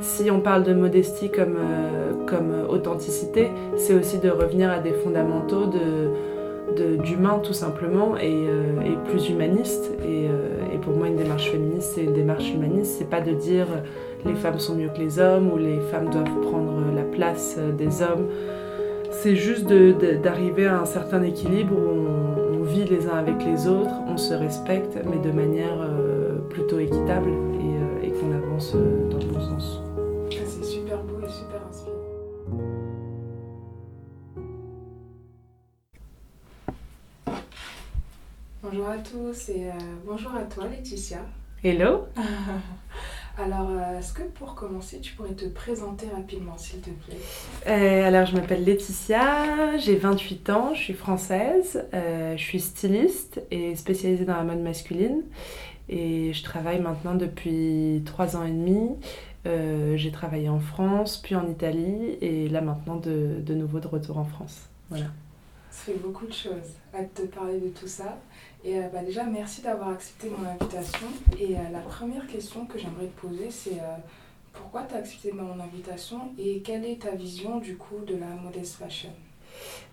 si 0.00 0.30
on 0.30 0.40
parle 0.40 0.64
de 0.64 0.74
modestie 0.74 1.30
comme, 1.30 1.58
comme 2.26 2.52
authenticité, 2.68 3.50
c'est 3.76 3.94
aussi 3.94 4.18
de 4.18 4.30
revenir 4.30 4.70
à 4.70 4.78
des 4.78 4.92
fondamentaux 4.92 5.66
de, 5.66 6.96
d'humain 6.96 7.40
tout 7.42 7.52
simplement 7.52 8.16
et, 8.18 8.46
et 8.84 8.96
plus 9.10 9.30
humaniste. 9.30 9.92
Et, 10.04 10.24
et, 10.74 10.78
pour 10.78 10.94
moi, 10.94 11.06
une 11.08 11.16
démarche 11.16 11.50
féministe, 11.50 11.92
c'est 11.94 12.04
une 12.04 12.12
démarche 12.12 12.52
humaniste. 12.52 12.96
C'est 12.98 13.08
pas 13.08 13.20
de 13.20 13.32
dire 13.32 13.66
les 14.26 14.34
femmes 14.34 14.58
sont 14.58 14.74
mieux 14.74 14.88
que 14.88 14.98
les 14.98 15.18
hommes 15.18 15.52
ou 15.52 15.56
les 15.56 15.80
femmes 15.80 16.10
doivent 16.10 16.40
prendre 16.42 16.82
la 16.94 17.02
place 17.02 17.58
des 17.78 18.02
hommes. 18.02 18.26
C'est 19.10 19.36
juste 19.36 19.66
d'arriver 20.22 20.66
à 20.66 20.80
un 20.80 20.84
certain 20.84 21.22
équilibre 21.22 21.72
où 21.74 22.06
on, 22.58 22.62
vit 22.66 22.84
les 22.84 23.06
uns 23.06 23.16
avec 23.16 23.44
les 23.44 23.68
autres, 23.68 23.94
on 24.08 24.16
se 24.16 24.34
respecte, 24.34 24.98
mais 25.08 25.18
de 25.18 25.32
manière 25.32 25.80
euh, 25.80 26.34
plutôt 26.50 26.80
équitable 26.80 27.30
et, 27.30 28.08
euh, 28.08 28.10
qu'on 28.20 28.32
avance 28.34 28.74
Bonjour 38.86 39.00
à 39.00 39.02
tous 39.02 39.48
et 39.48 39.66
bonjour 40.06 40.32
à 40.36 40.42
toi 40.42 40.68
Laetitia. 40.68 41.18
Hello 41.64 42.04
Alors, 43.36 43.68
euh, 43.70 43.98
est-ce 43.98 44.12
que 44.12 44.22
pour 44.22 44.54
commencer, 44.54 45.00
tu 45.00 45.12
pourrais 45.14 45.34
te 45.34 45.46
présenter 45.46 46.06
rapidement, 46.14 46.56
s'il 46.56 46.80
te 46.82 46.90
plaît? 46.90 47.16
Euh, 47.66 48.06
Alors, 48.06 48.26
je 48.26 48.36
m'appelle 48.36 48.62
Laetitia, 48.62 49.76
j'ai 49.78 49.96
28 49.96 50.50
ans, 50.50 50.72
je 50.72 50.80
suis 50.82 50.94
française, 50.94 51.84
euh, 51.94 52.36
je 52.36 52.42
suis 52.42 52.60
styliste 52.60 53.42
et 53.50 53.74
spécialisée 53.74 54.24
dans 54.24 54.36
la 54.36 54.44
mode 54.44 54.60
masculine. 54.60 55.22
Et 55.88 56.32
je 56.32 56.44
travaille 56.44 56.78
maintenant 56.80 57.16
depuis 57.16 58.02
3 58.06 58.36
ans 58.36 58.44
et 58.44 58.52
demi. 58.52 58.90
j'ai 59.96 60.12
travaillé 60.12 60.48
en 60.48 60.60
France, 60.60 61.16
puis 61.20 61.34
en 61.34 61.48
Italie, 61.48 62.18
et 62.20 62.48
là 62.48 62.60
maintenant 62.60 62.96
de, 62.96 63.40
de 63.40 63.54
nouveau 63.54 63.80
de 63.80 63.88
retour 63.88 64.18
en 64.18 64.24
France. 64.24 64.68
Voilà. 64.90 65.06
Ça 65.76 65.92
fait 65.92 65.98
beaucoup 65.98 66.26
de 66.26 66.32
choses. 66.32 66.72
à 66.94 67.02
te 67.02 67.22
parler 67.22 67.58
de 67.58 67.68
tout 67.68 67.88
ça. 67.88 68.16
Et 68.66 68.78
euh, 68.78 68.88
bah, 68.92 68.98
déjà, 69.06 69.22
merci 69.22 69.62
d'avoir 69.62 69.90
accepté 69.90 70.28
mon 70.28 70.48
invitation. 70.48 71.06
Et 71.40 71.54
euh, 71.54 71.58
la 71.72 71.78
première 71.78 72.26
question 72.26 72.66
que 72.66 72.78
j'aimerais 72.78 73.06
te 73.06 73.20
poser, 73.20 73.46
c'est 73.48 73.78
euh, 73.78 73.96
pourquoi 74.52 74.82
tu 74.88 74.94
as 74.94 74.98
accepté 74.98 75.30
mon 75.32 75.62
invitation 75.62 76.32
et 76.36 76.60
quelle 76.60 76.84
est 76.84 77.02
ta 77.02 77.12
vision 77.12 77.58
du 77.58 77.76
coup 77.76 78.00
de 78.04 78.14
la 78.14 78.26
modest 78.42 78.76
fashion? 78.76 79.10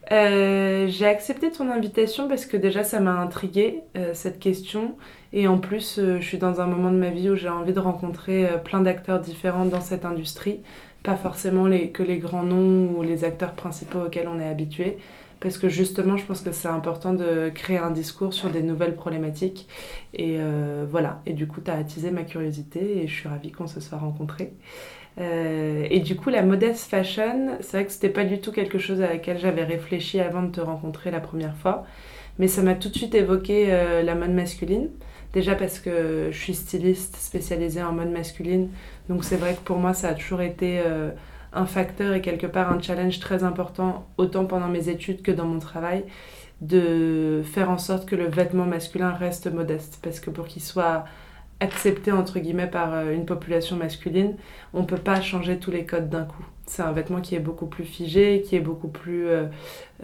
J'ai 0.10 1.06
accepté 1.06 1.52
ton 1.52 1.70
invitation 1.70 2.28
parce 2.28 2.46
que 2.46 2.58
déjà 2.58 2.84
ça 2.84 3.00
m'a 3.00 3.14
intriguée 3.14 3.82
cette 4.14 4.40
question. 4.40 4.96
Et 5.32 5.48
en 5.48 5.58
plus 5.58 6.02
je 6.04 6.20
suis 6.20 6.38
dans 6.38 6.60
un 6.60 6.68
moment 6.68 6.92
de 6.92 6.98
ma 6.98 7.10
vie 7.10 7.30
où 7.30 7.36
j'ai 7.36 7.48
envie 7.48 7.72
de 7.72 7.80
rencontrer 7.80 8.46
plein 8.66 8.82
d'acteurs 8.82 9.22
différents 9.22 9.64
dans 9.64 9.80
cette 9.80 10.04
industrie, 10.04 10.60
pas 11.02 11.16
forcément 11.16 11.66
les, 11.68 11.92
que 11.92 12.04
les 12.04 12.18
grands 12.18 12.44
noms 12.44 12.92
ou 12.98 13.04
les 13.04 13.24
acteurs 13.24 13.54
principaux 13.54 14.02
auxquels 14.02 14.28
on 14.28 14.42
est 14.42 14.48
habitué 14.48 14.98
parce 15.44 15.58
que 15.58 15.68
justement, 15.68 16.16
je 16.16 16.26
pense 16.26 16.40
que 16.40 16.54
c'est 16.54 16.70
important 16.70 17.14
de 17.14 17.52
créer 17.54 17.78
un 17.78 17.92
discours 17.92 18.34
sur 18.34 18.50
des 18.50 18.64
nouvelles 18.64 18.96
problématiques. 18.96 19.68
Et 20.14 20.38
euh, 20.40 20.86
voilà, 20.90 21.22
et 21.26 21.34
du 21.34 21.48
coup, 21.48 21.60
tu 21.60 21.70
as 21.70 21.76
attisé 21.76 22.12
ma 22.12 22.24
curiosité 22.24 23.04
et 23.04 23.08
je 23.08 23.14
suis 23.14 23.28
ravie 23.28 23.52
qu'on 23.52 23.68
se 23.68 23.82
soit 23.82 23.98
rencontrés. 23.98 24.54
Euh, 25.20 25.86
et 25.92 26.00
du 26.00 26.16
coup, 26.16 26.30
la 26.30 26.44
modeste 26.44 26.90
fashion, 26.90 27.58
c'est 27.60 27.78
vrai 27.78 27.86
que 27.86 27.92
c'était 27.92 28.10
pas 28.10 28.24
du 28.24 28.40
tout 28.40 28.54
quelque 28.54 28.80
chose 28.80 29.02
à 29.02 29.08
laquelle 29.08 29.38
j'avais 29.38 29.66
réfléchi 29.66 30.22
avant 30.22 30.44
de 30.44 30.50
te 30.50 30.62
rencontrer 30.62 31.12
la 31.12 31.20
première 31.20 31.58
fois, 31.58 31.84
mais 32.40 32.48
ça 32.48 32.62
m'a 32.62 32.74
tout 32.74 32.88
de 32.88 32.96
suite 32.96 33.14
évoqué 33.14 33.66
euh, 33.68 34.02
la 34.02 34.16
mode 34.16 34.32
masculine. 34.32 34.92
Déjà 35.34 35.56
parce 35.56 35.80
que 35.80 36.30
je 36.32 36.38
suis 36.38 36.54
styliste 36.54 37.18
spécialisée 37.18 37.84
en 37.84 37.92
mode 37.92 38.12
masculine, 38.12 38.70
donc 39.10 39.26
c'est 39.26 39.36
vrai 39.36 39.56
que 39.56 39.62
pour 39.62 39.78
moi, 39.78 39.94
ça 39.94 40.10
a 40.10 40.14
toujours 40.14 40.42
été 40.42 40.80
un 41.54 41.66
facteur 41.66 42.14
et 42.14 42.22
quelque 42.22 42.48
part 42.48 42.72
un 42.72 42.82
challenge 42.82 43.20
très 43.20 43.44
important, 43.44 44.06
autant 44.18 44.46
pendant 44.46 44.68
mes 44.68 44.90
études 44.90 45.22
que 45.22 45.32
dans 45.32 45.46
mon 45.46 45.60
travail, 45.60 46.04
de 46.62 47.42
faire 47.44 47.70
en 47.70 47.78
sorte 47.78 48.08
que 48.08 48.16
le 48.16 48.28
vêtement 48.28 48.66
masculin 48.66 49.12
reste 49.12 49.52
modeste. 49.52 50.00
Parce 50.02 50.20
que 50.20 50.30
pour 50.30 50.48
qu'il 50.48 50.62
soit 50.62 51.06
accepté 51.60 52.12
entre 52.12 52.40
guillemets 52.40 52.68
par 52.68 52.94
euh, 52.94 53.14
une 53.14 53.26
population 53.26 53.76
masculine, 53.76 54.36
on 54.74 54.82
ne 54.82 54.86
peut 54.86 54.98
pas 54.98 55.22
changer 55.22 55.58
tous 55.58 55.72
les 55.72 55.86
codes 55.86 56.10
d'un 56.10 56.26
coup. 56.26 56.44
C'est 56.66 56.82
un 56.82 56.92
vêtement 56.92 57.22
qui 57.22 57.36
est 57.36 57.40
beaucoup 57.40 57.66
plus 57.66 57.84
figé, 57.84 58.42
qui 58.46 58.56
est 58.56 58.62
beaucoup 58.62 58.88
plus 58.88 59.28
euh, 59.28 59.46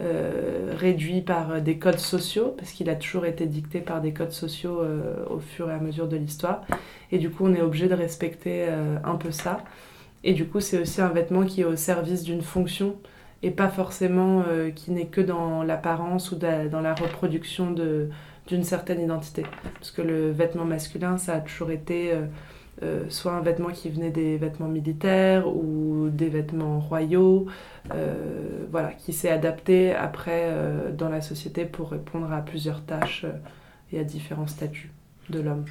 euh, 0.00 0.74
réduit 0.76 1.22
par 1.22 1.60
des 1.60 1.78
codes 1.78 1.98
sociaux, 1.98 2.54
parce 2.56 2.72
qu'il 2.72 2.90
a 2.90 2.94
toujours 2.94 3.26
été 3.26 3.46
dicté 3.46 3.80
par 3.80 4.00
des 4.00 4.12
codes 4.12 4.32
sociaux 4.32 4.82
au 5.30 5.38
fur 5.38 5.70
et 5.70 5.72
à 5.72 5.78
mesure 5.78 6.06
de 6.06 6.16
l'histoire. 6.16 6.66
Et 7.12 7.18
du 7.18 7.30
coup, 7.30 7.46
on 7.46 7.54
est 7.54 7.62
obligé 7.62 7.88
de 7.88 7.94
respecter 7.94 8.66
un 9.02 9.16
peu 9.16 9.30
ça. 9.30 9.64
Et 10.22 10.34
du 10.34 10.46
coup, 10.46 10.60
c'est 10.60 10.78
aussi 10.78 11.00
un 11.00 11.08
vêtement 11.08 11.44
qui 11.44 11.62
est 11.62 11.64
au 11.64 11.76
service 11.76 12.22
d'une 12.22 12.42
fonction 12.42 12.96
et 13.42 13.50
pas 13.50 13.68
forcément 13.68 14.44
euh, 14.46 14.70
qui 14.70 14.90
n'est 14.90 15.06
que 15.06 15.20
dans 15.20 15.62
l'apparence 15.62 16.32
ou 16.32 16.36
dans 16.36 16.80
la 16.80 16.94
reproduction 16.94 17.74
d'une 18.46 18.64
certaine 18.64 19.00
identité. 19.00 19.44
Parce 19.74 19.90
que 19.90 20.02
le 20.02 20.30
vêtement 20.30 20.64
masculin, 20.64 21.16
ça 21.16 21.36
a 21.36 21.40
toujours 21.40 21.70
été 21.70 22.12
euh, 22.12 22.26
euh, 22.82 23.04
soit 23.08 23.32
un 23.32 23.40
vêtement 23.40 23.68
qui 23.68 23.88
venait 23.88 24.10
des 24.10 24.36
vêtements 24.36 24.68
militaires 24.68 25.48
ou 25.48 26.08
des 26.10 26.28
vêtements 26.28 26.80
royaux, 26.80 27.46
voilà, 28.70 28.92
qui 28.92 29.12
s'est 29.12 29.30
adapté 29.30 29.94
après 29.94 30.54
dans 30.96 31.08
la 31.08 31.20
société 31.20 31.64
pour 31.64 31.90
répondre 31.90 32.32
à 32.32 32.40
plusieurs 32.40 32.82
tâches 32.84 33.26
et 33.92 33.98
à 33.98 34.04
différents 34.04 34.46
statuts 34.46 34.92
de 35.28 35.40
l'homme. 35.40 35.64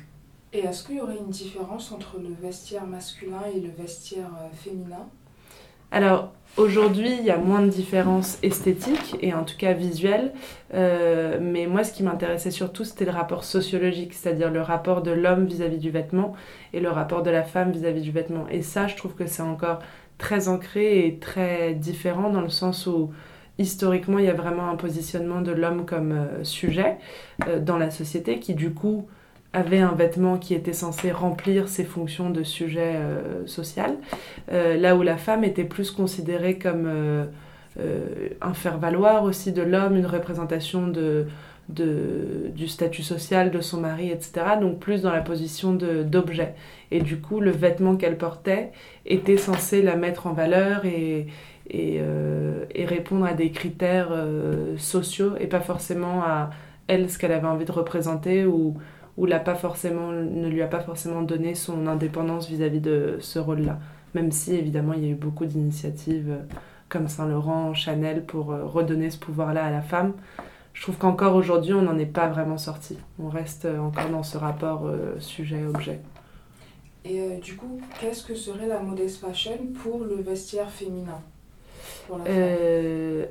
Et 0.52 0.60
est-ce 0.60 0.84
qu'il 0.84 0.98
y 0.98 1.02
aurait 1.02 1.18
une 1.18 1.30
différence 1.30 1.92
entre 1.92 2.18
le 2.18 2.34
vestiaire 2.42 2.86
masculin 2.86 3.42
et 3.56 3.60
le 3.60 3.70
vestiaire 3.70 4.32
euh, 4.42 4.50
féminin? 4.56 5.08
Alors, 5.92 6.32
aujourd'hui, 6.58 7.12
il 7.20 7.24
y 7.24 7.30
a 7.30 7.38
moins 7.38 7.62
de 7.62 7.70
différences 7.70 8.40
esthétiques 8.42 9.16
et 9.22 9.34
en 9.34 9.44
tout 9.44 9.58
cas 9.58 9.74
visuelles. 9.74 10.34
Euh, 10.74 11.38
mais 11.40 11.68
moi, 11.68 11.84
ce 11.84 11.94
qui 11.94 12.02
m'intéressait 12.02 12.52
surtout, 12.52 12.84
c'était 12.84 13.06
le 13.06 13.12
rapport 13.12 13.44
sociologique, 13.44 14.14
c'est-à-dire 14.14 14.50
le 14.50 14.62
rapport 14.62 15.04
de 15.04 15.12
l'homme 15.12 15.46
vis-à-vis 15.46 15.78
du 15.78 15.92
vêtement 15.92 16.34
et 16.74 16.80
le 16.80 16.90
rapport 16.90 17.22
de 17.22 17.30
la 17.30 17.44
femme 17.44 17.72
vis-à-vis 17.72 18.02
du 18.02 18.12
vêtement. 18.12 18.48
Et 18.50 18.64
ça, 18.64 18.88
je 18.88 18.96
trouve 18.96 19.14
que 19.14 19.28
c'est 19.28 19.44
encore 19.44 19.80
très 20.18 20.48
ancré 20.48 21.06
et 21.06 21.20
très 21.20 21.74
différent 21.74 22.30
dans 22.30 22.42
le 22.42 22.50
sens 22.50 22.88
où 22.88 23.12
historiquement, 23.60 24.20
il 24.20 24.26
y 24.26 24.30
a 24.30 24.34
vraiment 24.34 24.70
un 24.70 24.76
positionnement 24.76 25.42
de 25.42 25.52
l'homme 25.52 25.86
comme 25.86 26.12
euh, 26.12 26.44
sujet 26.44 26.98
dans 27.62 27.78
la 27.78 27.92
société 27.92 28.40
qui, 28.40 28.56
du 28.56 28.74
coup, 28.74 29.08
avait 29.54 29.80
un 29.80 29.94
vêtement 29.94 30.38
qui 30.38 30.54
était 30.54 30.74
censé 30.74 31.12
remplir 31.12 31.70
ses 31.70 31.84
fonctions 31.84 32.30
de 32.30 32.44
sujet 32.44 32.94
euh, 32.96 33.48
social, 33.48 33.96
euh, 34.52 34.78
là 34.78 34.96
où 34.96 35.02
la 35.02 35.18
femme 35.18 35.44
était 35.44 35.64
plus 35.64 35.92
considérée 35.92 36.60
comme 36.60 36.86
euh, 36.86 37.26
un 38.42 38.54
faire-valoir 38.54 39.24
aussi 39.24 39.52
de 39.52 39.64
l'homme, 39.64 39.96
une 39.96 40.06
représentation 40.06 40.88
de, 40.88 41.28
du 41.70 42.68
statut 42.68 43.04
social 43.04 43.52
de 43.52 43.62
son 43.62 43.80
mari, 43.80 44.10
etc. 44.10 44.32
Donc 44.60 44.80
plus 44.80 45.02
dans 45.02 45.12
la 45.12 45.22
position 45.22 45.74
d'objet. 45.74 46.56
Et 46.92 47.00
du 47.00 47.20
coup, 47.22 47.40
le 47.40 47.52
vêtement 47.52 47.96
qu'elle 47.96 48.18
portait 48.18 48.72
était 49.06 49.38
censé 49.38 49.82
la 49.82 49.96
mettre 49.96 50.28
en 50.28 50.34
valeur 50.34 50.86
et, 50.86 51.28
et, 51.70 52.02
et 52.76 52.86
répondre 52.86 53.26
à 53.26 53.34
des 53.34 53.52
critères 53.52 54.12
sociaux 54.78 55.36
et 55.40 55.48
pas 55.48 55.62
forcément 55.62 56.22
à 56.24 56.50
elle 56.88 57.10
ce 57.10 57.18
qu'elle 57.18 57.32
avait 57.32 57.48
envie 57.48 57.66
de 57.66 57.72
représenter 57.72 58.46
ou 58.46 58.76
ou 59.20 59.26
l'a 59.26 59.40
pas 59.40 59.54
forcément, 59.54 60.14
ne 60.14 60.48
lui 60.48 60.62
a 60.62 60.68
pas 60.68 60.80
forcément 60.80 61.22
donné 61.22 61.54
son 61.54 61.88
indépendance 61.88 62.48
vis-à-vis 62.48 62.80
de 62.80 63.18
ce 63.20 63.38
rôle-là. 63.38 63.78
Même 64.16 64.32
si 64.32 64.56
évidemment 64.56 64.94
il 64.94 65.04
y 65.04 65.08
a 65.08 65.10
eu 65.10 65.16
beaucoup 65.16 65.46
d'initiatives 65.46 66.30
euh, 66.30 66.56
comme 66.88 67.10
Saint-Laurent, 67.10 67.74
Chanel 67.74 68.24
pour 68.24 68.54
euh, 68.54 68.64
redonner 68.64 69.10
ce 69.10 69.20
pouvoir-là 69.20 69.66
à 69.66 69.72
la 69.72 69.82
femme. 69.82 70.14
Je 70.74 70.82
trouve 70.84 70.96
qu'encore 70.96 71.36
aujourd'hui 71.36 71.74
on 71.74 71.82
n'en 71.82 71.98
est 71.98 72.06
pas 72.06 72.30
vraiment 72.30 72.58
sorti. 72.58 72.98
On 73.22 73.28
reste 73.28 73.66
euh, 73.66 73.80
encore 73.80 74.08
dans 74.10 74.24
ce 74.24 74.38
rapport 74.38 74.90
sujet-objet. 75.20 76.00
Et 77.04 77.38
du 77.44 77.58
coup, 77.58 77.82
qu'est-ce 78.00 78.24
que 78.24 78.36
serait 78.36 78.68
la 78.68 78.80
modest 78.80 79.20
fashion 79.20 79.58
pour 79.84 80.00
le 80.00 80.16
vestiaire 80.16 80.70
féminin 80.70 81.22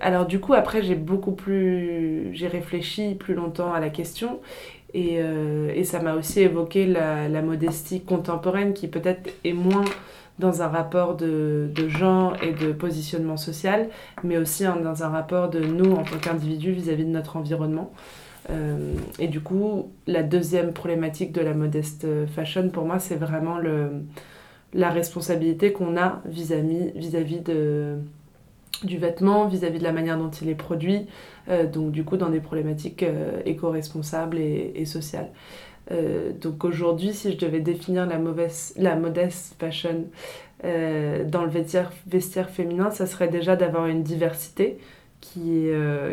alors 0.01 0.27
du 0.27 0.39
coup 0.39 0.55
après 0.55 0.83
j'ai 0.83 0.95
beaucoup 0.95 1.33
plus 1.33 2.31
j'ai 2.33 2.47
réfléchi 2.47 3.17
plus 3.17 3.35
longtemps 3.35 3.73
à 3.73 3.81
la 3.81 3.91
question 3.91 4.41
euh, 4.95 5.71
et, 5.75 5.85
ça 5.85 6.01
m'a 6.01 6.15
aussi 6.15 6.41
évoqué 6.41 6.87
la, 6.87 7.43
modestie 7.43 8.01
contemporaine 8.03 8.73
qui 8.73 8.89
peut-être 8.89 9.31
est 9.45 9.53
moins 9.53 9.85
dans 10.39 10.63
un 10.63 10.69
rapport 10.69 11.17
de, 11.17 11.71
genre 11.89 12.37
et 12.43 12.53
de 12.53 12.73
positionnement 12.73 13.37
social, 13.37 13.89
mais 14.23 14.39
aussi 14.39 14.65
dans 14.65 15.03
un 15.03 15.09
rapport 15.09 15.51
de 15.51 15.61
nous 15.61 15.93
en 15.93 16.05
tant 16.05 16.19
qu'individus 16.21 16.73
vis-à-vis 16.73 17.05
de 17.05 17.11
notre 17.11 17.37
environnement. 17.37 17.93
Euh, 18.51 18.95
et 19.19 19.29
du 19.29 19.41
coup, 19.41 19.91
la 20.07 20.23
deuxième 20.23 20.73
problématique 20.73 21.33
de 21.33 21.41
la 21.41 21.55
modeste 21.55 22.07
fashion, 22.35 22.71
pour 22.71 22.85
moi, 22.85 22.99
c'est 22.99 23.17
vraiment 23.17 23.59
le, 23.59 24.05
la 24.73 24.91
responsabilité 24.91 25.73
qu'on 25.73 25.97
a 25.97 26.23
vis-à-vis 26.25 26.93
vis 26.95 27.11
-vis, 27.11 27.23
vis 27.25 27.41
de 27.41 27.99
du 28.85 28.99
vêtement 28.99 29.47
vis-à-vis 29.47 29.79
de 29.79 29.85
la 29.85 29.93
manière 29.93 30.19
dont 30.19 30.31
il 30.31 30.49
est 30.49 30.55
produit, 30.55 31.07
euh, 31.49 31.67
donc 31.67 31.91
du 31.91 32.05
coup 32.05 32.17
dans 32.17 32.31
des 32.31 32.41
problématiques 32.41 33.03
euh, 33.03 33.41
éco-responsables 33.45 34.39
et, 34.39 34.85
sociales. 34.85 35.31
Euh, 35.91 36.33
donc 36.33 36.65
aujourd'hui, 36.65 37.15
si 37.15 37.33
je 37.33 37.39
devais 37.39 37.61
définir 37.61 38.07
la, 38.07 38.19
mauvaise, 38.19 38.75
la 38.77 38.97
modeste 38.97 39.57
fashion 39.59 40.05
dans 40.65 41.45
le 41.45 41.51
vestiaire, 41.51 41.93
vestiaire 42.09 42.51
féminin, 42.51 42.91
ça 42.91 43.07
serait 43.07 43.29
déjà 43.29 43.55
d'avoir 43.55 43.87
une 43.87 44.03
diversité 44.03 44.79
qui, 45.21 45.69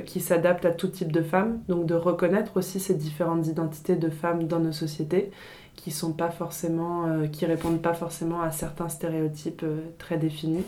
qui 0.05 0.19
s'adapte 0.19 0.65
à 0.65 0.71
tout 0.71 0.87
type 0.87 1.11
de 1.11 1.23
femmes, 1.23 1.61
donc 1.67 1.87
de 1.87 1.95
reconnaître 1.95 2.55
aussi 2.55 2.79
ces 2.79 2.93
différentes 2.93 3.47
identités 3.47 3.95
de 3.95 4.07
femmes 4.11 4.43
dans 4.43 4.59
nos 4.59 4.71
sociétés 4.71 5.31
qui 5.75 5.89
sont 5.89 6.13
pas 6.13 6.29
forcément, 6.29 7.27
qui 7.31 7.47
répondent 7.47 7.81
pas 7.81 7.95
forcément 7.95 8.39
à 8.41 8.51
certains 8.51 8.87
stéréotypes 8.87 9.65
très 9.97 10.17
définis. 10.17 10.63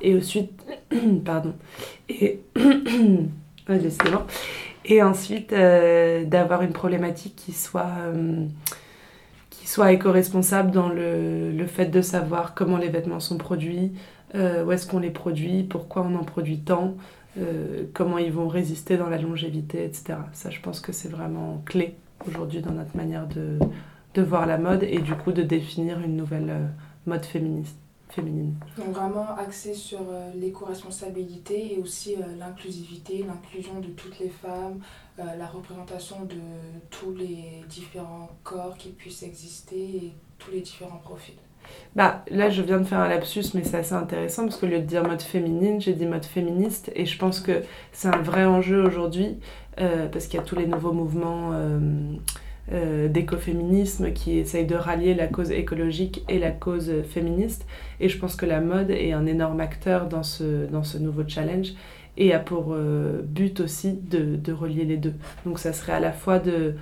Et 0.00 0.16
ensuite, 0.16 0.64
pardon, 1.24 1.54
et 2.08 2.40
Et 4.84 5.02
ensuite, 5.02 5.52
euh, 5.52 6.24
d'avoir 6.24 6.62
une 6.62 6.72
problématique 6.72 7.36
qui 7.36 7.52
soit, 7.52 7.90
euh, 7.98 8.46
soit 9.64 9.92
éco-responsable 9.92 10.70
dans 10.70 10.88
le, 10.88 11.52
le, 11.52 11.66
fait 11.66 11.86
de 11.86 12.00
savoir 12.00 12.54
comment 12.54 12.78
les 12.78 12.88
vêtements 12.88 13.20
sont 13.20 13.36
produits, 13.36 13.92
euh, 14.34 14.64
où 14.64 14.72
est-ce 14.72 14.86
qu'on 14.86 15.00
les 15.00 15.10
produit, 15.10 15.64
pourquoi 15.64 16.02
on 16.02 16.14
en 16.14 16.24
produit 16.24 16.60
tant, 16.60 16.96
comment 17.94 18.18
ils 18.18 18.32
vont 18.32 18.48
résister 18.48 18.96
dans 18.96 19.08
la 19.08 19.18
longévité, 19.18 19.84
etc. 19.84 20.18
Ça, 20.32 20.50
je 20.50 20.58
pense 20.60 20.80
que 20.80 20.90
c'est 20.90 21.08
vraiment 21.08 21.62
clé 21.66 21.94
aujourd'hui 22.26 22.62
dans 22.62 22.72
notre 22.72 22.96
manière 22.96 23.28
de, 23.28 23.60
de 24.14 24.22
voir 24.22 24.44
la 24.44 24.58
mode 24.58 24.82
et 24.82 24.98
du 24.98 25.14
coup 25.14 25.30
de 25.30 25.42
définir 25.42 26.00
une 26.00 26.16
nouvelle 26.16 26.52
mode 27.06 27.24
féministe 27.24 27.78
féminine. 28.12 28.54
Donc 28.76 28.88
vraiment 28.88 29.36
axé 29.36 29.74
sur 29.74 30.00
euh, 30.00 30.30
l'éco-responsabilité 30.34 31.74
et 31.74 31.78
aussi 31.78 32.14
euh, 32.14 32.36
l'inclusivité, 32.38 33.24
l'inclusion 33.26 33.80
de 33.80 33.88
toutes 33.88 34.18
les 34.18 34.28
femmes, 34.28 34.80
euh, 35.18 35.22
la 35.38 35.46
représentation 35.46 36.24
de 36.24 36.36
tous 36.90 37.14
les 37.14 37.64
différents 37.68 38.30
corps 38.44 38.76
qui 38.76 38.90
puissent 38.90 39.22
exister 39.22 39.76
et 39.76 40.12
tous 40.38 40.50
les 40.50 40.60
différents 40.60 40.98
profils. 40.98 41.36
Bah, 41.94 42.24
là, 42.30 42.48
je 42.48 42.62
viens 42.62 42.78
de 42.78 42.84
faire 42.84 43.00
un 43.00 43.08
lapsus, 43.08 43.44
mais 43.54 43.62
c'est 43.62 43.76
assez 43.76 43.94
intéressant 43.94 44.44
parce 44.44 44.56
qu'au 44.56 44.66
lieu 44.66 44.78
de 44.80 44.86
dire 44.86 45.02
mode 45.02 45.20
féminine, 45.20 45.80
j'ai 45.80 45.92
dit 45.92 46.06
mode 46.06 46.24
féministe. 46.24 46.90
Et 46.94 47.04
je 47.04 47.18
pense 47.18 47.40
que 47.40 47.62
c'est 47.92 48.08
un 48.08 48.22
vrai 48.22 48.46
enjeu 48.46 48.82
aujourd'hui 48.82 49.38
parce 49.76 50.26
qu'il 50.26 50.40
y 50.40 50.42
a 50.42 50.44
tous 50.44 50.56
les 50.56 50.66
nouveaux 50.66 50.92
mouvements 50.92 51.52
euh, 52.70 53.08
d'écoféminisme 53.08 54.12
qui 54.12 54.38
essaye 54.38 54.66
de 54.66 54.74
rallier 54.74 55.14
la 55.14 55.26
cause 55.26 55.50
écologique 55.50 56.24
et 56.28 56.38
la 56.38 56.50
cause 56.50 56.92
féministe. 57.08 57.66
Et 57.98 58.08
je 58.08 58.18
pense 58.18 58.36
que 58.36 58.44
la 58.44 58.60
mode 58.60 58.90
est 58.90 59.12
un 59.12 59.24
énorme 59.24 59.60
acteur 59.60 60.06
dans 60.06 60.22
ce, 60.22 60.66
dans 60.66 60.84
ce 60.84 60.98
nouveau 60.98 61.22
challenge 61.26 61.72
et 62.18 62.34
a 62.34 62.38
pour 62.38 62.74
euh, 62.74 63.22
but 63.22 63.60
aussi 63.60 63.92
de, 63.92 64.36
de, 64.36 64.52
relier 64.52 64.84
les 64.84 64.98
deux. 64.98 65.14
Donc 65.46 65.58
ça 65.58 65.72
serait 65.72 65.92
à 65.92 66.00
la 66.00 66.12
fois 66.12 66.38
de 66.38 66.74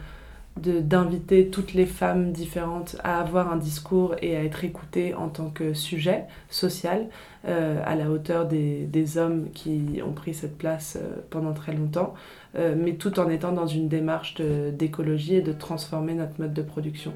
d'inviter 0.59 1.49
toutes 1.49 1.75
les 1.75 1.85
femmes 1.85 2.33
différentes 2.33 2.97
à 3.05 3.21
avoir 3.21 3.53
un 3.53 3.59
discours 3.59 4.15
et 4.23 4.37
à 4.37 4.43
être 4.43 4.65
écoutées 4.65 5.15
en 5.15 5.29
tant 5.29 5.51
que 5.51 5.75
sujet 5.75 6.25
social 6.49 7.09
euh, 7.47 7.83
à 7.85 7.95
la 7.95 8.09
hauteur 8.09 8.47
des, 8.47 8.87
des, 8.87 9.19
hommes 9.19 9.51
qui 9.53 10.01
ont 10.03 10.13
pris 10.13 10.33
cette 10.33 10.57
place 10.57 10.99
pendant 11.29 11.53
très 11.53 11.75
longtemps, 11.75 12.15
euh, 12.59 12.75
mais 12.77 12.95
tout 12.95 13.21
en 13.21 13.29
étant 13.29 13.53
dans 13.53 13.67
une 13.67 13.89
démarche 13.89 14.35
d'écologie 14.73 15.37
et 15.37 15.43
de 15.43 15.53
transformer 15.53 16.15
notre 16.15 16.41
mode 16.41 16.55
de 16.55 16.63
production. 16.63 17.13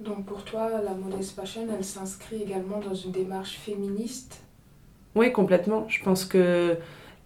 Donc 0.00 0.24
pour 0.24 0.44
toi, 0.44 0.70
la 0.82 0.94
Modest 0.94 1.34
Fashion, 1.34 1.66
elle 1.76 1.84
s'inscrit 1.84 2.42
également 2.42 2.78
dans 2.78 2.94
une 2.94 3.10
démarche 3.10 3.58
féministe? 3.58 4.40
Oui, 5.14 5.32
complètement. 5.32 5.86
Je 5.88 6.02
pense 6.02 6.24
que 6.24 6.76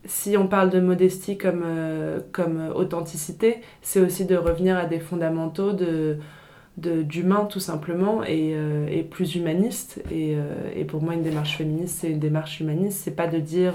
si 0.05 0.37
on 0.37 0.49
parle 0.49 0.71
de 0.71 0.81
modestie 0.81 1.39
comme, 1.39 1.63
euh, 1.65 2.21
comme 2.33 2.73
authenticité, 2.75 3.61
c'est 3.83 4.01
aussi 4.01 4.25
de 4.25 4.37
revenir 4.37 4.77
à 4.77 4.87
des 4.87 5.01
fondamentaux 5.01 5.73
de 5.73 6.19
d'humain 6.79 7.45
tout 7.45 7.61
simplement 7.61 8.25
et, 8.25 8.55
euh, 8.55 8.87
et 8.91 9.03
plus 9.03 9.35
humaniste 9.35 10.03
et, 10.11 10.39
et, 10.75 10.85
pour 10.87 11.03
moi 11.03 11.13
une 11.13 11.23
démarche 11.23 11.59
féministe 11.59 11.99
c'est 12.01 12.11
une 12.11 12.19
démarche 12.19 12.61
humaniste 12.61 12.99
c'est 13.05 13.15
pas 13.15 13.27
de 13.27 13.39
dire 13.39 13.75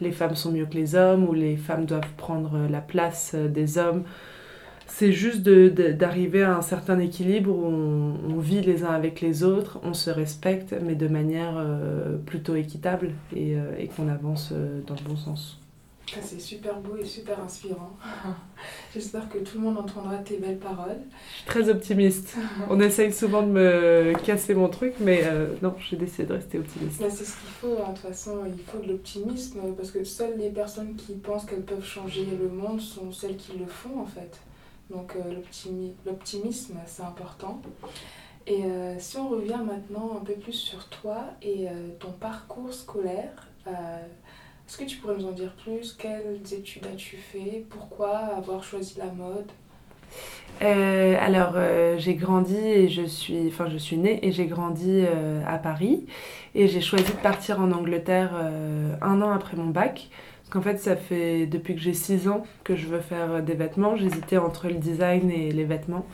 les 0.00 0.12
femmes 0.12 0.36
sont 0.36 0.52
mieux 0.52 0.66
que 0.66 0.74
les 0.74 0.94
hommes 0.94 1.28
ou 1.28 1.32
les 1.32 1.56
femmes 1.56 1.86
doivent 1.86 2.12
prendre 2.16 2.66
la 2.70 2.80
place 2.80 3.34
des 3.34 3.78
hommes. 3.78 4.04
C'est 4.94 5.12
juste 5.12 5.40
d'arriver 5.42 6.42
à 6.42 6.54
un 6.54 6.60
certain 6.60 6.98
équilibre 6.98 7.50
où 7.50 7.64
on, 7.64 8.38
vit 8.38 8.60
les 8.60 8.84
uns 8.84 8.90
avec 8.90 9.22
les 9.22 9.42
autres, 9.42 9.80
on 9.84 9.94
se 9.94 10.10
respecte, 10.10 10.74
mais 10.84 10.94
de 10.94 11.08
manière 11.08 11.54
euh, 11.56 12.18
plutôt 12.18 12.56
équitable 12.56 13.12
et, 13.34 13.56
euh, 13.56 13.86
qu'on 13.96 14.08
avance 14.08 14.50
euh, 14.52 14.80
dans 14.86 14.94
le 14.94 15.00
bon 15.08 15.16
sens. 15.16 15.61
C'est 16.20 16.40
super 16.40 16.78
beau 16.80 16.96
et 16.96 17.04
super 17.04 17.40
inspirant. 17.40 17.96
J'espère 18.94 19.28
que 19.28 19.38
tout 19.38 19.58
le 19.58 19.64
monde 19.64 19.78
entendra 19.78 20.18
tes 20.18 20.36
belles 20.36 20.58
paroles. 20.58 21.00
Je 21.10 21.36
suis 21.36 21.46
très 21.46 21.68
optimiste. 21.70 22.36
On 22.70 22.80
essaye 22.80 23.12
souvent 23.12 23.42
de 23.42 23.48
me 23.48 24.12
casser 24.24 24.54
mon 24.54 24.68
truc, 24.68 24.94
mais 25.00 25.22
euh, 25.24 25.54
non, 25.62 25.74
j'ai 25.78 25.96
décidé 25.96 26.24
de 26.24 26.34
rester 26.34 26.58
optimiste. 26.58 27.00
Bah, 27.00 27.08
c'est 27.08 27.24
ce 27.24 27.36
qu'il 27.36 27.50
faut, 27.60 27.78
hein. 27.78 27.90
de 27.90 27.94
toute 27.94 28.08
façon, 28.08 28.40
il 28.46 28.62
faut 28.62 28.78
de 28.78 28.88
l'optimisme, 28.88 29.60
parce 29.76 29.90
que 29.90 30.04
seules 30.04 30.36
les 30.38 30.50
personnes 30.50 30.96
qui 30.96 31.14
pensent 31.14 31.46
qu'elles 31.46 31.64
peuvent 31.64 31.84
changer 31.84 32.26
le 32.26 32.48
monde 32.48 32.80
sont 32.80 33.10
celles 33.12 33.36
qui 33.36 33.56
le 33.56 33.66
font, 33.66 34.00
en 34.00 34.06
fait. 34.06 34.38
Donc 34.90 35.16
euh, 35.16 35.40
l'optimisme, 36.04 36.76
c'est 36.86 37.02
important. 37.02 37.62
Et 38.46 38.64
euh, 38.64 38.96
si 38.98 39.16
on 39.16 39.28
revient 39.28 39.60
maintenant 39.64 40.18
un 40.20 40.24
peu 40.24 40.34
plus 40.34 40.52
sur 40.52 40.88
toi 40.88 41.24
et 41.40 41.68
ton 42.00 42.10
parcours 42.10 42.74
scolaire, 42.74 43.48
est-ce 44.68 44.78
que 44.78 44.84
tu 44.84 44.96
pourrais 44.98 45.16
nous 45.16 45.26
en 45.26 45.32
dire 45.32 45.52
plus? 45.62 45.92
Quelles 45.92 46.40
études 46.52 46.86
as-tu 46.86 47.16
fait? 47.16 47.66
Pourquoi 47.68 48.16
avoir 48.16 48.64
choisi 48.64 48.98
la 48.98 49.06
mode? 49.06 49.50
Euh, 50.62 51.16
alors, 51.20 51.54
euh, 51.56 51.96
j'ai 51.98 52.14
grandi 52.14 52.56
et 52.56 52.88
je 52.88 53.02
suis, 53.02 53.48
enfin, 53.48 53.68
je 53.68 53.78
suis 53.78 53.96
née 53.96 54.24
et 54.26 54.32
j'ai 54.32 54.46
grandi 54.46 54.88
euh, 54.90 55.42
à 55.46 55.58
Paris. 55.58 56.06
Et 56.54 56.68
j'ai 56.68 56.80
choisi 56.80 57.04
de 57.04 57.18
partir 57.18 57.60
en 57.60 57.72
Angleterre 57.72 58.32
un 59.00 59.22
an 59.22 59.30
après 59.30 59.56
mon 59.56 59.68
bac. 59.68 60.08
Parce 60.40 60.50
qu'en 60.50 60.60
fait, 60.60 60.78
ça 60.78 60.96
fait 60.96 61.46
depuis 61.46 61.74
que 61.74 61.80
j'ai 61.80 61.94
6 61.94 62.28
ans 62.28 62.44
que 62.62 62.76
je 62.76 62.86
veux 62.86 63.00
faire 63.00 63.42
des 63.42 63.54
vêtements. 63.54 63.96
J'hésitais 63.96 64.36
entre 64.36 64.68
le 64.68 64.74
design 64.74 65.30
et 65.30 65.50
les 65.50 65.64
vêtements. 65.64 66.04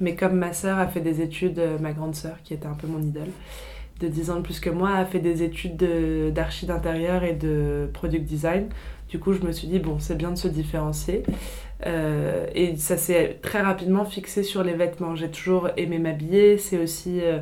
Mais 0.00 0.14
comme 0.14 0.34
ma 0.34 0.52
sœur 0.52 0.78
a 0.78 0.86
fait 0.86 1.00
des 1.00 1.22
études, 1.22 1.62
ma 1.80 1.92
grande 1.92 2.14
sœur, 2.14 2.36
qui 2.44 2.52
était 2.52 2.66
un 2.66 2.74
peu 2.74 2.86
mon 2.86 3.00
idole, 3.00 3.30
de 4.00 4.08
10 4.08 4.30
ans 4.30 4.36
de 4.36 4.42
plus 4.42 4.60
que 4.60 4.70
moi, 4.70 4.90
a 4.90 5.04
fait 5.04 5.20
des 5.20 5.42
études 5.42 5.82
d'archi 6.32 6.66
d'intérieur 6.66 7.24
et 7.24 7.32
de 7.32 7.88
product 7.92 8.24
design. 8.24 8.68
Du 9.08 9.18
coup, 9.20 9.32
je 9.32 9.42
me 9.42 9.52
suis 9.52 9.68
dit, 9.68 9.78
bon, 9.78 9.98
c'est 9.98 10.16
bien 10.16 10.30
de 10.30 10.36
se 10.36 10.48
différencier. 10.48 11.22
Euh, 11.86 12.46
et 12.54 12.76
ça 12.76 12.96
s'est 12.96 13.38
très 13.42 13.60
rapidement 13.60 14.04
fixé 14.04 14.42
sur 14.42 14.64
les 14.64 14.74
vêtements. 14.74 15.14
J'ai 15.14 15.30
toujours 15.30 15.68
aimé 15.76 15.98
m'habiller. 15.98 16.58
C'est 16.58 16.78
aussi 16.78 17.20
euh, 17.22 17.38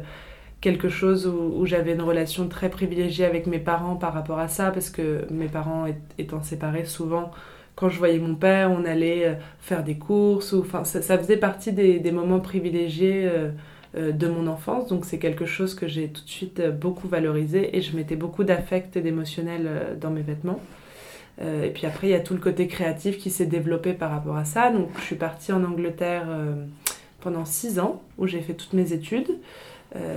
quelque 0.61 0.89
chose 0.89 1.27
où, 1.27 1.65
j'avais 1.67 1.93
une 1.93 2.03
relation 2.03 2.49
très 2.49 2.69
privilégiée 2.69 3.25
avec 3.25 3.47
mes 3.47 3.59
parents 3.59 3.97
par 3.97 4.13
rapport 4.13 4.39
à 4.39 4.49
ça, 4.49 4.71
parce 4.71 4.91
que 4.91 5.27
mes 5.31 5.49
parents 5.49 5.87
étant 6.19 6.43
séparés, 6.43 6.85
souvent, 6.85 7.31
quand 7.77 7.89
je 7.89 7.99
voyais 7.99 8.19
mon 8.19 8.35
père, 8.35 8.71
on 8.71 8.85
allait 8.85 9.27
euh, 9.27 9.35
faire 9.61 9.85
des 9.85 9.97
courses. 9.97 10.53
Ou, 10.53 10.67
ça, 10.85 11.19
faisait 11.19 11.39
partie 11.39 11.73
des, 11.73 12.13
moments 12.13 12.41
privilégiés 12.41 13.31
de 13.95 14.27
mon 14.27 14.47
enfance. 14.49 14.89
Donc 14.89 15.05
c'est 15.05 15.19
quelque 15.19 15.47
chose 15.47 15.75
que 15.75 15.87
j'ai 15.87 16.09
tout 16.09 16.25
de 16.25 16.29
suite 16.29 16.61
euh, 16.61 16.71
beaucoup 16.71 17.07
valorisé 17.07 17.77
et 17.77 17.81
je 17.81 17.97
mettais 17.97 18.17
beaucoup 18.17 18.43
d'affect 18.43 18.97
et 18.97 19.01
d'émotionnel 19.01 19.63
euh, 19.67 19.95
dans 19.95 20.11
mes 20.11 20.23
vêtements. 20.23 20.61
et 21.41 21.71
puis 21.71 21.87
après, 21.87 22.09
il 22.09 22.11
y 22.11 22.15
a 22.15 22.21
tout 22.21 22.35
le 22.35 22.41
côté 22.41 22.67
créatif 22.67 23.19
qui 23.19 23.31
s'est 23.31 23.47
développé 23.47 23.93
par 23.93 24.11
rapport 24.11 24.37
à 24.37 24.45
ça. 24.45 24.71
Donc 24.71 24.89
je 24.99 25.03
suis 25.03 25.17
partie 25.17 25.53
en 25.53 25.65
Angleterre 25.65 26.27
pendant 27.21 27.45
six 27.45 27.81
ans 27.81 28.03
où 28.19 28.29
j'ai 28.29 28.41
fait 28.41 28.55
toutes 28.55 28.73
mes 28.73 28.93
études. 28.93 29.31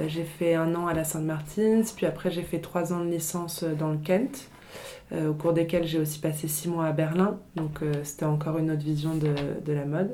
j'ai 0.07 0.25
fait 0.25 0.53
un 0.53 0.75
an 0.75 0.86
à 0.86 0.93
la 0.93 1.03
Saint 1.03 1.22
Martins, 1.22 1.81
puis 1.96 2.05
après 2.05 2.29
j'ai 2.29 2.43
fait 2.43 2.60
trois 2.60 2.93
ans 2.93 3.03
de 3.03 3.10
licence 3.10 3.63
dans 3.63 3.89
le 3.89 3.98
Kent, 3.98 4.48
au 5.12 5.34
cours 5.34 5.53
desquels 5.53 5.88
j'ai 5.88 6.00
aussi 6.00 6.19
passé 6.19 6.48
six 6.48 6.69
mois 6.69 6.86
à 6.86 6.91
Berlin. 6.91 7.39
Donc 7.55 7.79
c'était 8.03 8.25
encore 8.25 8.60
une 8.60 8.69
autre 8.69 8.84
vision 8.84 9.15
de, 9.15 9.34
de 9.65 9.74
la 9.74 9.86
mode. 9.86 10.12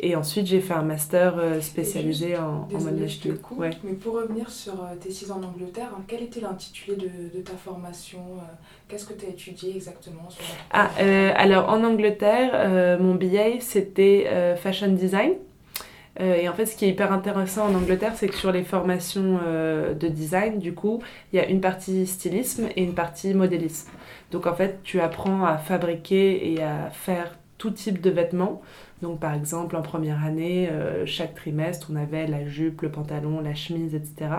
Et 0.00 0.16
ensuite, 0.16 0.46
j'ai 0.46 0.60
fait 0.60 0.74
un 0.74 0.82
master 0.82 1.34
euh, 1.38 1.60
spécialisé 1.60 2.36
en, 2.36 2.68
en 2.74 2.80
mode 2.80 3.06
ouais. 3.56 3.70
Mais 3.84 3.92
pour 3.92 4.14
revenir 4.14 4.50
sur 4.50 4.74
euh, 4.74 4.96
tes 5.00 5.10
six 5.10 5.30
ans 5.30 5.40
en 5.42 5.46
Angleterre, 5.46 5.90
hein, 5.96 6.02
quel 6.08 6.22
était 6.22 6.40
l'intitulé 6.40 6.96
de, 6.96 7.36
de, 7.36 7.42
ta 7.42 7.52
formation 7.52 8.18
euh, 8.38 8.42
Qu'est-ce 8.88 9.06
que 9.06 9.12
tu 9.12 9.26
as 9.26 9.28
étudié 9.28 9.76
exactement 9.76 10.28
sur 10.28 10.42
Ah, 10.70 10.90
alors 11.36 11.68
en 11.68 11.84
Angleterre, 11.84 12.98
mon 13.00 13.14
BA, 13.14 13.60
c'était 13.60 14.56
Fashion 14.56 14.88
Design. 14.88 15.32
et 16.20 16.46
en 16.46 16.52
fait, 16.52 16.66
ce 16.66 16.76
qui 16.76 16.84
est 16.84 16.90
hyper 16.90 17.10
intéressant 17.10 17.68
en 17.68 17.74
Angleterre, 17.74 18.12
c'est 18.16 18.28
que 18.28 18.34
sur 18.34 18.52
les 18.52 18.64
formations 18.64 19.38
de 19.98 20.08
design, 20.08 20.58
du 20.58 20.74
coup, 20.74 21.00
il 21.32 21.36
y 21.36 21.38
a 21.38 21.46
une 21.46 21.62
partie 21.62 22.06
stylisme 22.06 22.68
et 22.76 22.82
une 22.82 22.92
partie 22.94 23.32
modélisme. 23.32 23.88
Donc 24.30 24.46
en 24.46 24.54
fait, 24.54 24.80
tu 24.82 25.00
apprends 25.00 25.46
à 25.46 25.56
fabriquer 25.56 26.52
et 26.52 26.62
à 26.62 26.90
faire 26.90 27.38
tout 27.56 27.70
type 27.70 28.00
de 28.00 28.10
vêtements. 28.10 28.60
Donc 29.02 29.18
par 29.18 29.34
exemple, 29.34 29.76
en 29.76 29.82
première 29.82 30.24
année, 30.24 30.68
euh, 30.70 31.04
chaque 31.06 31.34
trimestre, 31.34 31.88
on 31.92 31.96
avait 31.96 32.28
la 32.28 32.46
jupe, 32.46 32.82
le 32.82 32.90
pantalon, 32.90 33.40
la 33.40 33.52
chemise, 33.52 33.96
etc. 33.96 34.30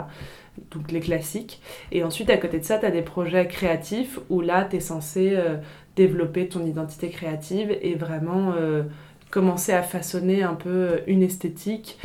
Toutes 0.70 0.92
les 0.94 1.02
classiques. 1.02 1.62
Et 1.92 2.04
ensuite, 2.04 2.30
à 2.30 2.38
côté 2.38 2.60
de 2.60 2.64
ça, 2.64 2.80
tu 2.80 2.86
as 2.86 2.92
des 2.92 3.02
projets 3.02 3.46
créatifs 3.48 4.20
où 4.30 4.40
là, 4.40 4.64
tu 4.64 4.78
es 4.78 4.80
censé 4.80 5.34
euh, 5.36 5.58
développer 5.98 6.48
ton 6.48 6.66
identité 6.66 7.10
créative 7.10 7.78
et 7.82 7.96
vraiment 7.96 8.54
euh, 8.58 8.84
commencer 9.32 9.74
à 9.74 9.84
façonner 9.84 10.44
un 10.44 10.54
peu 10.54 11.02
une 11.08 11.24
esthétique, 11.24 11.98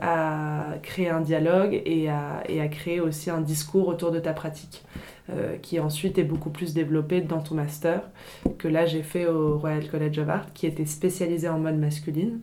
à 0.00 0.64
créer 0.82 1.10
un 1.10 1.20
dialogue 1.20 1.74
et 1.84 2.08
à, 2.08 2.68
créer 2.68 3.00
aussi 3.00 3.28
un 3.28 3.42
discours 3.42 3.86
autour 3.86 4.10
de 4.10 4.18
ta 4.18 4.32
pratique, 4.32 4.82
euh, 5.30 5.56
qui 5.56 5.80
ensuite 5.80 6.18
est 6.18 6.24
beaucoup 6.24 6.50
plus 6.50 6.74
développé 6.74 7.20
dans 7.20 7.40
ton 7.40 7.54
master, 7.54 8.02
que 8.58 8.68
là 8.68 8.86
j'ai 8.86 9.02
fait 9.02 9.26
au 9.26 9.58
Royal 9.58 9.88
College 9.88 10.18
of 10.18 10.28
Art, 10.28 10.52
qui 10.52 10.66
était 10.66 10.86
spécialisé 10.86 11.48
en 11.48 11.58
mode 11.58 11.78
masculine, 11.78 12.40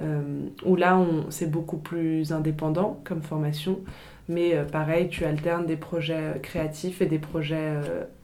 euh, 0.00 0.46
où 0.64 0.76
là 0.76 1.04
c'est 1.30 1.50
beaucoup 1.50 1.78
plus 1.78 2.32
indépendant 2.32 3.00
comme 3.04 3.22
formation, 3.22 3.80
mais 4.28 4.54
pareil, 4.70 5.08
tu 5.08 5.24
alternes 5.24 5.66
des 5.66 5.76
projets 5.76 6.38
créatifs 6.42 7.02
et 7.02 7.06
des 7.06 7.18
projets 7.18 7.74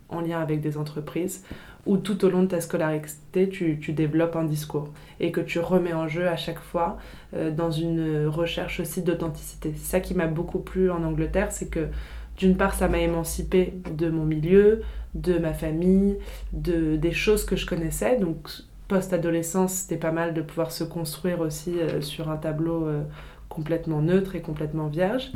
en 0.09 0.21
lien 0.21 0.39
avec 0.39 0.61
des 0.61 0.79
entreprises 0.79 1.43
où 1.87 1.97
tout 1.97 2.25
au 2.25 2.29
long 2.29 2.43
de 2.43 2.49
ta 2.49 2.61
scolarité, 2.61 3.49
tu, 3.49 3.77
développes 3.93 4.37
un 4.37 4.45
discours 4.45 4.89
et 5.21 5.31
que 5.31 5.41
tu 5.41 5.61
remets 5.61 5.93
en 5.93 6.09
jeu 6.09 6.29
à 6.29 6.37
chaque 6.37 6.59
fois 6.59 6.99
euh, 7.35 7.51
dans 7.51 7.71
une 7.71 8.27
recherche 8.27 8.81
aussi 8.81 9.03
d'authenticité. 9.03 9.73
C'est 9.77 9.91
ça 9.91 10.01
qui 10.01 10.15
m'a 10.15 10.27
beaucoup 10.27 10.59
plu 10.59 10.91
en 10.91 11.03
Angleterre, 11.05 11.53
c'est 11.53 11.71
que 11.71 11.89
d'une 12.37 12.57
part, 12.57 12.75
ça 12.75 12.89
m'a 12.89 12.99
émancipé 12.99 13.75
de 13.91 14.11
mon 14.11 14.25
milieu, 14.25 14.83
de 15.15 15.39
ma 15.39 15.53
famille, 15.53 16.19
de, 16.53 16.97
des 16.97 17.13
choses 17.13 17.45
que 17.45 17.57
je 17.57 17.67
connaissais. 17.67 18.19
Donc, 18.19 18.49
post-adolescence, 18.89 19.73
c'était 19.73 19.97
pas 19.97 20.13
mal 20.13 20.35
de 20.35 20.43
pouvoir 20.43 20.71
se 20.71 20.85
construire 20.85 21.41
aussi 21.41 21.79
euh, 21.79 22.01
sur 22.01 22.31
un 22.31 22.37
tableau 22.37 22.87
euh, 22.87 23.03
complètement 23.49 24.03
neutre 24.03 24.35
et 24.37 24.41
complètement 24.41 24.89
vierge. 24.89 25.33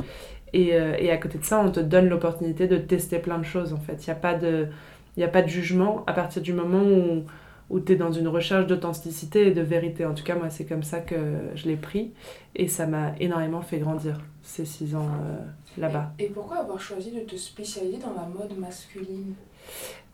Et, 0.53 0.71
et, 0.99 1.09
à 1.11 1.15
côté 1.15 1.37
de 1.37 1.45
ça, 1.45 1.61
on 1.65 1.71
te 1.71 1.79
donne 1.79 2.09
l'opportunité 2.09 2.67
de 2.67 2.75
tester 2.75 3.19
plein 3.19 3.37
de 3.37 3.45
choses 3.45 3.71
en 3.71 3.77
fait. 3.77 4.05
Il 4.05 4.09
n'y 4.09 4.11
a 4.11 4.19
pas 4.19 4.33
de 4.33 4.67
n'y 5.15 5.23
a 5.23 5.29
pas 5.29 5.41
de 5.41 5.47
jugement 5.47 6.03
à 6.07 6.13
partir 6.13 6.41
du 6.41 6.51
moment 6.51 6.83
où, 6.83 7.23
où 7.69 7.79
tu 7.79 7.93
es 7.93 7.95
dans 7.95 8.11
une 8.11 8.27
recherche 8.27 8.67
d'authenticité 8.67 9.47
et 9.47 9.51
de 9.51 9.61
vérité. 9.61 10.05
En 10.05 10.13
tout 10.13 10.25
cas, 10.25 10.35
moi, 10.35 10.49
c'est 10.49 10.65
comme 10.65 10.83
ça 10.83 10.99
que 10.99 11.15
je 11.55 11.67
l'ai 11.67 11.77
pris 11.77 12.11
et 12.55 12.67
ça 12.67 12.85
m'a 12.85 13.13
énormément 13.19 13.61
fait 13.61 13.79
grandir 13.79 14.19
ces 14.43 14.65
six 14.65 14.95
ans 14.95 15.07
euh, 15.07 15.37
là-bas. 15.77 16.11
Et, 16.19 16.27
pourquoi 16.27 16.57
avoir 16.57 16.79
choisi 16.79 17.11
de 17.11 17.21
te 17.21 17.35
spécialiser 17.35 17.97
dans 17.97 18.13
la 18.13 18.27
mode 18.27 18.57
masculine? 18.57 19.33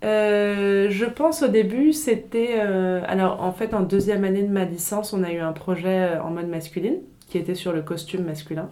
Euh, 0.04 0.90
je 0.90 1.06
pense 1.06 1.44
au 1.44 1.48
début, 1.48 1.94
c'était... 1.94 2.58
Euh, 2.60 3.02
alors 3.08 3.42
en 3.42 3.52
fait, 3.52 3.74
en 3.74 3.82
deuxième 3.82 4.24
année 4.24 4.44
de 4.44 4.52
ma 4.52 4.66
licence, 4.66 5.14
on 5.14 5.24
a 5.24 5.32
eu 5.32 5.40
un 5.40 5.54
projet 5.54 6.18
en 6.20 6.32
mode 6.32 6.48
masculine 6.48 6.98
qui 7.30 7.38
était 7.38 7.56
sur 7.56 7.74
le 7.74 7.82
costume 7.82 8.24
masculin. 8.24 8.70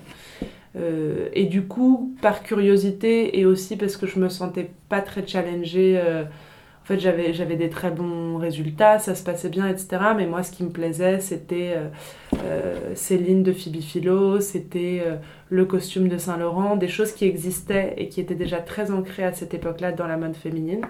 Euh, 0.77 1.29
et 1.33 1.45
du 1.45 1.63
coup, 1.63 2.15
par 2.21 2.43
curiosité 2.43 3.39
et 3.39 3.45
aussi 3.45 3.77
parce 3.77 3.95
que 3.97 4.07
je 4.07 4.19
me 4.19 4.29
sentais 4.29 4.71
pas 4.89 5.01
très 5.01 5.25
challengée, 5.25 5.99
euh, 6.03 6.23
en 6.85 6.87
fait 6.87 6.99
j'avais, 6.99 7.33
j'avais 7.33 7.55
des 7.55 7.69
très 7.69 7.89
bons 7.89 8.37
résultats, 8.37 8.99
ça 8.99 9.15
se 9.15 9.23
passait 9.23 9.49
bien, 9.49 9.67
etc. 9.67 9.87
Mais 10.15 10.27
moi, 10.27 10.43
ce 10.43 10.51
qui 10.51 10.63
me 10.63 10.69
plaisait, 10.69 11.19
c'était 11.19 11.77
euh, 12.45 12.93
Céline 12.93 13.41
de 13.41 13.53
Phoebe 13.53 13.81
Philo, 13.81 14.39
c'était 14.39 15.01
le 15.49 15.65
costume 15.65 16.09
de 16.09 16.19
Saint-Laurent, 16.19 16.75
des 16.75 16.87
choses 16.87 17.11
qui 17.11 17.25
existaient 17.25 17.95
et 17.97 18.07
qui 18.07 18.21
étaient 18.21 18.35
déjà 18.35 18.59
très 18.59 18.91
ancrées 18.91 19.23
à 19.23 19.33
cette 19.33 19.55
époque-là 19.55 19.93
dans 19.93 20.05
la 20.05 20.15
mode 20.15 20.35
féminine. 20.35 20.81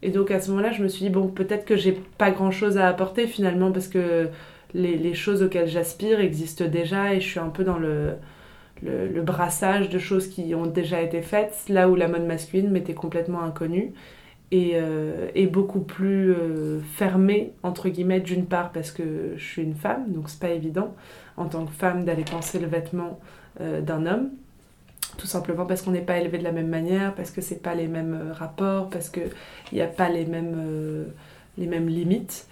Et 0.00 0.08
donc 0.08 0.30
à 0.30 0.40
ce 0.40 0.50
moment-là, 0.52 0.72
je 0.72 0.82
me 0.82 0.88
suis 0.88 1.04
dit, 1.04 1.10
bon, 1.10 1.28
peut-être 1.28 1.66
que 1.66 1.76
j'ai 1.76 1.92
pas 2.16 2.30
grand-chose 2.30 2.78
à 2.78 2.88
apporter 2.88 3.26
finalement 3.26 3.72
parce 3.72 3.88
que 3.88 4.30
les, 4.72 5.12
choses 5.12 5.42
auxquelles 5.42 5.68
j'aspire 5.68 6.20
existent 6.20 6.64
déjà 6.64 7.12
et 7.12 7.20
je 7.20 7.28
suis 7.28 7.40
un 7.40 7.50
peu 7.50 7.62
dans 7.62 7.78
le 7.78 8.14
le, 8.82 9.20
brassage 9.22 9.88
de 9.90 9.98
choses 9.98 10.28
qui 10.28 10.54
ont 10.54 10.66
déjà 10.66 11.02
été 11.02 11.22
faites, 11.22 11.54
là 11.68 11.88
où 11.88 11.94
la 11.94 12.08
mode 12.08 12.24
masculine 12.24 12.70
m'était 12.70 12.94
complètement 12.94 13.42
inconnue 13.42 13.92
et, 14.52 14.72
euh, 14.74 15.28
beaucoup 15.50 15.80
plus 15.80 16.32
euh, 16.32 16.80
fermée, 16.80 17.52
entre 17.62 17.88
guillemets, 17.88 18.20
d'une 18.20 18.46
part 18.46 18.72
parce 18.72 18.90
que 18.90 19.34
je 19.36 19.44
suis 19.44 19.62
une 19.62 19.74
femme, 19.74 20.12
donc 20.12 20.28
c'est 20.28 20.40
pas 20.40 20.50
évident 20.50 20.94
en 21.36 21.46
tant 21.46 21.66
que 21.66 21.72
femme 21.72 22.04
d'aller 22.04 22.24
penser 22.24 22.58
le 22.58 22.66
vêtement 22.66 23.18
euh, 23.60 23.80
d'un 23.80 24.06
homme. 24.06 24.30
Tout 25.18 25.26
simplement 25.26 25.66
parce 25.66 25.82
qu'on 25.82 25.90
n'est 25.90 26.00
pas 26.00 26.18
élevé 26.18 26.38
de 26.38 26.44
la 26.44 26.52
même 26.52 26.68
manière, 26.68 27.14
parce 27.14 27.30
que 27.30 27.40
c'est 27.40 27.62
pas 27.62 27.74
les 27.74 27.88
mêmes 27.88 28.32
rapports, 28.32 28.88
parce 28.90 29.08
qu'il 29.08 29.30
n'y 29.72 29.80
a 29.80 29.86
pas 29.86 30.08
les 30.08 30.24
mêmes, 30.24 31.06
les 31.58 31.66
mêmes 31.66 31.88
limites. 31.88 32.46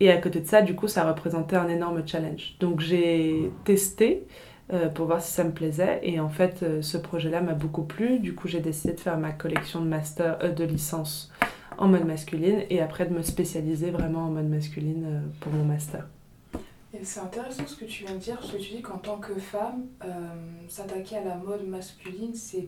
Et 0.00 0.10
à 0.10 0.16
côté 0.16 0.40
de 0.40 0.46
ça, 0.46 0.62
du 0.62 0.74
coup, 0.74 0.88
ça 0.88 1.04
représentait 1.04 1.56
un 1.56 1.68
énorme 1.68 2.02
challenge. 2.06 2.56
Donc 2.60 2.80
j'ai 2.80 3.50
testé, 3.64 4.26
euh, 4.70 4.90
pour 4.90 5.06
voir 5.06 5.22
si 5.22 5.32
ça 5.32 5.44
me 5.44 5.52
plaisait. 5.52 5.98
Et 6.02 6.20
en 6.20 6.28
fait, 6.28 6.62
euh, 6.62 6.82
ce 6.82 6.98
projet-là 6.98 7.40
m'a 7.40 7.54
beaucoup 7.54 7.84
plu. 7.84 8.18
Du 8.18 8.34
coup, 8.34 8.48
j'ai 8.48 8.60
décidé 8.60 8.92
de 8.92 9.00
faire 9.00 9.16
ma 9.16 9.32
collection 9.32 9.80
de 9.80 9.86
master, 9.88 10.38
euh, 10.42 10.52
de 10.52 10.62
licence 10.62 11.32
en 11.78 11.88
mode 11.88 12.04
masculine 12.04 12.64
et 12.68 12.82
après 12.82 13.06
de 13.06 13.14
me 13.14 13.22
spécialiser 13.22 13.90
vraiment 13.90 14.26
en 14.26 14.30
mode 14.30 14.48
masculine 14.48 15.22
pour 15.40 15.52
mon 15.52 15.64
master. 15.64 16.06
C'est 17.02 17.20
intéressant 17.20 17.66
ce 17.66 17.76
que 17.76 17.86
tu 17.86 18.04
viens 18.04 18.14
de 18.14 18.18
dire, 18.18 18.36
parce 18.36 18.50
que 18.50 18.56
tu 18.58 18.74
dis 18.74 18.82
qu'en 18.82 18.98
tant 18.98 19.18
que 19.18 19.34
femme, 19.34 19.86
s'attaquer 20.68 21.18
à 21.18 21.24
la 21.24 21.36
mode 21.36 21.68
masculine, 21.68 22.34
c'est 22.34 22.66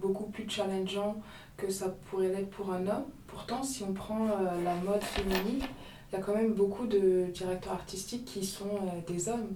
beaucoup 0.00 0.24
plus 0.24 0.50
challengeant 0.50 1.16
que 1.56 1.70
ça 1.70 1.94
pourrait 2.10 2.28
l'être 2.28 2.50
pour 2.50 2.72
un 2.72 2.88
homme. 2.88 3.04
Pourtant, 3.28 3.62
si 3.62 3.84
on 3.84 3.92
prend 3.92 4.26
la 4.64 4.74
mode 4.84 5.02
féminine, 5.02 5.62
il 6.10 6.16
y 6.16 6.18
a 6.18 6.20
quand 6.20 6.34
même 6.34 6.54
beaucoup 6.54 6.86
de 6.86 7.26
directeurs 7.32 7.74
artistiques 7.74 8.24
qui 8.24 8.44
sont 8.44 8.80
des 9.06 9.28
hommes 9.28 9.46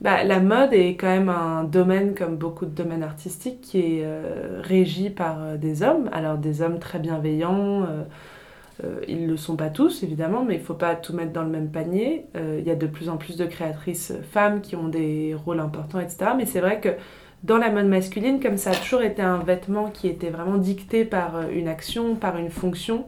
bah, 0.00 0.24
la 0.24 0.40
mode 0.40 0.72
est 0.72 0.96
quand 0.96 1.08
même 1.08 1.28
un 1.28 1.64
domaine, 1.64 2.14
comme 2.14 2.36
beaucoup 2.36 2.64
de 2.64 2.70
domaines 2.70 3.02
artistiques, 3.02 3.60
qui 3.60 3.78
est 3.80 4.04
euh, 4.04 4.60
régi 4.62 5.10
par 5.10 5.42
euh, 5.42 5.56
des 5.58 5.82
hommes. 5.82 6.08
Alors 6.12 6.38
des 6.38 6.62
hommes 6.62 6.78
très 6.78 6.98
bienveillants, 6.98 7.82
euh, 7.82 9.00
ils 9.08 9.26
ne 9.26 9.30
le 9.30 9.36
sont 9.36 9.56
pas 9.56 9.68
tous 9.68 10.02
évidemment, 10.02 10.42
mais 10.42 10.54
il 10.54 10.60
ne 10.60 10.64
faut 10.64 10.72
pas 10.74 10.94
tout 10.94 11.12
mettre 11.12 11.32
dans 11.32 11.42
le 11.42 11.50
même 11.50 11.70
panier. 11.70 12.24
Il 12.34 12.64
y 12.66 12.70
a 12.70 12.76
de 12.76 12.86
plus 12.86 13.10
en 13.10 13.18
plus 13.18 13.36
de 13.36 13.44
créatrices 13.44 14.14
femmes 14.32 14.62
qui 14.62 14.74
ont 14.74 14.88
des 14.88 15.36
rôles 15.44 15.60
importants, 15.60 16.00
etc. 16.00 16.30
Mais 16.34 16.46
c'est 16.46 16.60
vrai 16.60 16.80
que 16.80 16.88
dans 17.44 17.58
la 17.58 17.70
mode 17.70 17.88
masculine, 17.88 18.40
comme 18.40 18.56
ça 18.56 18.70
a 18.70 18.74
toujours 18.74 19.02
été 19.02 19.20
un 19.20 19.36
vêtement 19.36 19.90
qui 19.90 20.08
était 20.08 20.30
vraiment 20.30 20.56
dicté 20.56 21.04
par 21.04 21.50
une 21.50 21.68
action, 21.68 22.14
par 22.14 22.38
une 22.38 22.48
fonction, 22.48 23.04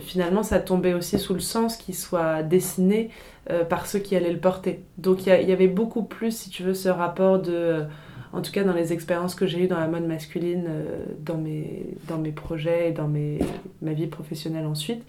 finalement 0.00 0.42
ça 0.42 0.58
tombait 0.58 0.94
aussi 0.94 1.18
sous 1.18 1.34
le 1.34 1.40
sens 1.40 1.76
qu'il 1.76 1.94
soit 1.94 2.42
dessiné 2.42 3.10
euh, 3.48 3.64
par 3.64 3.86
ceux 3.86 4.00
qui 4.00 4.16
allaient 4.16 4.32
le 4.32 4.40
porter. 4.40 4.82
Donc 4.98 5.24
il 5.24 5.48
y, 5.48 5.52
avait 5.52 5.68
beaucoup 5.68 6.02
plus, 6.02 6.36
si 6.36 6.50
tu 6.50 6.64
veux, 6.64 6.74
ce 6.74 6.88
rapport 6.88 7.38
de, 7.38 7.84
en 8.32 8.42
tout 8.42 8.50
cas 8.50 8.64
dans 8.64 8.72
les 8.72 8.92
expériences 8.92 9.36
que 9.36 9.46
j'ai 9.46 9.62
eues 9.62 9.68
dans 9.68 9.78
la 9.78 9.86
mode 9.86 10.04
masculine, 10.04 10.64
euh, 10.68 11.04
dans, 11.20 11.36
mes, 11.36 11.86
dans 12.08 12.18
mes 12.18 12.32
projets 12.32 12.88
et 12.88 12.92
dans 12.92 13.06
mes, 13.06 13.38
ma 13.82 13.92
vie 13.92 14.08
professionnelle 14.08 14.66
ensuite, 14.66 15.04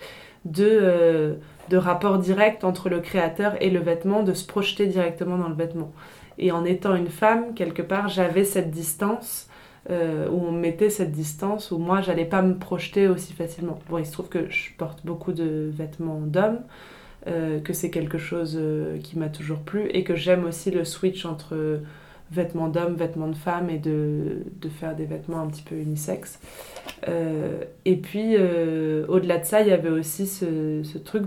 de, 0.45 0.67
euh, 0.69 1.33
de 1.69 1.77
rapport 1.77 2.19
direct 2.19 2.63
entre 2.63 2.89
le 2.89 2.99
créateur 2.99 3.55
et 3.59 3.71
le 3.71 3.79
vêtement, 3.79 4.21
de 4.21 4.35
se 4.35 4.45
projeter 4.45 4.85
directement 4.85 5.39
dans 5.39 5.49
le 5.49 5.55
vêtement. 5.55 5.91
Et 6.37 6.51
en 6.51 6.63
étant 6.63 6.93
une 6.93 7.09
femme, 7.09 7.55
quelque 7.55 7.81
part, 7.81 8.07
j'avais 8.07 8.43
cette 8.43 8.69
distance. 8.69 9.46
Où 9.89 9.93
on 9.93 10.51
mettait 10.51 10.89
cette 10.89 11.11
distance, 11.11 11.71
où 11.71 11.77
moi, 11.77 12.01
j'allais 12.01 12.25
pas 12.25 12.41
me 12.41 12.57
projeter 12.57 13.07
aussi 13.07 13.33
facilement. 13.33 13.79
Bon, 13.89 13.97
il 13.97 14.05
se 14.05 14.11
trouve 14.11 14.27
que 14.27 14.49
je 14.49 14.71
porte 14.77 15.05
beaucoup 15.05 15.31
de 15.31 15.71
vêtements 15.73 16.19
d'hommes, 16.19 16.59
euh, 17.27 17.59
que 17.59 17.73
c'est 17.73 17.89
quelque 17.89 18.17
chose 18.17 18.57
euh, 18.57 18.99
qui 18.99 19.19
m'a 19.19 19.27
toujours 19.27 19.59
plu 19.59 19.89
et 19.89 20.05
que 20.05 20.15
j'aime 20.15 20.45
aussi 20.45 20.71
le 20.71 20.85
switch 20.85 21.25
entre 21.25 21.81
vêtements 22.31 22.69
d'hommes, 22.69 22.95
vêtements 22.95 23.27
de 23.27 23.35
femmes 23.35 23.69
et 23.69 23.79
de, 23.79 24.43
faire 24.79 24.95
des 24.95 25.05
vêtements 25.05 25.41
un 25.41 25.47
petit 25.47 25.63
peu 25.63 25.75
unisexes. 25.75 26.39
Euh, 27.09 27.63
et 27.83 27.97
puis, 27.97 28.35
au-delà 28.37 29.39
de 29.39 29.45
ça, 29.45 29.61
il 29.61 29.67
y 29.67 29.71
avait 29.71 29.89
aussi 29.89 30.27
ce, 30.27 30.83
ce 30.83 30.97
truc 30.97 31.25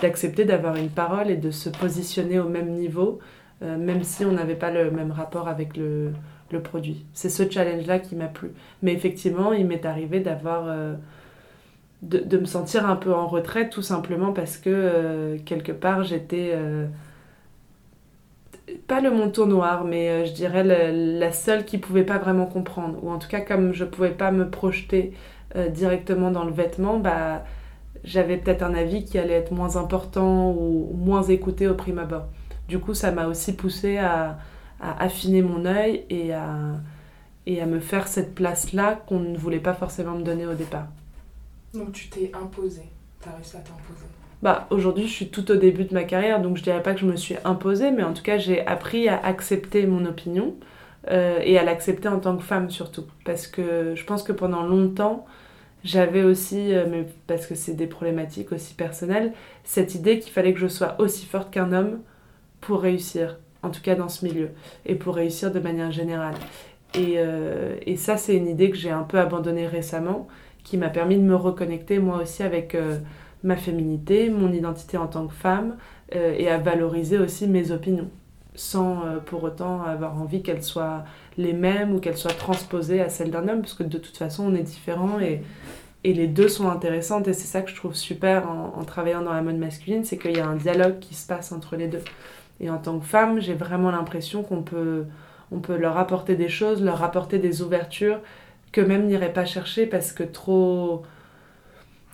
d'accepter 0.00 0.44
d'avoir 0.44 0.76
une 0.76 0.90
parole 0.90 1.30
et 1.30 1.36
de 1.36 1.50
se 1.50 1.68
positionner 1.68 2.38
au 2.38 2.48
même 2.48 2.70
niveau, 2.70 3.18
même 3.60 4.04
si 4.04 4.24
on 4.24 4.32
n'avait 4.32 4.54
pas 4.54 4.70
le 4.70 4.90
même 4.90 5.10
rapport 5.10 5.48
avec 5.48 5.76
le, 5.76 6.12
le 6.50 6.62
produit. 6.62 7.04
C'est 7.12 7.28
ce 7.28 7.48
challenge-là 7.48 7.98
qui 7.98 8.16
m'a 8.16 8.26
plu. 8.28 8.52
Mais 8.82 8.92
effectivement, 8.92 9.52
il 9.52 9.66
m'est 9.66 9.84
arrivé 9.84 10.20
d'avoir 10.20 10.68
de, 12.02 12.38
me 12.38 12.44
sentir 12.44 12.88
un 12.88 12.96
peu 12.96 13.12
en 13.12 13.26
retrait 13.26 13.68
tout 13.68 13.82
simplement 13.82 14.32
parce 14.32 14.56
que 14.56 14.70
euh, 14.70 15.36
quelque 15.44 15.72
part 15.72 16.04
j'étais 16.04 16.52
euh, 16.54 16.86
pas 18.86 19.00
le 19.00 19.10
manteau 19.10 19.46
noir 19.46 19.84
mais 19.84 20.08
euh, 20.08 20.24
je 20.24 20.32
dirais 20.32 20.62
la 20.62 21.32
seule 21.32 21.64
qui 21.64 21.78
pouvait 21.78 22.04
pas 22.04 22.18
vraiment 22.18 22.46
comprendre 22.46 22.98
ou 23.02 23.10
en 23.10 23.18
tout 23.18 23.28
cas 23.28 23.40
comme 23.40 23.72
je 23.72 23.84
pouvais 23.84 24.10
pas 24.10 24.30
me 24.30 24.48
projeter 24.48 25.12
directement 25.70 26.30
dans 26.30 26.44
le 26.44 26.52
vêtement 26.52 26.98
bah 26.98 27.42
j'avais 28.04 28.36
peut-être 28.36 28.62
un 28.62 28.74
avis 28.74 29.06
qui 29.06 29.18
allait 29.18 29.32
être 29.32 29.50
moins 29.50 29.76
important 29.76 30.50
ou 30.52 30.92
moins 30.94 31.22
écouté 31.22 31.66
au 31.66 31.74
prime 31.74 31.98
abord 31.98 32.26
du 32.68 32.78
coup 32.78 32.92
ça 32.92 33.12
m'a 33.12 33.26
aussi 33.26 33.56
poussé 33.56 33.96
à, 33.96 34.38
à, 34.80 35.02
affiner 35.02 35.42
mon 35.42 35.64
œil 35.66 36.04
et 36.10 36.32
à, 36.32 36.48
et 37.46 37.60
à 37.60 37.66
me 37.66 37.80
faire 37.80 38.08
cette 38.08 38.34
place 38.34 38.72
là 38.72 38.94
qu'on 39.06 39.20
ne 39.20 39.36
voulait 39.36 39.58
pas 39.58 39.74
forcément 39.74 40.16
me 40.16 40.22
donner 40.22 40.46
au 40.46 40.54
départ 40.54 40.88
donc 41.74 41.92
tu 41.92 42.08
t'es 42.08 42.30
imposé, 42.34 42.82
tu 43.22 43.28
as 43.28 43.32
réussi 43.32 43.56
à 43.56 43.60
t'imposer. 43.60 44.06
Bah, 44.42 44.66
aujourd'hui, 44.70 45.06
je 45.06 45.12
suis 45.12 45.28
tout 45.28 45.50
au 45.50 45.56
début 45.56 45.84
de 45.84 45.94
ma 45.94 46.04
carrière, 46.04 46.40
donc 46.40 46.56
je 46.56 46.62
dirais 46.62 46.82
pas 46.82 46.94
que 46.94 47.00
je 47.00 47.06
me 47.06 47.16
suis 47.16 47.36
imposée, 47.44 47.90
mais 47.90 48.04
en 48.04 48.14
tout 48.14 48.22
cas, 48.22 48.38
j'ai 48.38 48.64
appris 48.66 49.08
à 49.08 49.18
accepter 49.18 49.86
mon 49.86 50.04
opinion 50.04 50.54
euh, 51.10 51.40
et 51.42 51.58
à 51.58 51.64
l'accepter 51.64 52.08
en 52.08 52.20
tant 52.20 52.36
que 52.36 52.44
femme 52.44 52.70
surtout. 52.70 53.04
Parce 53.24 53.46
que 53.46 53.94
je 53.96 54.04
pense 54.04 54.22
que 54.22 54.32
pendant 54.32 54.62
longtemps, 54.62 55.26
j'avais 55.84 56.22
aussi, 56.22 56.72
euh, 56.72 56.86
mais 56.88 57.06
parce 57.26 57.46
que 57.46 57.54
c'est 57.54 57.74
des 57.74 57.86
problématiques 57.86 58.52
aussi 58.52 58.74
personnelles, 58.74 59.32
cette 59.64 59.94
idée 59.94 60.20
qu'il 60.20 60.32
fallait 60.32 60.54
que 60.54 60.60
je 60.60 60.68
sois 60.68 61.00
aussi 61.00 61.26
forte 61.26 61.50
qu'un 61.50 61.72
homme 61.72 61.98
pour 62.60 62.80
réussir, 62.80 63.38
en 63.62 63.70
tout 63.70 63.82
cas 63.82 63.94
dans 63.94 64.08
ce 64.08 64.24
milieu, 64.24 64.50
et 64.86 64.94
pour 64.94 65.14
réussir 65.14 65.52
de 65.52 65.60
manière 65.60 65.90
générale. 65.90 66.34
Et, 66.94 67.14
euh, 67.16 67.76
et 67.86 67.96
ça, 67.96 68.16
c'est 68.16 68.36
une 68.36 68.48
idée 68.48 68.70
que 68.70 68.76
j'ai 68.76 68.90
un 68.90 69.02
peu 69.02 69.18
abandonnée 69.18 69.66
récemment, 69.66 70.28
qui 70.64 70.76
m'a 70.76 70.88
permis 70.88 71.16
de 71.16 71.22
me 71.22 71.34
reconnecter 71.34 71.98
moi 71.98 72.22
aussi 72.22 72.42
avec 72.42 72.74
euh, 72.74 72.98
ma 73.42 73.56
féminité, 73.56 74.30
mon 74.30 74.52
identité 74.52 74.96
en 74.96 75.06
tant 75.06 75.26
que 75.26 75.34
femme, 75.34 75.76
et 76.10 76.48
à 76.48 76.56
valoriser 76.56 77.18
aussi 77.18 77.46
mes 77.46 77.70
opinions, 77.70 78.08
sans 78.54 79.02
pour 79.26 79.44
autant 79.44 79.82
avoir 79.82 80.18
envie 80.18 80.40
qu'elles 80.40 80.62
soient 80.62 81.04
les 81.36 81.52
mêmes 81.52 81.94
ou 81.94 82.00
qu'elles 82.00 82.16
soient 82.16 82.30
transposées 82.30 83.02
à 83.02 83.10
celles 83.10 83.30
d'un 83.30 83.46
homme, 83.46 83.60
parce 83.60 83.74
que 83.74 83.82
de 83.82 83.98
toute 83.98 84.16
façon, 84.16 84.46
on 84.50 84.54
est 84.54 84.62
différents 84.62 85.20
et 85.20 85.42
et 86.04 86.14
les 86.14 86.28
deux 86.28 86.48
sont 86.48 86.68
intéressantes 86.68 87.26
et 87.28 87.32
c'est 87.32 87.46
ça 87.46 87.60
que 87.62 87.70
je 87.70 87.76
trouve 87.76 87.94
super 87.94 88.48
en, 88.48 88.84
travaillant 88.84 89.22
dans 89.22 89.32
la 89.32 89.42
mode 89.42 89.58
masculine, 89.58 90.04
c'est 90.04 90.16
qu'il 90.16 90.36
y 90.36 90.40
a 90.40 90.46
un 90.46 90.56
dialogue 90.56 91.00
qui 91.00 91.14
se 91.14 91.26
passe 91.26 91.50
entre 91.52 91.76
les 91.76 91.88
deux. 91.88 92.02
Et 92.60 92.70
en 92.70 92.78
tant 92.78 92.98
que 92.98 93.04
femme, 93.04 93.40
j'ai 93.40 93.54
vraiment 93.54 93.90
l'impression 93.90 94.42
qu'on 94.42 94.62
peut, 94.62 95.04
on 95.52 95.60
peut 95.60 95.76
leur 95.76 95.96
apporter 95.96 96.34
des 96.36 96.48
choses, 96.48 96.82
leur 96.82 97.02
apporter 97.02 97.38
des 97.38 97.62
ouvertures 97.62 98.20
que 98.72 98.80
même 98.80 99.06
n'iraient 99.06 99.32
pas 99.32 99.44
chercher 99.44 99.86
parce 99.86 100.12
que 100.12 100.22
trop, 100.22 101.02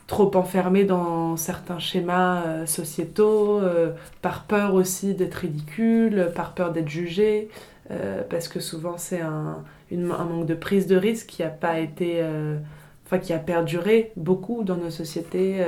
trop 0.06 0.34
enfermés 0.36 0.84
dans 0.84 1.36
certains 1.36 1.78
schémas 1.78 2.42
euh, 2.42 2.66
sociétaux, 2.66 3.60
euh, 3.60 3.92
par 4.22 4.44
peur 4.44 4.74
aussi 4.74 5.14
d'être 5.14 5.34
ridicule, 5.34 6.30
par 6.34 6.54
peur 6.54 6.72
d'être 6.72 6.88
jugé, 6.88 7.48
euh, 7.90 8.22
parce 8.28 8.48
que 8.48 8.60
souvent 8.60 8.96
c'est 8.98 9.20
un, 9.20 9.64
un, 9.92 10.24
manque 10.24 10.46
de 10.46 10.54
prise 10.54 10.86
de 10.86 10.96
risque 10.96 11.26
qui 11.26 11.42
n'a 11.42 11.48
pas 11.48 11.80
été 11.80 12.22
enfin, 13.06 13.18
qui 13.18 13.32
a 13.32 13.38
perduré 13.38 14.12
beaucoup 14.16 14.62
dans 14.62 14.76
nos 14.76 14.90
sociétés 14.90 15.64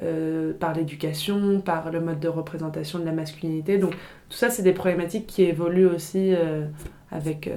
euh, 0.00 0.32
euh, 0.32 0.52
par 0.52 0.74
l'éducation, 0.74 1.60
par 1.60 1.90
le 1.90 2.00
mode 2.00 2.20
de 2.20 2.28
représentation 2.28 2.98
de 2.98 3.04
la 3.04 3.12
masculinité. 3.12 3.78
Donc 3.78 3.92
tout 3.92 4.36
ça, 4.36 4.50
c'est 4.50 4.62
des 4.62 4.72
problématiques 4.72 5.26
qui 5.26 5.42
évoluent 5.42 5.86
aussi 5.86 6.34
euh, 6.34 6.66
avec, 7.10 7.50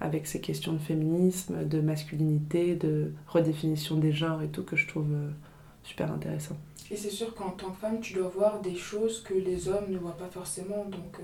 avec 0.00 0.26
ces 0.26 0.40
questions 0.40 0.72
de 0.72 0.78
féminisme, 0.78 1.66
de 1.66 1.80
masculinité, 1.80 2.74
de 2.74 3.12
redéfinition 3.26 3.96
des 3.96 4.12
genres 4.12 4.42
et 4.42 4.48
tout 4.48 4.62
que 4.62 4.76
je 4.76 4.88
trouve 4.88 5.08
super 5.82 6.10
intéressant. 6.10 6.56
Et 6.90 6.96
c'est 6.96 7.10
sûr 7.10 7.34
qu'en 7.34 7.50
tant 7.50 7.70
que 7.70 7.78
femme, 7.78 8.00
tu 8.00 8.14
dois 8.14 8.28
voir 8.28 8.60
des 8.60 8.76
choses 8.76 9.22
que 9.22 9.34
les 9.34 9.68
hommes 9.68 9.90
ne 9.90 9.98
voient 9.98 10.16
pas 10.16 10.28
forcément. 10.28 10.86
Donc 10.86 11.20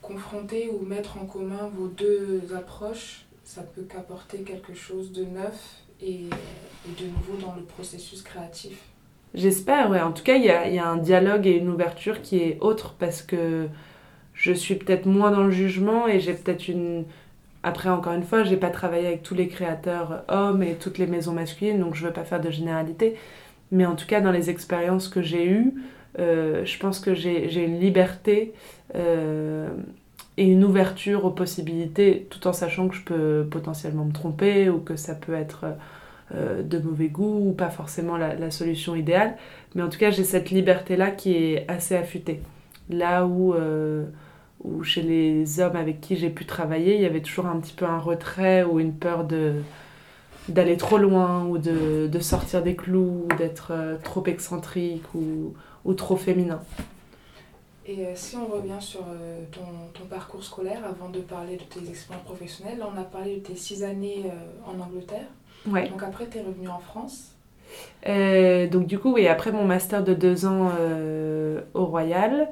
confronter 0.00 0.68
ou 0.70 0.84
mettre 0.84 1.18
en 1.18 1.26
commun 1.26 1.70
vos 1.76 1.86
deux 1.86 2.42
approches, 2.56 3.26
ça 3.44 3.62
peut 3.62 3.82
qu'apporter 3.82 4.42
quelque 4.42 4.74
chose 4.74 5.12
de 5.12 5.24
neuf 5.24 5.82
et, 6.00 6.26
de 6.98 7.06
nouveau 7.06 7.36
dans 7.40 7.54
le 7.54 7.62
processus 7.62 8.22
créatif 8.22 8.91
J'espère, 9.34 9.90
ouais. 9.90 10.00
En 10.00 10.12
tout 10.12 10.22
cas, 10.22 10.36
il 10.36 10.44
y 10.44 10.50
a, 10.50 10.88
un 10.88 10.96
dialogue 10.96 11.46
et 11.46 11.56
une 11.56 11.68
ouverture 11.70 12.20
qui 12.20 12.38
est 12.38 12.58
autre 12.60 12.94
parce 12.98 13.22
que 13.22 13.66
je 14.34 14.52
suis 14.52 14.74
peut-être 14.74 15.06
moins 15.06 15.30
dans 15.30 15.44
le 15.44 15.50
jugement 15.50 16.06
et 16.06 16.20
j'ai 16.20 16.34
peut-être 16.34 16.68
une. 16.68 17.04
Après, 17.62 17.88
encore 17.88 18.12
une 18.12 18.24
fois, 18.24 18.44
j'ai 18.44 18.56
pas 18.56 18.70
travaillé 18.70 19.06
avec 19.06 19.22
tous 19.22 19.34
les 19.34 19.48
créateurs 19.48 20.24
hommes 20.28 20.62
et 20.62 20.74
toutes 20.74 20.98
les 20.98 21.06
maisons 21.06 21.32
masculines, 21.32 21.78
donc 21.78 21.94
je 21.94 22.04
veux 22.04 22.12
pas 22.12 22.24
faire 22.24 22.40
de 22.40 22.50
généralité. 22.50 23.16
Mais 23.70 23.86
en 23.86 23.94
tout 23.94 24.06
cas, 24.06 24.20
dans 24.20 24.32
les 24.32 24.50
expériences 24.50 25.08
que 25.08 25.22
j'ai 25.22 25.48
eues, 25.48 25.72
euh, 26.18 26.64
je 26.64 26.78
pense 26.78 27.00
que 27.00 27.14
j'ai 27.14 27.64
une 27.64 27.80
liberté 27.80 28.52
euh, 28.94 29.68
et 30.36 30.44
une 30.44 30.64
ouverture 30.64 31.24
aux 31.24 31.30
possibilités, 31.30 32.26
tout 32.30 32.46
en 32.46 32.52
sachant 32.52 32.88
que 32.88 32.96
je 32.96 33.02
peux 33.02 33.46
potentiellement 33.50 34.04
me 34.04 34.12
tromper 34.12 34.68
ou 34.68 34.78
que 34.78 34.96
ça 34.96 35.14
peut 35.14 35.34
être 35.34 35.64
euh, 35.64 35.72
de 36.32 36.78
mauvais 36.78 37.08
goût 37.08 37.50
ou 37.50 37.52
pas 37.52 37.70
forcément 37.70 38.16
la, 38.16 38.50
solution 38.50 38.94
idéale. 38.94 39.36
Mais 39.74 39.82
en 39.82 39.88
tout 39.88 39.98
cas, 39.98 40.10
j'ai 40.10 40.24
cette 40.24 40.50
liberté-là 40.50 41.10
qui 41.10 41.34
est 41.34 41.70
assez 41.70 41.96
affûtée. 41.96 42.40
Là 42.90 43.26
où, 43.26 43.54
euh, 43.54 44.04
où 44.64 44.82
chez 44.82 45.02
les 45.02 45.60
hommes 45.60 45.76
avec 45.76 46.00
qui 46.00 46.16
j'ai 46.16 46.30
pu 46.30 46.44
travailler, 46.44 46.96
il 46.96 47.02
y 47.02 47.06
avait 47.06 47.22
toujours 47.22 47.46
un 47.46 47.58
petit 47.60 47.74
peu 47.74 47.84
un 47.84 47.98
retrait 47.98 48.64
ou 48.64 48.80
une 48.80 48.94
peur 48.94 49.24
de 49.24 49.54
d'aller 50.48 50.76
trop 50.76 50.98
loin 50.98 51.44
ou 51.46 51.56
de, 51.56 52.08
de, 52.08 52.18
sortir 52.18 52.64
des 52.64 52.74
clous, 52.74 53.26
ou 53.30 53.36
d'être 53.36 53.68
euh, 53.70 53.96
trop 54.02 54.26
excentrique 54.26 55.04
ou, 55.14 55.54
ou 55.84 55.94
trop 55.94 56.16
féminin. 56.16 56.60
Et 57.84 58.06
euh, 58.06 58.12
si 58.14 58.36
on 58.36 58.46
revient 58.46 58.80
sur 58.80 59.00
euh, 59.00 59.42
ton, 59.50 59.60
ton, 59.92 60.06
parcours 60.06 60.44
scolaire, 60.44 60.84
avant 60.84 61.08
de 61.08 61.18
parler 61.18 61.56
de 61.56 61.64
tes 61.64 61.88
expériences 61.88 62.24
professionnelles, 62.24 62.80
on 62.82 62.96
a 62.96 63.02
parlé 63.02 63.36
de 63.36 63.40
tes 63.40 63.56
six 63.56 63.82
années 63.82 64.22
euh, 64.26 64.70
en 64.70 64.78
Angleterre. 64.80 65.26
Ouais. 65.66 65.88
Donc 65.88 66.02
après, 66.02 66.26
tu 66.28 66.38
es 66.38 66.42
revenu 66.42 66.68
en 66.68 66.78
France. 66.78 67.34
donc 68.06 68.86
du 68.86 68.98
coup, 68.98 69.14
oui, 69.14 69.28
après 69.28 69.52
mon 69.52 69.64
master 69.64 70.02
de 70.04 70.14
deux 70.14 70.46
ans 70.46 70.70
au 71.74 71.84
Royal, 71.86 72.48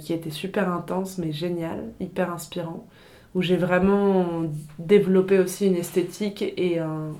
qui 0.00 0.12
était 0.12 0.30
super 0.30 0.70
intense 0.72 1.18
mais 1.18 1.32
génial, 1.32 1.84
hyper 2.00 2.32
inspirant, 2.32 2.86
où 3.34 3.42
j'ai 3.42 3.56
vraiment 3.56 4.44
développé 4.78 5.38
aussi 5.38 5.66
une 5.66 5.76
esthétique 5.76 6.42
et 6.42 6.78
un, 6.78 7.12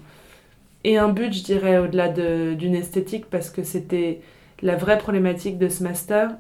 et 0.85 0.99
un 0.99 1.09
but, 1.09 1.33
je 1.33 1.43
dirais, 1.45 1.79
au-delà 1.79 2.09
d'une 2.09 2.75
esthétique, 2.75 3.27
parce 3.27 3.51
que 3.51 3.63
c'était 3.63 4.21
la 4.63 4.77
vraie 4.77 4.99
problématique 4.99 5.59
de 5.59 5.69
ce 5.69 5.83
master, 5.83 6.37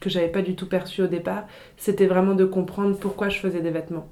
que 0.00 0.10
j'avais 0.10 0.28
pas 0.28 0.42
du 0.42 0.56
tout 0.56 0.68
perçu 0.68 1.02
au 1.02 1.06
départ, 1.06 1.44
c'était 1.76 2.06
vraiment 2.06 2.34
de 2.34 2.44
comprendre 2.44 2.96
pourquoi 2.96 3.28
je 3.28 3.38
faisais 3.38 3.60
des 3.60 3.70
vêtements. 3.70 4.08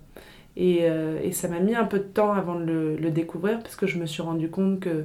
Et, 0.56 0.80
euh, 0.82 1.20
et 1.22 1.32
ça 1.32 1.48
m'a 1.48 1.60
mis 1.60 1.74
un 1.74 1.84
peu 1.84 1.98
de 1.98 2.04
temps 2.04 2.32
avant 2.32 2.58
de 2.58 2.96
le, 2.98 3.10
découvrir 3.10 3.60
parce 3.60 3.76
que 3.76 3.86
je 3.86 3.98
me 3.98 4.06
suis 4.06 4.22
rendu 4.22 4.50
compte 4.50 4.80
que 4.80 5.04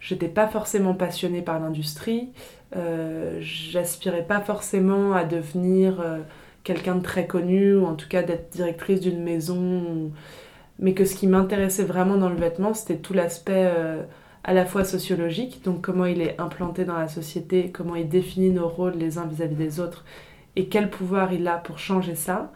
j'étais 0.00 0.28
pas 0.28 0.48
forcément 0.48 0.94
passionnée 0.94 1.42
par 1.42 1.60
l'industrie, 1.60 2.30
euh, 2.76 3.38
j'aspirais 3.40 4.24
pas 4.24 4.40
forcément 4.40 5.12
à 5.12 5.24
devenir 5.24 6.00
euh, 6.00 6.18
quelqu'un 6.64 6.96
de 6.96 7.02
très 7.02 7.26
connu 7.26 7.74
ou 7.74 7.86
en 7.86 7.94
tout 7.94 8.08
cas 8.08 8.22
d'être 8.22 8.50
directrice 8.50 9.00
d'une 9.00 9.22
maison, 9.22 10.10
mais 10.78 10.94
que 10.94 11.04
ce 11.04 11.14
qui 11.14 11.26
m'intéressait 11.26 11.84
vraiment 11.84 12.16
dans 12.16 12.28
le 12.28 12.36
vêtement 12.36 12.74
c'était 12.74 12.96
tout 12.96 13.14
l'aspect 13.14 13.70
à 14.44 14.54
la 14.54 14.64
fois 14.64 14.84
sociologique, 14.84 15.62
donc 15.64 15.82
comment 15.82 16.06
il 16.06 16.22
est 16.22 16.40
implanté 16.40 16.84
dans 16.84 16.98
la 16.98 17.08
société, 17.08 17.70
comment 17.70 17.94
il 17.94 18.08
définit 18.08 18.50
nos 18.50 18.68
rôles 18.68 18.94
les 18.94 19.18
uns 19.18 19.26
vis-à-vis 19.26 19.56
des 19.56 19.80
autres, 19.80 20.04
et 20.56 20.66
quel 20.66 20.90
pouvoir 20.90 21.32
il 21.32 21.46
a 21.46 21.56
pour 21.56 21.78
changer 21.78 22.14
ça. 22.14 22.50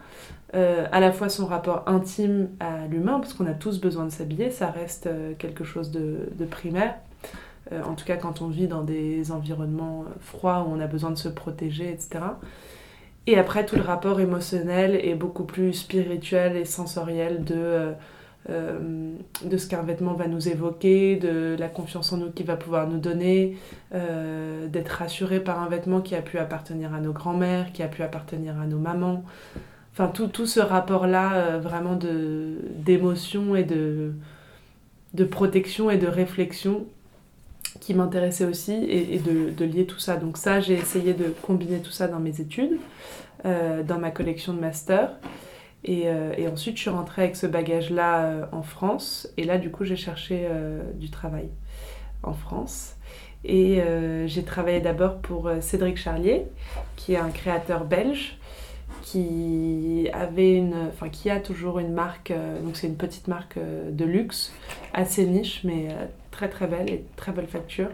Euh, 0.53 0.85
à 0.91 0.99
la 0.99 1.11
fois 1.11 1.29
son 1.29 1.47
rapport 1.47 1.83
intime 1.87 2.49
à 2.59 2.87
l'humain, 2.87 3.19
parce 3.19 3.33
qu'on 3.33 3.47
a 3.47 3.53
tous 3.53 3.81
besoin 3.81 4.05
de 4.05 4.11
s'habiller, 4.11 4.51
ça 4.51 4.69
reste 4.69 5.07
euh, 5.07 5.33
quelque 5.37 5.63
chose 5.63 5.91
de, 5.91 6.45
primaire. 6.49 6.95
Euh, 7.71 7.81
en 7.83 7.95
tout 7.95 8.05
cas, 8.05 8.15
quand 8.15 8.41
on 8.41 8.47
vit 8.47 8.67
dans 8.67 8.83
des 8.83 9.31
environnements 9.31 10.05
froids 10.21 10.65
où 10.67 10.71
on 10.71 10.79
a 10.79 10.87
besoin 10.87 11.09
de 11.09 11.17
se 11.17 11.29
protéger, 11.29 11.89
etc. 11.89 12.23
Et 13.27 13.39
après, 13.39 13.65
tout 13.65 13.75
le 13.75 13.81
rapport 13.81 14.19
émotionnel 14.19 14.95
est 14.95 15.15
beaucoup 15.15 15.45
plus 15.45 15.73
spirituel 15.73 16.55
et 16.55 16.65
sensoriel 16.65 17.43
de 17.43 17.93
de 18.47 19.57
ce 19.57 19.67
qu'un 19.67 19.81
vêtement 19.81 20.13
va 20.13 20.27
nous 20.27 20.49
évoquer, 20.49 21.15
de 21.15 21.55
la 21.57 21.67
confiance 21.67 22.13
en 22.13 22.17
nous 22.17 22.29
qu'il 22.29 22.45
va 22.45 22.55
pouvoir 22.55 22.87
nous 22.87 22.99
donner, 22.99 23.57
d'être 23.91 24.89
rassuré 24.89 25.39
par 25.39 25.63
un 25.63 25.67
vêtement 25.67 25.99
qui 25.99 26.13
a 26.13 26.21
pu 26.21 26.37
appartenir 26.37 26.93
à 26.93 26.99
nos 26.99 27.11
grands-mères, 27.11 27.71
qui 27.73 27.81
a 27.81 27.87
pu 27.87 28.03
appartenir 28.03 28.59
à 28.59 28.67
nos 28.67 28.77
mamans. 28.77 29.23
Enfin, 29.97 30.07
tout, 30.07 30.45
ce 30.45 30.59
rapport-là, 30.59 31.35
euh, 31.35 31.59
vraiment 31.59 31.97
d'émotion 31.97 33.55
et 33.55 33.63
de, 33.63 34.13
protection 35.31 35.89
et 35.89 35.97
de 35.97 36.07
réflexion 36.07 36.85
qui 37.79 37.93
m'intéressait 37.93 38.45
aussi 38.45 38.73
et, 38.73 39.19
de, 39.19 39.65
lier 39.65 39.85
tout 39.85 39.99
ça. 39.99 40.17
Donc 40.17 40.37
ça, 40.37 40.59
j'ai 40.59 40.73
essayé 40.73 41.13
de 41.13 41.33
combiner 41.41 41.79
tout 41.79 41.91
ça 41.91 42.07
dans 42.07 42.19
mes 42.19 42.41
études, 42.41 42.77
dans 43.43 43.99
ma 43.99 44.11
collection 44.11 44.53
de 44.53 44.59
master. 44.59 45.11
Euh, 45.89 46.33
et, 46.37 46.47
ensuite, 46.47 46.77
je 46.77 46.81
suis 46.81 46.89
rentrée 46.89 47.23
avec 47.23 47.35
ce 47.35 47.47
bagage-là 47.47 48.23
euh, 48.23 48.45
en 48.51 48.63
France. 48.63 49.29
Et 49.37 49.43
là, 49.43 49.57
du 49.57 49.71
coup, 49.71 49.83
j'ai 49.83 49.95
cherché 49.95 50.47
euh, 50.49 50.81
du 50.95 51.09
travail 51.09 51.49
en 52.23 52.33
France. 52.33 52.95
Et 53.47 53.79
j'ai 54.25 54.43
travaillé 54.43 54.79
d'abord 54.79 55.17
pour 55.17 55.51
Cédric 55.61 55.97
Charlier, 55.97 56.47
qui 56.95 57.13
est 57.13 57.17
un 57.17 57.29
créateur 57.29 57.85
belge, 57.85 58.39
qui 59.05 60.09
avait 60.13 60.55
une, 60.55 60.87
enfin 60.89 61.09
qui 61.09 61.29
a 61.29 61.39
toujours 61.39 61.77
une 61.77 61.93
marque. 61.93 62.33
donc 62.63 62.75
c'est 62.75 62.87
une 62.87 62.95
petite 62.95 63.27
marque 63.27 63.59
de 63.59 64.03
luxe, 64.03 64.51
assez 64.93 65.27
niche, 65.27 65.61
mais 65.63 65.89
très 66.31 66.49
très 66.49 66.65
belle 66.65 66.89
et 66.89 67.05
très 67.15 67.31
belle 67.31 67.47
facture. 67.47 67.89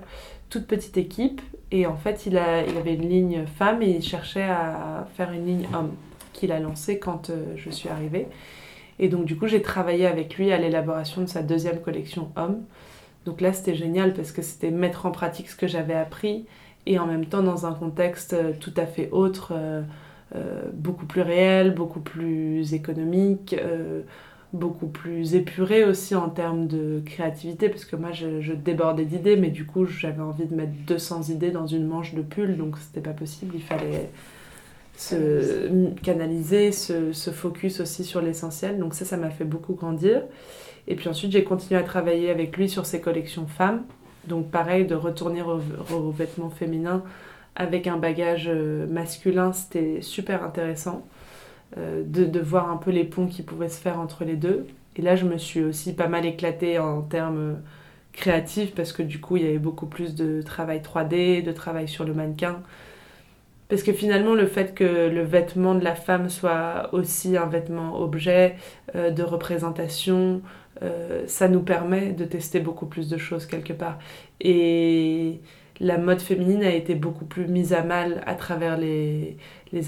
Toute 0.50 0.68
petite 0.68 0.96
équipe. 0.98 1.42
Et 1.72 1.86
en 1.86 1.96
fait, 1.96 2.26
il, 2.26 2.38
a, 2.38 2.64
il 2.64 2.78
avait 2.78 2.96
une 2.96 3.10
ligne 3.10 3.46
femme 3.46 3.82
et 3.82 3.90
il 3.90 4.02
cherchait 4.02 4.44
à 4.44 5.08
faire 5.16 5.32
une 5.34 5.46
ligne 5.46 5.68
homme 5.74 5.92
qu'il 6.34 6.52
a 6.52 6.60
lancé 6.60 7.00
quand 7.00 7.30
euh, 7.30 7.54
je 7.56 7.70
suis 7.70 7.90
arrivée. 7.90 8.28
Et 9.00 9.08
donc 9.08 9.26
du 9.26 9.38
coup, 9.38 9.48
j'ai 9.48 9.62
travaillé 9.62 10.06
avec 10.06 10.36
lui 10.36 10.52
à 10.52 10.58
l'élaboration 10.58 11.22
de 11.22 11.28
sa 11.28 11.42
deuxième 11.42 11.80
collection 11.82 12.32
Homme. 12.36 12.64
Donc 13.26 13.42
là, 13.42 13.54
c'était 13.54 13.76
génial 13.76 14.14
parce 14.14 14.32
que 14.32 14.42
c'était 14.42 14.72
mettre 14.72 15.06
en 15.06 15.12
pratique 15.12 15.50
ce 15.50 15.56
que 15.56 15.68
j'avais 15.68 15.94
appris 15.94 16.46
et 16.86 16.98
en 17.00 17.06
même 17.06 17.26
temps 17.26 17.44
dans 17.44 17.66
un 17.66 17.74
contexte 17.74 18.34
euh, 18.34 18.54
tout 18.60 18.74
à 18.78 18.86
fait 18.86 19.10
autre, 19.12 19.54
euh, 19.56 19.82
beaucoup 20.74 21.06
plus 21.06 21.22
réel, 21.22 21.74
beaucoup 21.74 22.00
plus 22.00 22.74
économique, 22.74 23.56
beaucoup 24.54 24.88
plus 24.88 25.36
épuré 25.36 25.86
aussi 25.86 26.14
en 26.16 26.30
termes 26.30 26.68
de 26.68 27.02
créativité, 27.06 27.70
parce 27.70 27.86
que 27.86 27.96
moi 27.96 28.12
je, 28.12 28.54
débordais 28.54 29.06
d'idées, 29.06 29.38
mais 29.38 29.50
du 29.50 29.66
coup 29.66 29.86
j'avais 29.86 30.22
envie 30.22 30.46
de 30.46 30.56
mettre 30.56 30.74
200 30.88 31.24
idées 31.30 31.52
dans 31.52 31.68
une 31.68 31.88
manche 31.88 32.14
de 32.14 32.22
pull, 32.22 32.58
donc 32.58 32.78
c'était 32.78 33.02
pas 33.02 33.14
possible, 33.14 33.56
il 33.56 33.62
fallait 33.62 34.10
se 34.98 35.90
canaliser, 36.04 36.72
se, 36.72 37.14
se 37.14 37.32
focus 37.32 37.80
aussi 37.80 38.04
sur 38.04 38.22
l'essentiel, 38.22 38.78
donc 38.78 38.94
ça, 38.94 39.06
ça 39.06 39.18
m'a 39.18 39.30
fait 39.30 39.46
beaucoup 39.46 39.74
grandir. 39.74 40.22
Et 40.88 40.96
puis 40.96 41.08
ensuite 41.08 41.32
j'ai 41.32 41.44
continué 41.44 41.80
à 41.80 41.84
travailler 41.84 42.30
avec 42.30 42.56
lui 42.58 42.68
sur 42.68 42.86
ses 42.86 43.00
collections 43.00 43.48
femmes, 43.48 43.84
donc 44.28 44.52
pareil, 44.52 44.86
de 44.86 44.96
retourner 44.96 45.42
aux 45.42 46.12
vêtements 46.12 46.50
féminins 46.50 47.04
avec 47.56 47.88
un 47.88 47.98
bagage 47.98 48.46
euh, 48.48 48.88
masculin, 48.88 49.54
c'était 49.54 50.02
super 50.02 50.44
intéressant. 50.44 51.06
Euh, 51.78 52.04
de, 52.06 52.26
de, 52.26 52.40
voir 52.42 52.70
un 52.70 52.76
peu 52.76 52.92
les 52.92 53.06
ponts 53.06 53.28
qui 53.28 53.44
pouvaient 53.44 53.70
se 53.70 53.80
faire 53.80 54.00
entre 54.00 54.26
les 54.26 54.36
deux. 54.36 54.68
Et 54.98 55.02
là, 55.02 55.16
je 55.16 55.26
me 55.26 55.38
suis 55.38 55.62
aussi 55.62 55.94
pas 55.96 56.10
mal 56.10 56.26
éclatée 56.26 56.80
en 56.80 57.02
termes 57.02 57.62
créatifs 58.14 58.76
parce 58.76 58.92
que 58.92 59.04
du 59.04 59.22
coup, 59.22 59.38
il 59.38 59.44
y 59.44 59.48
avait 59.48 59.58
beaucoup 59.58 59.86
plus 59.86 60.16
de 60.16 60.42
travail 60.42 60.82
3D, 60.82 61.42
de 61.44 61.52
travail 61.54 61.88
sur 61.88 62.04
le 62.04 62.14
mannequin. 62.14 62.62
Parce 63.70 63.84
que 63.84 63.94
finalement, 63.94 64.36
le 64.36 64.48
fait 64.48 64.76
que 64.76 64.84
le 64.84 65.22
vêtement 65.24 65.76
de 65.76 65.84
la 65.84 65.96
femme 65.96 66.30
soit 66.30 66.90
aussi 66.92 67.38
un 67.38 67.46
vêtement 67.46 67.98
objet 68.02 68.58
euh, 68.96 69.12
de 69.12 69.24
représentation, 69.24 70.42
euh, 70.84 71.24
ça 71.28 71.48
nous 71.48 71.62
permet 71.62 72.12
de 72.12 72.26
tester 72.26 72.60
beaucoup 72.60 72.86
plus 72.86 73.08
de 73.08 73.18
choses 73.18 73.46
quelque 73.46 73.72
part. 73.72 73.98
Et 74.42 75.40
la 75.82 75.98
mode 75.98 76.22
féminine 76.22 76.64
a 76.64 76.74
été 76.74 76.94
beaucoup 76.94 77.26
plus 77.26 77.48
mise 77.48 77.74
à 77.74 77.84
mal 77.84 78.22
à 78.28 78.36
travers 78.36 78.78
les, 78.78 79.38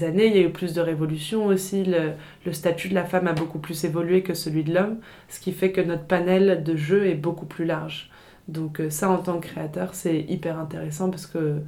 années. 0.02 0.26
Il 0.26 0.36
y 0.36 0.38
a 0.38 0.42
eu 0.42 0.50
plus 0.50 0.74
de 0.74 0.80
révolutions 0.80 1.46
aussi. 1.46 1.84
Le, 1.84 2.52
statut 2.52 2.88
de 2.88 2.94
la 2.94 3.04
femme 3.04 3.28
a 3.28 3.32
beaucoup 3.32 3.60
plus 3.60 3.84
évolué 3.84 4.22
que 4.22 4.34
celui 4.34 4.64
de 4.64 4.74
l'homme, 4.74 4.98
ce 5.28 5.38
qui 5.38 5.52
fait 5.52 5.70
que 5.70 5.80
notre 5.80 6.04
panel 6.04 6.64
de 6.64 6.74
jeux 6.76 7.06
est 7.06 7.14
beaucoup 7.14 7.46
plus 7.46 7.64
large. 7.64 8.10
Donc 8.48 8.80
euh, 8.80 8.90
ça, 8.90 9.08
en 9.08 9.18
tant 9.18 9.38
que 9.38 9.46
créateur, 9.46 9.94
c'est 9.94 10.20
hyper 10.20 10.58
intéressant 10.58 11.10
parce 11.10 11.26
que 11.26 11.60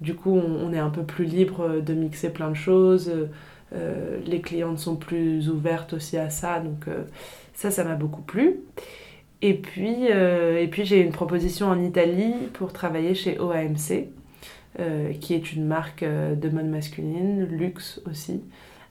du 0.00 0.14
coup, 0.14 0.32
on, 0.32 0.72
est 0.72 0.78
un 0.78 0.90
peu 0.90 1.02
plus 1.02 1.24
libre 1.24 1.80
de 1.80 1.94
mixer 1.94 2.30
plein 2.30 2.50
de 2.50 2.56
choses. 2.56 3.12
Euh, 3.74 4.18
les 4.26 4.40
clientes 4.40 4.78
sont 4.78 4.96
plus 4.96 5.50
ouvertes 5.50 5.92
aussi 5.92 6.16
à 6.16 6.30
ça. 6.30 6.60
Donc 6.60 6.88
euh, 6.88 7.04
ça, 7.52 7.70
ça 7.70 7.84
m'a 7.84 7.96
beaucoup 7.96 8.22
plu. 8.22 8.60
Et 9.44 9.52
puis, 9.52 10.10
euh, 10.10 10.58
et 10.58 10.68
puis 10.68 10.86
j'ai 10.86 11.02
une 11.02 11.12
proposition 11.12 11.66
en 11.66 11.78
Italie 11.78 12.32
pour 12.54 12.72
travailler 12.72 13.14
chez 13.14 13.38
OAMC, 13.38 14.08
euh, 14.80 15.12
qui 15.20 15.34
est 15.34 15.52
une 15.52 15.66
marque 15.66 16.02
euh, 16.02 16.34
de 16.34 16.48
mode 16.48 16.64
masculine, 16.64 17.44
luxe 17.44 18.00
aussi, 18.10 18.40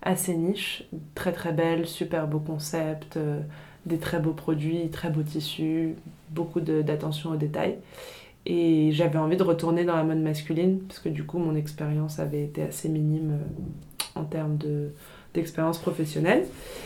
assez 0.03 0.35
niche, 0.35 0.83
très 1.15 1.31
très 1.31 1.53
belle, 1.53 1.87
super 1.87 2.27
beau 2.27 2.37
concept, 2.37 3.17
des 3.87 3.97
très 3.97 4.19
beaux 4.19 4.33
produits, 4.33 4.89
très 4.89 5.09
beaux 5.09 5.23
tissus, 5.23 5.95
beaucoup 6.29 6.61
d'attention 6.61 7.31
aux 7.31 7.35
détails. 7.35 7.77
Et 8.45 8.91
j'avais 8.91 9.17
envie 9.17 9.37
de 9.37 9.43
retourner 9.43 9.85
dans 9.85 9.95
la 9.95 10.03
mode 10.03 10.21
masculine, 10.21 10.81
parce 10.81 10.99
que 10.99 11.09
du 11.09 11.23
coup 11.23 11.39
mon 11.39 11.55
expérience 11.55 12.19
avait 12.19 12.43
été 12.43 12.61
assez 12.61 12.89
minime 12.89 13.39
en 14.13 14.23
termes 14.23 14.57
de, 14.57 14.91
d'expérience 15.33 15.79
professionnelle. 15.79 16.45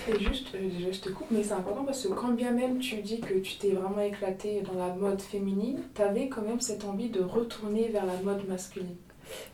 Et 0.10 0.20
juste, 0.24 0.48
euh, 0.56 0.70
je 0.92 1.00
te 1.00 1.10
coupe, 1.10 1.28
mais 1.32 1.44
c'est 1.44 1.54
important 1.54 1.84
parce 1.84 2.06
que 2.06 2.14
quand 2.14 2.32
bien 2.32 2.52
même 2.52 2.80
tu 2.80 2.98
dis 2.98 3.20
que 3.20 3.34
tu 3.36 3.58
t'es 3.58 3.72
vraiment 3.72 4.02
éclaté 4.02 4.62
dans 4.62 4.80
la 4.80 4.94
mode 4.94 5.22
féminine, 5.22 5.80
tu 5.94 6.02
avais 6.02 6.30
quand 6.30 6.42
même 6.42 6.62
cette 6.62 6.86
envie 6.86 7.10
de 7.10 7.22
retourner 7.22 7.90
vers 7.90 8.06
la 8.06 8.14
mode 8.24 8.48
masculine. 8.48 8.96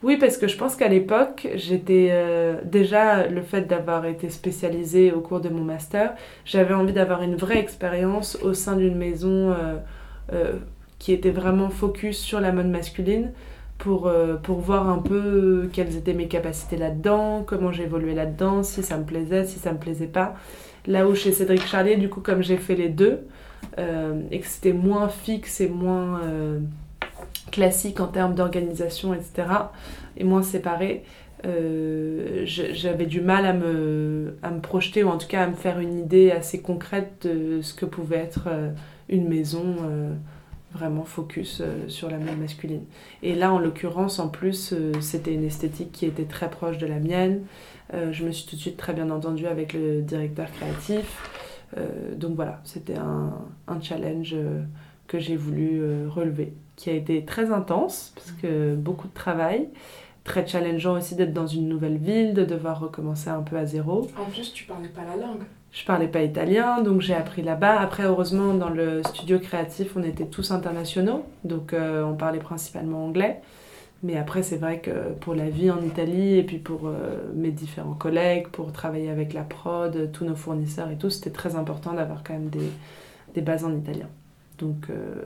Oui, 0.04 0.18
parce 0.18 0.38
que 0.38 0.48
je 0.48 0.56
pense 0.56 0.76
qu'à 0.76 0.88
l'époque, 0.88 1.48
j'étais 1.56 2.10
euh, 2.12 2.62
déjà 2.64 3.28
le 3.28 3.42
fait 3.42 3.64
d'avoir 3.64 4.06
été 4.06 4.30
spécialisée 4.30 5.12
au 5.12 5.22
cours 5.22 5.40
de 5.40 5.50
mon 5.50 5.64
master, 5.64 6.14
j'avais 6.46 6.76
envie 6.76 6.94
d'avoir 6.94 7.24
une 7.24 7.36
vraie 7.36 7.58
expérience 7.58 8.38
au 8.44 8.54
sein 8.54 8.76
d'une 8.76 8.96
maison 8.96 9.56
euh, 10.32 10.54
qui 11.00 11.12
était 11.12 11.32
vraiment 11.32 11.70
focus 11.70 12.20
sur 12.20 12.40
la 12.40 12.52
mode 12.52 12.68
masculine 12.68 13.32
pour, 13.84 14.08
euh, 14.08 14.38
pour 14.38 14.60
voir 14.60 14.88
un 14.88 15.00
peu 15.00 15.70
quelles 15.74 15.98
étaient 15.98 16.14
mes 16.14 16.30
capacités 16.30 16.78
là-dedans, 16.78 17.44
comment 17.46 17.74
j'évoluais 17.74 18.14
là-dedans, 18.14 18.64
si 18.64 18.82
ça 18.82 18.98
me 18.98 19.04
plaisait, 19.04 19.44
si 19.44 19.60
ça 19.60 19.74
me 19.74 19.78
plaisait 19.78 20.08
pas. 20.08 20.36
Là 20.88 21.06
où 21.06 21.16
chez 21.16 21.34
Cédric 21.34 21.68
Charlier, 21.68 21.98
du 21.98 22.08
coup, 22.08 22.22
comme 22.22 22.42
j'ai 22.42 22.56
fait 22.56 22.76
les 22.76 22.88
deux, 22.88 23.28
euh, 23.78 24.22
et 24.32 24.40
que 24.40 24.48
c'était 24.48 24.72
moins 24.72 25.10
fixe 25.10 25.60
et 25.60 25.68
moins 25.68 26.22
euh, 26.24 26.60
classique 27.52 28.00
en 28.00 28.08
termes 28.08 28.36
d'organisation, 28.36 29.14
etc., 29.14 29.48
et 30.16 30.24
moins 30.24 30.44
séparé, 30.44 31.04
j'avais 31.44 33.06
du 33.06 33.20
mal 33.20 33.46
à 33.46 33.52
me, 33.52 34.38
à 34.44 34.50
me 34.50 34.62
projeter, 34.62 35.04
ou 35.04 35.10
en 35.10 35.18
tout 35.18 35.28
cas 35.28 35.44
à 35.44 35.48
me 35.48 35.56
faire 35.56 35.80
une 35.80 36.00
idée 36.00 36.32
assez 36.32 36.62
concrète 36.62 37.28
de 37.28 37.62
ce 37.62 37.74
que 37.74 37.86
pouvait 37.86 38.16
être 38.20 38.48
une 39.10 39.28
maison 39.28 39.76
vraiment 40.74 41.04
focus 41.04 41.62
euh, 41.62 41.88
sur 41.88 42.10
la 42.10 42.18
mode 42.18 42.38
masculine. 42.40 42.84
Et 43.22 43.36
là, 43.36 43.54
en 43.54 43.60
l'occurrence, 43.60 44.20
en 44.20 44.28
plus, 44.28 44.74
euh, 44.74 44.92
c'était 45.02 45.34
une 45.34 45.44
esthétique 45.44 45.92
qui 45.92 46.06
était 46.06 46.26
très 46.26 46.50
proche 46.50 46.78
de 46.78 46.88
la 46.88 47.00
mienne. 47.00 47.44
Euh, 47.94 48.12
je 48.12 48.26
me 48.26 48.32
suis 48.32 48.48
tout 48.48 48.56
de 48.56 48.62
suite 48.62 48.78
très 48.78 48.94
bien 48.94 49.10
entendue 49.10 49.48
avec 49.48 49.74
le 49.74 50.02
directeur 50.02 50.52
créatif. 50.52 51.30
donc 52.18 52.36
voilà, 52.36 52.62
c'était 52.64 52.98
un, 52.98 53.82
challenge 53.82 54.36
que 55.08 55.18
j'ai 55.18 55.36
voulu 55.36 56.08
relever, 56.08 56.54
qui 56.76 56.92
a 56.92 56.94
été 56.94 57.26
très 57.26 57.52
intense, 57.52 58.14
parce 58.16 58.32
que 58.34 58.76
beaucoup 58.76 59.08
de 59.08 59.14
travail, 59.14 59.70
très 60.24 60.46
challengeant 60.46 60.96
aussi 60.98 61.16
d'être 61.16 61.34
dans 61.34 61.48
une 61.48 61.68
nouvelle 61.68 61.98
ville, 61.98 62.36
de 62.36 62.46
devoir 62.46 62.80
recommencer 62.80 63.30
un 63.30 63.42
peu 63.42 63.58
à 63.58 63.66
zéro. 63.66 64.08
En 64.18 64.30
plus, 64.30 64.54
tu 64.54 64.66
parlais 64.66 64.90
pas 64.90 65.04
la 65.04 65.16
langue. 65.16 65.44
Je 65.74 65.86
parlais 65.86 66.08
pas 66.08 66.22
italien, 66.22 66.84
donc 66.84 67.02
j'ai 67.02 67.16
appris 67.16 67.42
là-bas. 67.42 67.80
Après, 67.80 68.04
heureusement, 68.04 68.54
dans 68.54 68.70
le 68.70 69.02
studio 69.02 69.40
créatif, 69.40 69.94
on 69.96 70.04
était 70.04 70.28
tous 70.28 70.52
internationaux, 70.52 71.26
donc 71.44 71.74
euh, 71.74 72.04
on 72.04 72.14
parlait 72.14 72.38
principalement 72.40 73.04
anglais. 73.04 73.42
Mais 74.04 74.16
après, 74.16 74.44
c'est 74.44 74.58
vrai 74.58 74.82
que 74.82 75.14
pour 75.20 75.34
la 75.34 75.50
vie 75.50 75.72
en 75.72 75.82
Italie 75.82 76.38
et 76.38 76.44
puis 76.44 76.60
pour 76.60 76.88
euh, 76.88 77.18
mes 77.34 77.50
différents 77.50 77.96
collègues, 77.96 78.50
pour 78.50 78.72
travailler 78.72 79.10
avec 79.10 79.34
la 79.34 79.42
prod, 79.42 80.12
tous 80.12 80.26
nos 80.26 80.36
fournisseurs 80.36 80.92
et 80.92 80.96
tout, 80.96 81.10
c'était 81.10 81.32
très 81.32 81.56
important 81.56 81.94
d'avoir 81.94 82.24
quand 82.24 82.34
même 82.34 82.50
des, 82.50 82.70
des, 83.34 83.42
bases 83.42 83.66
en 83.66 83.76
italien. 83.76 84.10
Donc, 84.60 84.92
euh, 84.92 85.24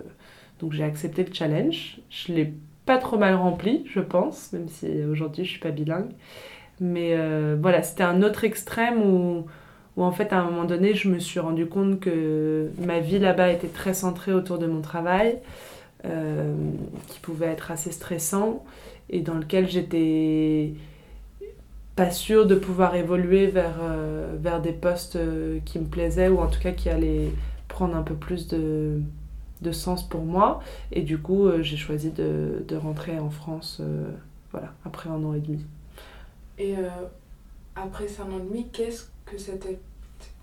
donc 0.62 0.72
j'ai 0.72 0.86
accepté 0.86 1.26
le 1.26 1.34
challenge. 1.34 2.00
Je 2.10 2.32
l'ai 2.32 2.54
pas 2.86 3.00
trop 3.00 3.18
mal 3.18 3.36
rempli, 3.36 3.84
je 3.86 4.00
pense, 4.00 4.54
même 4.54 4.70
si 4.70 5.04
aujourd'hui 5.04 5.44
je 5.44 5.50
suis 5.50 5.60
pas 5.60 5.72
bilingue. 5.72 6.12
Mais 6.80 7.18
voilà, 7.56 7.82
c'était 7.82 8.04
un 8.04 8.22
autre 8.22 8.44
extrême 8.44 9.02
où 9.02 9.48
où 9.98 10.04
en 10.04 10.12
fait 10.12 10.32
à 10.32 10.40
un 10.40 10.44
moment 10.46 10.64
donné 10.64 10.94
je 10.94 11.10
me 11.10 11.20
suis 11.20 11.40
rendu 11.40 11.66
compte 11.66 12.00
que 12.00 12.70
ma 12.80 13.00
vie 13.00 13.20
là-bas 13.20 13.52
était 13.52 13.68
très 13.68 13.94
centrée 13.94 14.32
autour 14.32 14.60
de 14.60 14.68
mon 14.68 14.82
travail, 14.82 15.40
euh, 16.06 16.54
qui 17.08 17.20
pouvait 17.20 17.48
être 17.48 17.72
assez 17.72 17.92
stressant 17.92 18.64
et 19.10 19.22
dans 19.22 19.34
lequel 19.34 19.68
j'étais 19.68 20.74
pas 21.96 22.12
sûre 22.12 22.46
de 22.46 22.54
pouvoir 22.54 22.94
évoluer 22.94 23.48
vers, 23.48 23.80
euh, 23.82 24.36
vers 24.40 24.62
des 24.62 24.74
postes 24.74 25.16
euh, 25.16 25.58
qui 25.66 25.80
me 25.80 25.86
plaisaient 25.86 26.28
ou 26.28 26.38
en 26.40 26.48
tout 26.48 26.60
cas 26.60 26.72
qui 26.72 26.90
allaient 26.90 27.32
prendre 27.68 27.96
un 27.96 28.04
peu 28.04 28.14
plus 28.14 28.48
de, 28.48 29.02
de 29.64 29.72
sens 29.72 30.08
pour 30.08 30.24
moi. 30.24 30.62
Et 30.92 31.02
du 31.02 31.18
coup, 31.18 31.50
j'ai 31.62 31.78
choisi 31.78 32.12
de, 32.12 32.64
de, 32.68 32.76
rentrer 32.76 33.18
en 33.18 33.32
France 33.32 33.82
voilà, 34.52 34.74
après 34.86 35.10
un 35.10 35.24
an 35.24 35.34
et 35.34 35.40
demi. 35.40 35.66
Et 36.60 36.76
après 37.76 38.06
un 38.20 38.32
an 38.32 38.38
et 38.38 38.48
demi, 38.48 38.68
qu'est-ce 38.72 39.06
que 39.32 39.38
c'était 39.38 39.80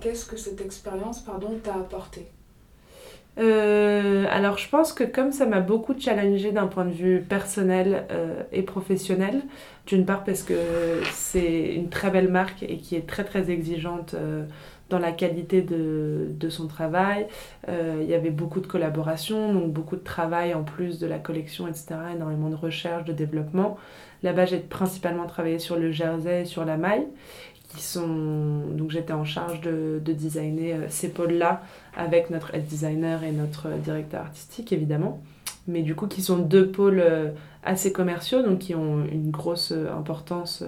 qu'est-ce 0.01 0.27
que 0.27 0.37
cette 0.37 0.61
expérience 0.61 1.20
pardon 1.20 1.59
t'a 1.62 1.75
apporté? 1.75 2.27
Euh, 3.37 4.27
alors 4.31 4.59
je 4.59 4.68
pense 4.68 4.92
que 4.92 5.03
comme 5.03 5.33
ça 5.33 5.44
m'a 5.44 5.59
beaucoup 5.59 5.99
challengé 5.99 6.53
d'un 6.53 6.68
point 6.68 6.85
de 6.85 6.92
vue 6.92 7.20
personnel 7.20 8.07
euh, 8.12 8.42
et 8.53 8.62
professionnel, 8.62 9.42
d'une 9.87 10.05
part 10.05 10.23
parce 10.23 10.42
que 10.44 10.55
c'est 11.11 11.75
une 11.75 11.88
très 11.88 12.11
belle 12.11 12.29
marque 12.29 12.62
et 12.62 12.77
qui 12.77 12.94
est 12.94 13.09
très 13.09 13.25
très 13.25 13.51
exigeante 13.51 14.14
euh, 14.14 14.44
dans 14.88 15.01
la 15.01 15.11
qualité 15.11 15.62
de, 15.62 16.29
de 16.31 16.49
son 16.49 16.68
travail. 16.68 17.27
il 17.66 18.07
y 18.07 18.14
avait 18.14 18.31
beaucoup 18.31 18.61
de 18.61 18.66
collaborations, 18.66 19.53
donc 19.53 19.73
beaucoup 19.73 19.97
de 19.97 20.05
travail 20.05 20.55
en 20.55 20.62
plus 20.62 20.99
de 20.99 21.07
la 21.07 21.18
collection, 21.18 21.66
etc. 21.66 21.97
Énormément 22.14 22.51
de 22.51 22.55
recherche, 22.55 23.05
de 23.05 23.12
développement. 23.12 23.79
Là-bas 24.23 24.44
j'ai 24.44 24.59
principalement 24.59 25.27
travaillé 25.27 25.59
sur 25.59 25.77
le 25.77 25.90
jersey 25.90 26.42
et 26.42 26.44
sur 26.44 26.64
la 26.64 26.77
maille 26.77 27.07
sont 27.79 28.66
donc 28.72 28.90
j'étais 28.90 29.12
en 29.12 29.24
charge 29.24 29.61
de, 29.61 30.00
de 30.05 30.12
designer 30.12 30.74
euh, 30.74 30.87
ces 30.88 31.09
pôles-là 31.09 31.62
avec 31.96 32.31
notre 32.31 32.55
head 32.55 32.66
designer 32.66 33.24
et 33.24 33.33
notre 33.33 33.68
directeur 33.79 34.22
artistique 34.22 34.72
évidemment, 34.72 35.22
mais 35.66 35.83
du 35.83 35.94
coup 35.94 36.07
qui 36.07 36.22
sont 36.22 36.38
deux 36.38 36.68
pôles 36.70 37.00
euh, 37.00 37.31
assez 37.64 37.92
commerciaux 37.92 38.42
donc 38.42 38.61
qui 38.61 38.74
ont 38.74 39.05
une 39.05 39.31
grosse 39.31 39.72
euh, 39.72 39.92
importance 39.92 40.64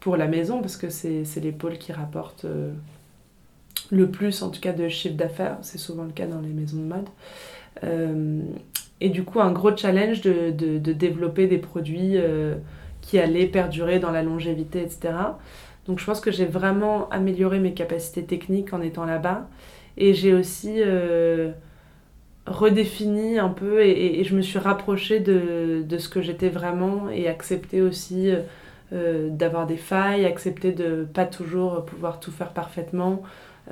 pour 0.00 0.16
la 0.16 0.26
maison 0.26 0.60
parce 0.60 0.76
que 0.76 0.90
c'est 0.90 1.24
les 1.42 1.52
pôles 1.52 1.78
qui 1.78 1.92
rapportent 1.92 2.46
le 3.90 4.10
plus 4.10 4.42
en 4.42 4.50
tout 4.50 4.60
cas 4.60 4.72
de 4.72 4.88
chiffre 4.88 5.16
d'affaires, 5.16 5.58
c'est 5.62 5.78
souvent 5.78 6.04
le 6.04 6.12
cas 6.12 6.26
dans 6.26 6.40
les 6.40 6.50
maisons 6.50 6.78
de 6.78 6.84
mode. 6.84 7.08
et 9.00 9.08
du 9.08 9.24
coup 9.24 9.40
un 9.40 9.50
gros 9.50 9.76
challenge 9.76 10.20
de, 10.20 10.50
de 10.50 10.92
développer 10.92 11.48
des 11.48 11.58
produits 11.58 12.16
qui 13.00 13.18
allaient 13.18 13.46
perdurer 13.46 13.98
dans 13.98 14.12
la 14.12 14.22
longévité, 14.22 14.82
etc. 14.82 15.14
Donc 15.88 15.98
je 15.98 16.04
pense 16.04 16.20
que 16.20 16.30
j'ai 16.30 16.44
vraiment 16.44 17.08
amélioré 17.10 17.58
mes 17.58 17.74
capacités 17.74 18.24
techniques 18.24 18.72
en 18.72 18.80
étant 18.82 19.04
là-bas. 19.04 19.48
Et 19.96 20.14
j'ai 20.14 20.32
aussi 20.34 20.80
redéfini 22.46 23.38
un 23.38 23.48
peu 23.48 23.82
et, 23.82 24.22
je 24.22 24.36
me 24.36 24.42
suis 24.42 24.60
rapprochée 24.60 25.18
de, 25.18 25.82
de 25.82 25.98
ce 25.98 26.08
que 26.08 26.22
j'étais 26.22 26.50
vraiment 26.50 27.10
et 27.10 27.26
accepté 27.26 27.82
aussi 27.82 28.30
d'avoir 28.92 29.66
des 29.66 29.76
failles, 29.76 30.24
accepter 30.24 30.70
de 30.72 31.06
pas 31.12 31.26
toujours 31.26 31.84
pouvoir 31.84 32.20
tout 32.20 32.30
faire 32.30 32.52
parfaitement, 32.52 33.22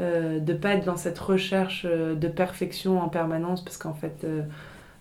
de 0.01 0.41
de 0.41 0.53
pas 0.53 0.75
être 0.75 0.85
dans 0.85 0.97
cette 0.97 1.19
recherche 1.19 1.87
de 1.87 2.29
perfection 2.29 3.01
en 3.01 3.09
permanence 3.09 3.63
parce 3.63 3.77
qu'en 3.77 3.95
fait 3.95 4.27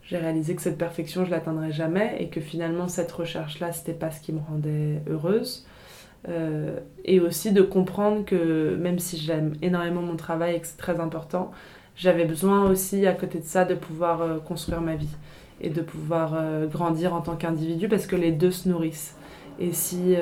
j'ai 0.08 0.18
réalisé 0.18 0.56
que 0.56 0.62
cette 0.62 0.78
perfection, 0.78 1.26
je 1.26 1.32
l'atteindrais 1.32 1.72
jamais 1.72 2.18
et 2.20 2.30
que 2.30 2.40
finalement, 2.40 2.88
cette 2.88 3.12
recherche-là, 3.12 3.74
c'était 3.74 3.94
pas 3.94 4.12
ce 4.12 4.22
qui 4.22 4.34
me 4.34 4.40
rendait 4.40 5.02
heureuse. 5.10 5.66
Euh, 6.28 6.80
et 7.04 7.20
aussi 7.20 7.52
de 7.52 7.62
comprendre 7.62 8.26
que 8.26 8.76
même 8.76 8.98
si 8.98 9.18
j'aime 9.18 9.54
énormément 9.62 10.02
mon 10.02 10.16
travail 10.16 10.56
et 10.56 10.60
que 10.60 10.68
c'est 10.68 10.78
très 10.78 11.00
important, 11.00 11.52
j'avais 11.96 12.26
besoin 12.26 12.70
aussi 12.70 13.06
à 13.06 13.14
côté 13.14 13.40
de 13.40 13.46
ça 13.46 13.64
de 13.64 13.76
pouvoir 13.76 14.22
euh, 14.22 14.40
construire 14.40 14.82
ma 14.82 14.96
vie 14.96 15.16
et 15.62 15.70
de 15.70 15.82
pouvoir 15.82 16.34
euh, 16.36 16.66
grandir 16.68 17.14
en 17.14 17.22
tant 17.22 17.36
qu'individu 17.36 17.88
parce 17.88 18.08
que 18.08 18.16
les 18.16 18.32
deux 18.32 18.52
se 18.52 18.68
nourrissent. 18.68 19.16
Et 19.60 19.72
si, 19.72 20.16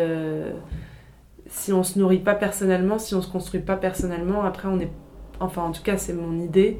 si 1.47 1.73
on 1.73 1.81
se 1.81 1.97
nourrit 1.97 2.19
pas 2.19 2.35
personnellement, 2.35 2.99
si 2.99 3.15
on 3.15 3.21
se 3.23 3.31
construit 3.31 3.61
pas 3.61 3.77
personnellement, 3.77 4.43
après 4.43 4.67
on 4.67 4.79
est, 4.79 4.91
enfin 5.39 5.63
en 5.63 5.71
tout 5.71 5.81
cas 5.81 5.97
c'est 5.97 6.13
mon 6.13 6.39
idée, 6.39 6.77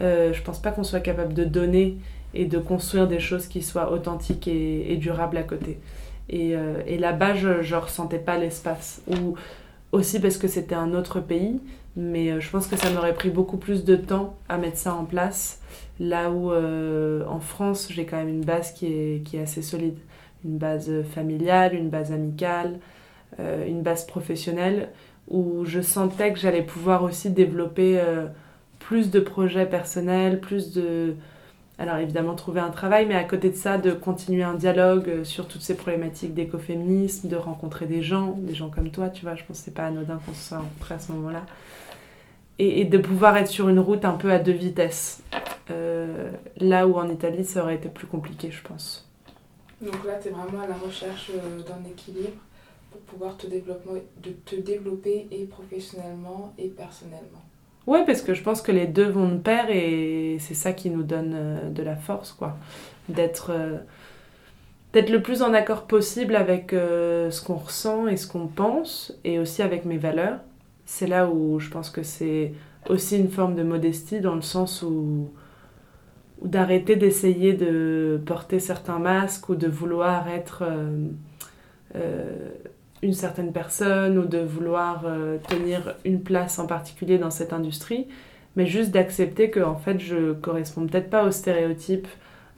je 0.00 0.42
pense 0.42 0.58
pas 0.58 0.72
qu'on 0.72 0.82
soit 0.82 0.98
capable 0.98 1.32
de 1.32 1.44
donner 1.44 1.98
et 2.34 2.46
de 2.46 2.58
construire 2.58 3.06
des 3.06 3.20
choses 3.20 3.46
qui 3.46 3.62
soient 3.62 3.92
authentiques 3.92 4.48
et, 4.48 4.96
durables 4.96 5.36
à 5.36 5.42
côté. 5.42 5.78
Et, 6.32 6.56
euh, 6.56 6.82
et 6.86 6.98
là-bas, 6.98 7.34
je 7.34 7.48
ne 7.48 7.76
ressentais 7.80 8.18
pas 8.18 8.38
l'espace. 8.38 9.02
Ou 9.06 9.34
aussi 9.92 10.18
parce 10.18 10.38
que 10.38 10.48
c'était 10.48 10.74
un 10.74 10.94
autre 10.94 11.20
pays, 11.20 11.60
mais 11.94 12.32
euh, 12.32 12.40
je 12.40 12.50
pense 12.50 12.66
que 12.66 12.76
ça 12.76 12.90
m'aurait 12.90 13.14
pris 13.14 13.28
beaucoup 13.28 13.58
plus 13.58 13.84
de 13.84 13.94
temps 13.94 14.36
à 14.48 14.56
mettre 14.56 14.78
ça 14.78 14.94
en 14.94 15.04
place. 15.04 15.60
Là 16.00 16.30
où 16.30 16.50
euh, 16.50 17.24
en 17.28 17.38
France, 17.38 17.88
j'ai 17.90 18.06
quand 18.06 18.16
même 18.16 18.30
une 18.30 18.44
base 18.44 18.72
qui 18.72 18.86
est 18.86 19.40
assez 19.40 19.60
solide. 19.60 19.98
Une 20.44 20.56
base 20.56 20.90
familiale, 21.14 21.74
une 21.74 21.88
base 21.88 22.10
amicale, 22.10 22.80
une 23.38 23.82
base 23.82 24.04
professionnelle, 24.04 24.88
où 25.28 25.64
je 25.64 25.80
sentais 25.80 26.32
que 26.32 26.38
j'allais 26.40 26.64
pouvoir 26.64 27.04
aussi 27.04 27.30
développer 27.30 28.02
plus 28.80 29.12
de 29.12 29.20
projets 29.20 29.66
personnels, 29.66 30.40
plus 30.40 30.72
de, 30.72 31.14
alors 31.82 31.96
évidemment 31.96 32.36
trouver 32.36 32.60
un 32.60 32.70
travail, 32.70 33.06
mais 33.06 33.16
à 33.16 33.24
côté 33.24 33.50
de 33.50 33.56
ça, 33.56 33.76
de 33.76 33.90
continuer 33.90 34.44
un 34.44 34.54
dialogue 34.54 35.08
euh, 35.08 35.24
sur 35.24 35.48
toutes 35.48 35.62
ces 35.62 35.76
problématiques 35.76 36.32
d'écoféminisme, 36.32 37.28
de 37.28 37.34
rencontrer 37.34 37.86
des 37.86 38.02
gens, 38.02 38.36
des 38.38 38.54
gens 38.54 38.70
comme 38.70 38.90
toi, 38.90 39.08
tu 39.08 39.24
vois, 39.24 39.34
je 39.34 39.42
pense 39.42 39.58
que 39.58 39.64
c'est 39.64 39.74
pas 39.74 39.86
anodin 39.86 40.20
qu'on 40.24 40.32
se 40.32 40.50
soit 40.50 40.58
rencontrés 40.58 40.94
à 40.94 40.98
ce 41.00 41.10
moment-là. 41.10 41.44
Et, 42.60 42.84
de 42.84 42.98
pouvoir 42.98 43.36
être 43.36 43.48
sur 43.48 43.68
une 43.68 43.80
route 43.80 44.04
un 44.04 44.12
peu 44.12 44.30
à 44.30 44.38
deux 44.38 44.52
vitesses. 44.52 45.24
Euh, 45.72 46.30
là 46.58 46.86
où 46.86 46.94
en 46.94 47.08
Italie, 47.08 47.44
ça 47.44 47.64
aurait 47.64 47.74
été 47.74 47.88
plus 47.88 48.06
compliqué, 48.06 48.52
je 48.52 48.62
pense. 48.62 49.10
Donc 49.80 50.04
là, 50.06 50.20
tu 50.22 50.28
es 50.28 50.30
vraiment 50.30 50.62
à 50.62 50.68
la 50.68 50.76
recherche 50.76 51.32
euh, 51.34 51.62
d'un 51.62 51.90
équilibre 51.90 52.40
pour 52.92 53.00
pouvoir 53.00 53.36
te 53.36 53.48
développer, 53.48 54.04
de 54.22 54.30
te 54.30 54.54
développer 54.54 55.26
et 55.32 55.46
professionnellement 55.46 56.54
et 56.58 56.68
personnellement. 56.68 57.41
Ouais, 57.86 58.04
parce 58.06 58.22
que 58.22 58.32
je 58.32 58.42
pense 58.42 58.62
que 58.62 58.70
les 58.70 58.86
deux 58.86 59.08
vont 59.08 59.28
de 59.28 59.38
pair 59.38 59.68
et 59.70 60.36
c'est 60.38 60.54
ça 60.54 60.72
qui 60.72 60.88
nous 60.90 61.02
donne 61.02 61.32
euh, 61.34 61.70
de 61.70 61.82
la 61.82 61.96
force, 61.96 62.32
quoi. 62.32 62.56
D'être 63.08 63.50
euh, 63.50 63.78
d'être 64.92 65.10
le 65.10 65.22
plus 65.22 65.42
en 65.42 65.52
accord 65.54 65.86
possible 65.86 66.36
avec 66.36 66.72
euh, 66.72 67.30
ce 67.30 67.42
qu'on 67.42 67.56
ressent 67.56 68.06
et 68.06 68.16
ce 68.16 68.26
qu'on 68.28 68.46
pense 68.46 69.14
et 69.24 69.38
aussi 69.38 69.62
avec 69.62 69.84
mes 69.84 69.98
valeurs. 69.98 70.38
C'est 70.86 71.06
là 71.06 71.28
où 71.28 71.58
je 71.58 71.70
pense 71.70 71.90
que 71.90 72.02
c'est 72.02 72.52
aussi 72.88 73.18
une 73.18 73.30
forme 73.30 73.54
de 73.56 73.62
modestie 73.62 74.20
dans 74.20 74.34
le 74.34 74.42
sens 74.42 74.82
où 74.82 75.30
d'arrêter 76.42 76.96
d'essayer 76.96 77.54
de 77.54 78.20
porter 78.26 78.58
certains 78.58 78.98
masques 78.98 79.48
ou 79.48 79.54
de 79.54 79.68
vouloir 79.68 80.28
être 80.28 80.64
une 83.02 83.12
certaine 83.12 83.52
personne 83.52 84.16
ou 84.16 84.26
de 84.26 84.38
vouloir 84.38 85.02
euh, 85.04 85.38
tenir 85.48 85.94
une 86.04 86.22
place 86.22 86.58
en 86.58 86.66
particulier 86.66 87.18
dans 87.18 87.30
cette 87.30 87.52
industrie, 87.52 88.06
mais 88.56 88.66
juste 88.66 88.90
d'accepter 88.90 89.50
que 89.50 89.60
en 89.60 89.76
fait 89.76 89.98
je 89.98 90.32
corresponds 90.32 90.86
peut-être 90.86 91.10
pas 91.10 91.24
au 91.24 91.30
stéréotype 91.30 92.06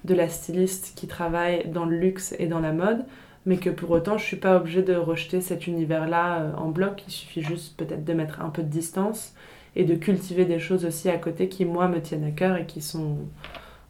de 0.04 0.14
la 0.14 0.28
styliste 0.28 0.92
qui 0.94 1.06
travaille 1.06 1.68
dans 1.68 1.86
le 1.86 1.96
luxe 1.96 2.34
et 2.38 2.46
dans 2.46 2.60
la 2.60 2.72
mode, 2.72 3.04
mais 3.46 3.56
que 3.56 3.70
pour 3.70 3.90
autant 3.90 4.18
je 4.18 4.24
suis 4.24 4.36
pas 4.36 4.56
obligée 4.56 4.82
de 4.82 4.94
rejeter 4.94 5.40
cet 5.40 5.66
univers-là 5.66 6.42
euh, 6.42 6.52
en 6.56 6.68
bloc, 6.68 7.02
il 7.06 7.10
suffit 7.10 7.42
juste 7.42 7.76
peut-être 7.78 8.04
de 8.04 8.12
mettre 8.12 8.42
un 8.42 8.50
peu 8.50 8.62
de 8.62 8.68
distance 8.68 9.34
et 9.76 9.84
de 9.84 9.94
cultiver 9.94 10.44
des 10.44 10.58
choses 10.58 10.84
aussi 10.84 11.08
à 11.08 11.16
côté 11.16 11.48
qui 11.48 11.64
moi 11.64 11.88
me 11.88 12.00
tiennent 12.00 12.24
à 12.24 12.30
cœur 12.30 12.56
et 12.56 12.66
qui 12.66 12.82
sont 12.82 13.16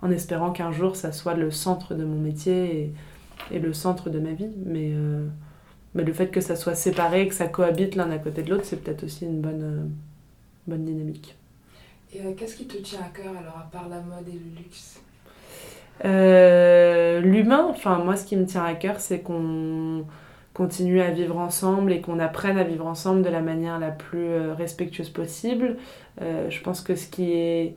en 0.03 0.11
espérant 0.11 0.53
qu'un 0.53 0.71
jour 0.71 0.95
ça 0.95 1.11
soit 1.11 1.35
le 1.35 1.51
centre 1.51 1.95
de 1.95 2.05
mon 2.05 2.19
métier 2.19 2.93
et, 3.51 3.59
le 3.59 3.73
centre 3.73 4.09
de 4.09 4.19
ma 4.21 4.33
vie, 4.33 4.53
mais 4.65 4.93
euh, 4.95 5.27
mais 5.95 6.03
le 6.03 6.13
fait 6.13 6.29
que 6.29 6.41
ça 6.41 6.57
soit 6.57 6.75
séparé, 6.75 7.29
que 7.29 7.35
ça 7.35 7.47
cohabite 7.47 7.95
l'un 7.95 8.11
à 8.11 8.19
côté 8.19 8.43
de 8.43 8.51
l'autre, 8.51 8.65
c'est 8.65 8.83
peut-être 8.83 9.05
aussi 9.05 9.25
une 9.25 9.41
bonne, 9.41 9.63
euh, 9.63 9.87
bonne 10.67 10.85
dynamique. 10.85 11.37
Et 12.13 12.21
euh, 12.21 12.33
qu'est-ce 12.37 12.57
qui 12.57 12.67
te 12.67 12.77
tient 12.79 13.01
à 13.01 13.17
cœur 13.17 13.33
alors, 13.39 13.59
à 13.59 13.69
part 13.71 13.89
la 13.89 14.01
mode 14.01 14.29
et 14.29 14.33
le 14.33 14.57
luxe? 14.57 15.01
Euh, 16.05 17.21
L'humain, 17.21 17.67
enfin 17.71 17.99
moi 17.99 18.17
ce 18.17 18.27
qui 18.27 18.37
me 18.37 18.47
tient 18.47 18.65
à 18.65 18.75
cœur, 18.75 18.99
c'est 18.99 19.21
qu'on 19.21 20.05
continue 20.53 21.01
à 21.01 21.11
vivre 21.11 21.39
ensemble 21.39 21.93
et 21.93 22.01
qu'on 22.01 22.19
apprenne 22.19 22.59
à 22.59 22.65
vivre 22.65 22.87
ensemble 22.87 23.23
de 23.23 23.29
la 23.29 23.41
manière 23.41 23.79
la 23.79 23.91
plus 23.91 24.51
respectueuse 24.53 25.09
possible. 25.09 25.77
je 26.21 26.61
pense 26.61 26.81
que 26.81 26.95
ce 26.95 27.09
qui 27.09 27.33
est... 27.33 27.75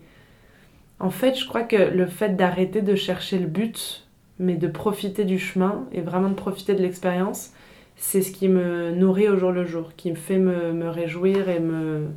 En 0.99 1.09
fait, 1.09 1.35
je 1.35 1.47
crois 1.47 1.63
que 1.63 1.75
le 1.75 2.05
fait 2.05 2.35
d'arrêter 2.35 2.83
de 2.83 2.95
chercher 2.95 3.39
le 3.39 3.47
but, 3.47 4.07
mais 4.39 4.55
de 4.55 4.67
profiter 4.67 5.25
du 5.25 5.39
chemin 5.39 5.85
et 5.91 6.01
vraiment 6.01 6.29
de 6.29 6.35
profiter 6.35 6.75
de 6.75 6.81
l'expérience, 6.81 7.51
c'est 7.97 8.21
ce 8.21 8.31
qui 8.31 8.47
me 8.47 8.91
nourrit 8.91 9.27
au 9.27 9.37
jour 9.37 9.51
le 9.51 9.65
jour, 9.65 9.91
qui 9.97 10.11
me 10.11 10.15
fait 10.15 10.37
me, 10.37 10.89
réjouir 10.89 11.49
et 11.49 11.59
me 11.59 12.07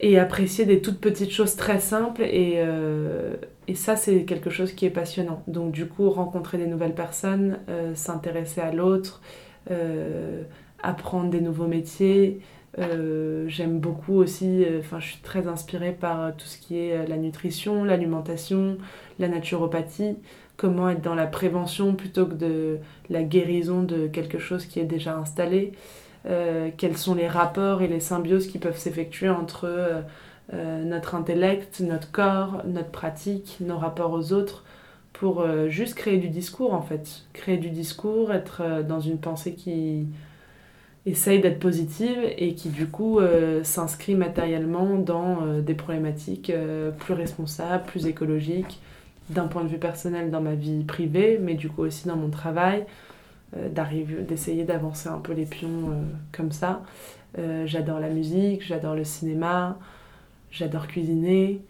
et 0.00 0.18
apprécier 0.18 0.64
des 0.64 0.82
toutes 0.82 0.98
petites 0.98 1.30
choses 1.30 1.54
très 1.54 1.78
simples 1.78 2.22
et, 2.22 2.54
euh, 2.56 3.36
et 3.68 3.76
ça 3.76 3.96
c'est 3.96 4.24
quelque 4.24 4.50
chose 4.50 4.72
qui 4.72 4.86
est 4.86 4.90
passionnant. 4.90 5.42
Donc 5.46 5.72
du 5.72 5.86
coup 5.86 6.10
rencontrer 6.10 6.58
des 6.58 6.66
nouvelles 6.66 6.94
personnes, 6.94 7.60
euh, 7.68 7.94
s'intéresser 7.94 8.60
à 8.60 8.72
l'autre, 8.72 9.22
euh, 9.70 10.42
apprendre 10.82 11.30
des 11.30 11.40
nouveaux 11.40 11.68
métiers. 11.68 12.40
J'aime 13.46 13.78
beaucoup 13.78 14.14
aussi, 14.14 14.66
enfin 14.80 14.98
je 14.98 15.12
suis 15.12 15.20
très 15.20 15.46
inspirée 15.46 15.92
par 15.92 16.34
tout 16.36 16.46
ce 16.46 16.58
qui 16.58 16.76
est 16.76 17.06
la 17.06 17.16
nutrition, 17.16 17.84
l'alimentation, 17.84 18.78
la 19.20 19.28
naturopathie 19.28 20.16
comment 20.56 20.88
être 20.88 21.02
dans 21.02 21.14
la 21.14 21.26
prévention 21.26 21.94
plutôt 21.94 22.26
que 22.26 22.34
de 22.34 22.78
la 23.10 23.22
guérison 23.22 23.82
de 23.82 24.06
quelque 24.06 24.38
chose 24.38 24.66
qui 24.66 24.80
est 24.80 24.84
déjà 24.84 25.16
installé, 25.16 25.72
euh, 26.26 26.70
quels 26.76 26.96
sont 26.96 27.14
les 27.14 27.28
rapports 27.28 27.82
et 27.82 27.88
les 27.88 28.00
symbioses 28.00 28.46
qui 28.46 28.58
peuvent 28.58 28.78
s'effectuer 28.78 29.28
entre 29.28 29.66
euh, 29.66 30.00
euh, 30.54 30.82
notre 30.84 31.14
intellect, 31.14 31.80
notre 31.80 32.10
corps, 32.10 32.62
notre 32.66 32.90
pratique, 32.90 33.58
nos 33.60 33.76
rapports 33.76 34.12
aux 34.12 34.32
autres, 34.32 34.64
pour 35.12 35.46
juste 35.68 35.94
créer 35.94 36.18
du 36.18 36.28
discours 36.28 36.74
en 36.74 36.82
fait. 36.82 37.22
Créer 37.34 37.56
du 37.56 37.70
discours, 37.70 38.32
être 38.32 38.82
dans 38.82 38.98
une 38.98 39.18
pensée 39.18 39.54
qui 39.54 40.08
essaye 41.06 41.40
d'être 41.40 41.60
positive 41.60 42.18
et 42.36 42.56
qui 42.56 42.68
du 42.68 42.88
coup 42.88 43.20
s'inscrit 43.62 44.16
matériellement 44.16 44.96
dans 44.96 45.60
des 45.60 45.74
problématiques 45.74 46.52
plus 46.98 47.14
responsables, 47.14 47.84
plus 47.84 48.08
écologiques, 48.08 48.80
d'un 49.30 49.46
point 49.46 49.62
de 49.62 49.68
vue 49.68 49.78
personnel 49.78 50.30
dans 50.30 50.40
ma 50.40 50.54
vie 50.54 50.84
privée, 50.84 51.38
mais 51.40 51.54
du 51.54 51.68
coup 51.68 51.82
aussi 51.82 52.08
dans 52.08 52.16
mon 52.16 52.30
travail, 52.30 52.84
euh, 53.56 53.68
d'arriver, 53.68 54.22
d'essayer 54.22 54.64
d'avancer 54.64 55.08
un 55.08 55.18
peu 55.18 55.32
les 55.32 55.46
pions 55.46 55.90
euh, 55.90 56.02
comme 56.32 56.52
ça. 56.52 56.82
Euh, 57.38 57.66
j'adore 57.66 58.00
la 58.00 58.08
musique, 58.08 58.64
j'adore 58.64 58.94
le 58.94 59.04
cinéma, 59.04 59.78
j'adore 60.50 60.86
cuisiner, 60.86 61.60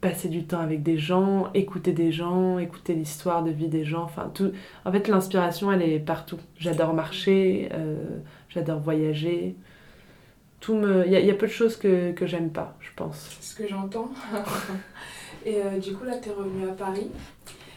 passer 0.00 0.30
du 0.30 0.44
temps 0.44 0.60
avec 0.60 0.82
des 0.82 0.96
gens, 0.96 1.52
écouter 1.52 1.92
des 1.92 2.10
gens, 2.10 2.58
écouter 2.58 2.94
l'histoire 2.94 3.42
de 3.44 3.50
vie 3.50 3.68
des 3.68 3.84
gens, 3.84 4.02
enfin 4.02 4.30
tout. 4.32 4.52
En 4.86 4.92
fait, 4.92 5.08
l'inspiration, 5.08 5.70
elle 5.70 5.82
est 5.82 5.98
partout. 5.98 6.38
J'adore 6.58 6.94
marcher, 6.94 7.68
j'adore 8.48 8.80
voyager. 8.80 9.56
Tout 10.60 10.74
me... 10.74 11.06
Il 11.06 11.12
y, 11.12 11.26
y, 11.26 11.30
a 11.30 11.34
peu 11.34 11.46
de 11.46 11.52
choses 11.52 11.76
que, 11.76 12.12
que 12.12 12.26
j'aime 12.26 12.50
pas, 12.50 12.76
je 12.80 12.90
pense. 12.94 13.36
C'est 13.40 13.52
ce 13.52 13.56
que 13.56 13.68
j'entends. 13.68 14.10
Et 15.46 15.56
euh, 15.56 15.78
du 15.78 15.94
coup, 15.94 16.04
là, 16.04 16.16
tu 16.20 16.28
es 16.28 16.32
revenu 16.32 16.68
à 16.68 16.72
Paris. 16.72 17.08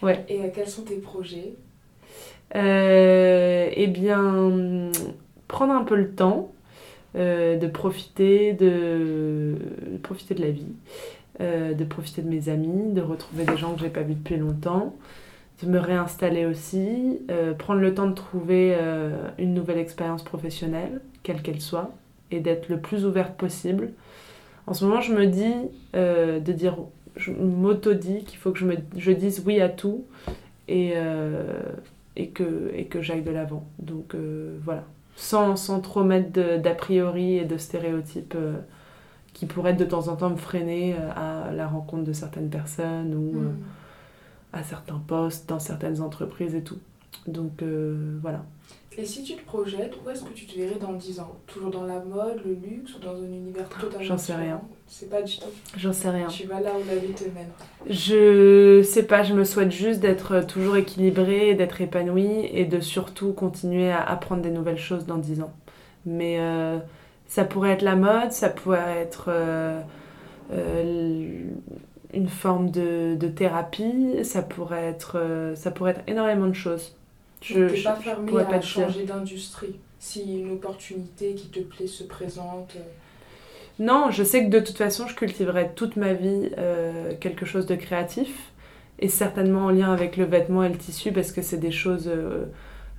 Ouais. 0.01 0.25
Et 0.27 0.41
euh, 0.41 0.47
quels 0.53 0.67
sont 0.67 0.83
tes 0.83 0.97
projets? 0.97 1.53
Euh, 2.55 3.69
Eh 3.73 3.87
bien, 3.87 4.91
prendre 5.47 5.73
un 5.73 5.83
peu 5.83 5.95
le 5.95 6.11
temps 6.11 6.51
de 7.15 7.67
profiter 7.67 8.53
de, 8.53 9.55
profiter 10.01 10.33
de 10.33 10.41
la 10.41 10.49
vie, 10.49 10.73
de 11.39 11.83
profiter 11.83 12.23
de 12.23 12.29
mes 12.29 12.49
amis, 12.49 12.91
de 12.91 13.01
retrouver 13.01 13.45
des 13.45 13.55
gens 13.55 13.75
que 13.75 13.81
j'ai 13.81 13.89
pas 13.89 14.01
vus 14.01 14.15
depuis 14.15 14.37
longtemps, 14.37 14.95
de 15.61 15.69
me 15.69 15.77
réinstaller 15.77 16.47
aussi, 16.47 17.19
prendre 17.59 17.81
le 17.81 17.93
temps 17.93 18.07
de 18.07 18.15
trouver 18.15 18.75
une 19.37 19.53
nouvelle 19.53 19.77
expérience 19.77 20.23
professionnelle, 20.23 21.01
quelle 21.21 21.43
qu'elle 21.43 21.61
soit, 21.61 21.91
et 22.31 22.39
d'être 22.39 22.67
le 22.67 22.79
plus 22.79 23.05
ouverte 23.05 23.37
possible. 23.37 23.91
En 24.65 24.73
ce 24.73 24.83
moment, 24.83 25.01
je 25.01 25.13
me 25.13 25.27
dis 25.27 25.53
de 25.93 26.51
dire, 26.51 26.77
je 27.15 27.31
m'auto-dis 27.31 28.23
qu'il 28.25 28.37
faut 28.39 28.51
que 28.51 28.59
je, 28.59 28.65
me, 28.65 28.75
je 28.97 29.11
dise 29.11 29.43
oui 29.45 29.59
à 29.61 29.69
tout 29.69 30.05
et, 30.67 30.93
euh, 30.95 31.61
et 32.15 32.29
que, 32.29 32.71
et 32.73 32.85
que 32.85 33.01
j'aille 33.01 33.21
de 33.23 33.31
l'avant. 33.31 33.65
Donc 33.79 34.15
euh, 34.15 34.57
voilà, 34.63 34.83
sans, 35.15 35.55
sans 35.55 35.79
trop 35.81 36.03
mettre 36.03 36.31
d'a 36.59 36.75
priori 36.75 37.37
et 37.37 37.45
de 37.45 37.57
stéréotypes 37.57 38.35
qui 39.33 39.45
pourraient 39.45 39.73
de 39.73 39.85
temps 39.85 40.07
en 40.09 40.15
temps 40.15 40.29
me 40.29 40.35
freiner 40.37 40.95
à 41.15 41.51
la 41.51 41.67
rencontre 41.67 42.03
de 42.03 42.13
certaines 42.13 42.49
personnes 42.49 43.13
ou 43.15 43.39
Mm. 43.39 43.55
à 44.53 44.63
certains 44.63 45.01
postes 45.07 45.49
dans 45.49 45.59
certaines 45.59 46.01
entreprises 46.01 46.53
et 46.55 46.63
tout. 46.63 46.77
Donc 47.27 47.63
voilà. 48.21 48.43
Et 48.97 49.05
si 49.05 49.23
tu 49.23 49.35
te 49.35 49.45
projettes, 49.45 49.93
où 50.03 50.09
est-ce 50.09 50.23
que 50.23 50.33
tu 50.33 50.45
te 50.45 50.57
verrais 50.57 50.79
dans 50.79 50.93
10 50.93 51.19
ans? 51.19 51.35
Toujours 51.47 51.71
dans 51.71 51.83
la 51.83 51.99
mode, 51.99 52.41
le 52.45 52.53
luxe 52.53 52.95
ou 52.95 52.99
dans 52.99 53.15
un 53.15 53.25
univers 53.25 53.67
totalement 53.69 54.03
J'en 54.03 54.17
sais 54.17 54.35
rien. 54.35 54.61
C'est 54.87 55.09
pas 55.09 55.21
du 55.21 55.37
tout. 55.37 55.47
J'en 55.77 55.93
sais 55.93 56.09
rien. 56.09 56.27
Tu 56.27 56.45
vas 56.45 56.59
là 56.59 56.71
où 56.73 56.87
la 56.87 56.95
vie 56.97 57.13
te 57.13 57.23
mène. 57.23 57.49
Je 57.89 58.83
sais 58.83 59.03
pas, 59.03 59.23
je 59.23 59.33
me 59.33 59.43
souhaite 59.43 59.71
juste 59.71 59.99
d'être 59.99 60.45
toujours 60.45 60.77
équilibrée, 60.77 61.55
d'être 61.55 61.81
épanouie 61.81 62.45
et 62.51 62.65
de 62.65 62.79
surtout 62.79 63.33
continuer 63.33 63.91
à 63.91 64.03
apprendre 64.03 64.43
des 64.43 64.51
nouvelles 64.51 64.77
choses 64.77 65.05
dans 65.05 65.17
10 65.17 65.41
ans. 65.41 65.53
Mais 66.05 66.37
euh, 66.39 66.77
ça 67.27 67.45
pourrait 67.45 67.71
être 67.71 67.81
la 67.81 67.95
mode, 67.95 68.31
ça 68.31 68.49
pourrait 68.49 68.99
être 68.99 69.25
euh, 69.29 69.81
euh, 70.51 71.45
une 72.13 72.27
forme 72.27 72.69
de, 72.69 73.15
de 73.15 73.27
thérapie, 73.27 74.23
ça 74.23 74.43
pourrait, 74.43 74.85
être, 74.85 75.17
euh, 75.17 75.55
ça 75.55 75.71
pourrait 75.71 75.91
être 75.91 76.03
énormément 76.07 76.47
de 76.47 76.53
choses. 76.53 76.95
Tu 77.43 77.53
je, 77.75 77.83
pas 77.83 77.95
fermé 77.95 78.31
à 78.39 78.61
changer 78.61 79.03
d'industrie. 79.03 79.75
Si 79.99 80.39
une 80.39 80.51
opportunité 80.53 81.33
qui 81.35 81.47
te 81.47 81.59
plaît 81.59 81.87
se 81.87 82.03
présente. 82.05 82.75
euh, 82.77 82.83
Non, 83.79 84.11
je 84.11 84.23
sais 84.23 84.45
que 84.45 84.49
de 84.49 84.59
toute 84.59 84.77
façon, 84.77 85.07
je 85.07 85.15
cultiverai 85.15 85.71
toute 85.75 85.97
ma 85.97 86.13
vie 86.13 86.51
euh, 86.57 87.13
quelque 87.19 87.45
chose 87.45 87.65
de 87.65 87.75
créatif 87.75 88.51
et 88.99 89.09
certainement 89.09 89.65
en 89.65 89.69
lien 89.71 89.91
avec 89.91 90.15
le 90.15 90.23
vêtement 90.23 90.63
et 90.63 90.69
le 90.69 90.77
tissu 90.77 91.11
parce 91.11 91.33
que 91.33 91.41
c'est 91.41 91.57
des 91.57 91.71
choses 91.71 92.07
euh, 92.07 92.45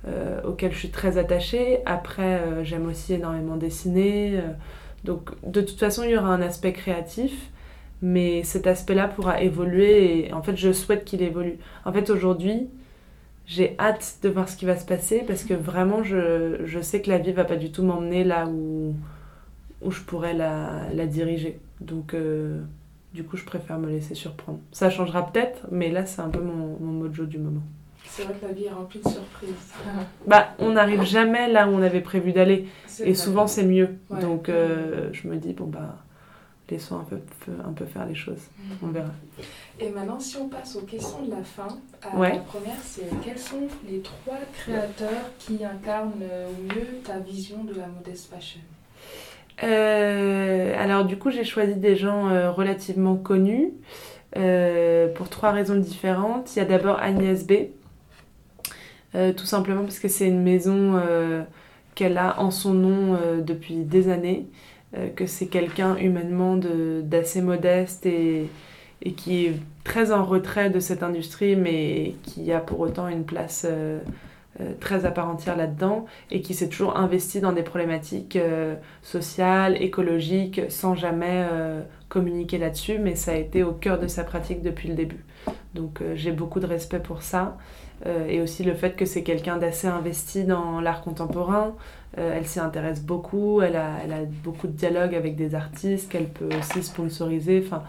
euh, 0.07 0.41
auxquelles 0.43 0.73
je 0.73 0.77
suis 0.79 0.91
très 0.91 1.17
attachée. 1.17 1.79
Après, 1.87 2.39
j'aime 2.63 2.85
aussi 2.87 3.13
énormément 3.15 3.55
dessiner. 3.55 4.39
donc, 5.03 5.31
de 5.43 5.61
toute 5.61 5.79
façon, 5.79 6.03
il 6.03 6.11
y 6.11 6.17
aura 6.17 6.27
un 6.29 6.41
aspect 6.43 6.73
créatif, 6.73 7.33
mais 8.03 8.43
cet 8.43 8.67
aspect-là 8.67 9.07
pourra 9.07 9.41
évoluer 9.41 10.27
et 10.27 10.33
en 10.33 10.43
fait, 10.43 10.55
je 10.55 10.71
souhaite 10.71 11.03
qu'il 11.05 11.23
évolue. 11.23 11.57
En 11.85 11.91
fait, 11.93 12.11
aujourd'hui, 12.11 12.67
j'ai 13.45 13.75
hâte 13.79 14.17
de 14.23 14.29
voir 14.29 14.49
ce 14.49 14.57
qui 14.57 14.65
va 14.65 14.75
se 14.75 14.85
passer 14.85 15.23
parce 15.27 15.43
que 15.43 15.53
vraiment, 15.53 16.03
je, 16.03 16.61
je 16.65 16.79
sais 16.79 17.01
que 17.01 17.09
la 17.09 17.17
vie 17.17 17.31
va 17.31 17.45
pas 17.45 17.55
du 17.57 17.71
tout 17.71 17.83
m'emmener 17.83 18.23
là 18.23 18.47
où 18.47 18.95
où 19.81 19.91
je 19.91 20.01
pourrais 20.01 20.33
la, 20.33 20.83
la 20.93 21.05
diriger. 21.05 21.59
Donc, 21.79 22.13
euh, 22.13 22.59
du 23.13 23.23
coup, 23.23 23.37
je 23.37 23.45
préfère 23.45 23.77
me 23.77 23.87
laisser 23.87 24.15
surprendre. 24.15 24.59
Ça 24.71 24.89
changera 24.89 25.27
peut-être, 25.27 25.67
mais 25.71 25.91
là, 25.91 26.05
c'est 26.05 26.21
un 26.21 26.29
peu 26.29 26.41
mon, 26.41 26.77
mon 26.79 26.91
mojo 26.91 27.25
du 27.25 27.37
moment. 27.37 27.61
C'est 28.07 28.23
vrai 28.23 28.33
que 28.39 28.45
la 28.47 28.53
vie 28.53 28.65
est 28.65 28.71
remplie 28.71 28.99
de 29.03 29.09
surprises. 29.09 29.73
Bah, 30.27 30.49
on 30.59 30.71
n'arrive 30.71 31.03
jamais 31.03 31.51
là 31.51 31.67
où 31.67 31.71
on 31.71 31.81
avait 31.81 32.01
prévu 32.01 32.31
d'aller. 32.31 32.67
Et 33.03 33.13
souvent, 33.13 33.47
c'est 33.47 33.65
mieux. 33.65 33.89
Ouais. 34.09 34.21
Donc, 34.21 34.49
euh, 34.49 35.09
je 35.11 35.27
me 35.27 35.35
dis, 35.35 35.53
bon, 35.53 35.65
bah, 35.65 35.97
laissons 36.69 36.99
un 36.99 37.03
peu, 37.03 37.17
un 37.65 37.71
peu 37.73 37.85
faire 37.85 38.05
les 38.05 38.15
choses. 38.15 38.41
On 38.81 38.87
verra. 38.87 39.09
Et 39.79 39.89
maintenant, 39.89 40.19
si 40.19 40.37
on 40.37 40.47
passe 40.49 40.75
aux 40.75 40.81
questions 40.81 41.23
de 41.23 41.31
la 41.31 41.43
fin, 41.43 41.67
euh, 42.05 42.17
Ouais. 42.19 42.33
la 42.33 42.39
première, 42.39 42.77
c'est 42.83 43.09
quels 43.23 43.37
sont 43.39 43.67
les 43.89 43.99
trois 43.99 44.37
créateurs 44.53 45.29
qui 45.39 45.63
incarnent 45.63 46.11
au 46.23 46.73
mieux 46.73 46.87
ta 47.03 47.19
vision 47.19 47.63
de 47.63 47.73
la 47.75 47.87
modeste 47.87 48.31
fashion 48.33 48.61
Euh, 49.63 50.75
alors 50.77 51.05
du 51.05 51.17
coup 51.17 51.31
j'ai 51.31 51.45
choisi 51.45 51.75
des 51.75 51.95
gens 51.95 52.27
euh, 52.27 52.51
relativement 52.51 53.15
connus 53.15 53.71
euh, 54.35 55.07
pour 55.13 55.29
trois 55.29 55.51
raisons 55.51 55.75
différentes. 55.75 56.53
Il 56.55 56.59
y 56.59 56.61
a 56.61 56.65
d'abord 56.65 56.99
Agnès 56.99 57.45
B, 57.47 57.53
tout 59.37 59.45
simplement 59.45 59.83
parce 59.83 59.99
que 59.99 60.09
c'est 60.09 60.27
une 60.27 60.43
maison 60.43 61.01
qu'elle 61.95 62.17
a 62.17 62.41
en 62.41 62.51
son 62.51 62.73
nom 62.73 63.17
depuis 63.41 63.75
des 63.85 64.09
années, 64.09 64.45
que 65.15 65.25
c'est 65.25 65.47
quelqu'un 65.47 65.97
humainement 65.97 66.57
d'assez 66.57 67.41
modeste 67.41 68.05
et, 68.05 68.47
et 69.01 69.13
qui 69.13 69.45
est 69.45 69.53
très 69.83 70.11
en 70.11 70.25
retrait 70.25 70.69
de 70.69 70.79
cette 70.79 71.03
industrie 71.03 71.55
mais 71.55 72.15
qui 72.23 72.51
a 72.51 72.59
pour 72.59 72.79
autant 72.79 73.07
une 73.07 73.23
place 73.23 73.65
euh, 73.69 73.99
euh, 74.61 74.71
très 74.79 75.05
à 75.05 75.11
part 75.11 75.29
entière 75.29 75.57
là-dedans 75.57 76.05
et 76.31 76.41
qui 76.41 76.53
s'est 76.53 76.69
toujours 76.69 76.97
investi 76.97 77.39
dans 77.39 77.51
des 77.51 77.63
problématiques 77.63 78.35
euh, 78.35 78.75
sociales, 79.01 79.81
écologiques, 79.81 80.61
sans 80.69 80.95
jamais 80.95 81.45
euh, 81.51 81.81
communiquer 82.09 82.57
là-dessus, 82.57 82.97
mais 82.97 83.15
ça 83.15 83.31
a 83.31 83.35
été 83.35 83.63
au 83.63 83.73
cœur 83.73 83.99
de 83.99 84.07
sa 84.07 84.23
pratique 84.23 84.61
depuis 84.61 84.87
le 84.87 84.95
début. 84.95 85.23
Donc 85.73 86.01
euh, 86.01 86.15
j'ai 86.15 86.31
beaucoup 86.31 86.59
de 86.59 86.65
respect 86.65 86.99
pour 86.99 87.21
ça. 87.21 87.57
Euh, 88.05 88.27
et 88.27 88.41
aussi 88.41 88.63
le 88.63 88.73
fait 88.73 88.95
que 88.95 89.05
c'est 89.05 89.23
quelqu'un 89.23 89.57
d'assez 89.57 89.87
investi 89.87 90.43
dans 90.43 90.81
l'art 90.81 91.01
contemporain. 91.01 91.75
Euh, 92.17 92.33
elle 92.35 92.45
s'y 92.45 92.59
intéresse 92.59 93.01
beaucoup, 93.01 93.61
elle 93.61 93.75
a, 93.75 93.89
elle 94.03 94.13
a 94.13 94.23
beaucoup 94.43 94.67
de 94.67 94.71
dialogues 94.73 95.15
avec 95.15 95.35
des 95.35 95.53
artistes 95.53 96.09
qu'elle 96.09 96.29
peut 96.29 96.49
aussi 96.57 96.81
sponsoriser. 96.83 97.61
Enfin, 97.65 97.83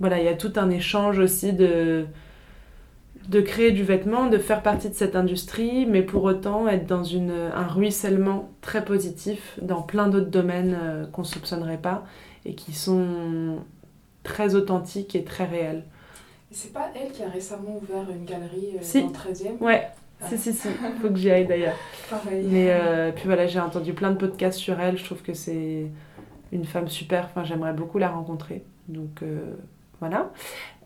voilà, 0.00 0.18
il 0.18 0.24
y 0.24 0.28
a 0.28 0.34
tout 0.34 0.52
un 0.56 0.70
échange 0.70 1.18
aussi 1.18 1.52
de, 1.52 2.06
de 3.28 3.40
créer 3.40 3.70
du 3.72 3.82
vêtement, 3.84 4.26
de 4.28 4.38
faire 4.38 4.62
partie 4.62 4.88
de 4.88 4.94
cette 4.94 5.16
industrie, 5.16 5.86
mais 5.86 6.02
pour 6.02 6.24
autant 6.24 6.66
être 6.66 6.86
dans 6.86 7.04
une, 7.04 7.30
un 7.30 7.66
ruissellement 7.66 8.50
très 8.62 8.84
positif 8.84 9.58
dans 9.60 9.82
plein 9.82 10.08
d'autres 10.08 10.30
domaines 10.30 10.76
euh, 10.80 11.06
qu'on 11.06 11.22
ne 11.22 11.26
soupçonnerait 11.26 11.78
pas 11.78 12.04
et 12.44 12.54
qui 12.54 12.72
sont 12.72 13.58
très 14.22 14.54
authentiques 14.54 15.14
et 15.14 15.24
très 15.24 15.44
réels. 15.44 15.84
C'est 16.50 16.72
pas 16.72 16.90
elle 16.94 17.12
qui 17.12 17.22
a 17.22 17.28
récemment 17.28 17.76
ouvert 17.80 18.04
une 18.10 18.24
galerie 18.24 18.76
euh, 18.76 18.82
Si. 18.82 19.02
dans 19.02 19.08
le 19.08 19.14
13e 19.14 19.58
Ouais, 19.60 19.86
si, 20.28 20.38
si, 20.38 20.52
si, 20.52 20.68
faut 21.00 21.08
que 21.08 21.16
j'y 21.16 21.30
aille 21.30 21.46
d'ailleurs. 21.46 21.76
Pareil. 22.08 22.46
Mais 22.48 22.68
euh, 22.70 23.12
puis 23.12 23.24
voilà, 23.26 23.46
j'ai 23.46 23.60
entendu 23.60 23.92
plein 23.92 24.10
de 24.10 24.16
podcasts 24.16 24.58
sur 24.58 24.78
elle, 24.80 24.98
je 24.98 25.04
trouve 25.04 25.22
que 25.22 25.34
c'est 25.34 25.86
une 26.52 26.64
femme 26.64 26.88
super, 26.88 27.24
enfin 27.24 27.44
j'aimerais 27.44 27.72
beaucoup 27.72 27.98
la 27.98 28.10
rencontrer. 28.10 28.62
Donc 28.88 29.22
euh, 29.22 29.54
voilà. 30.00 30.30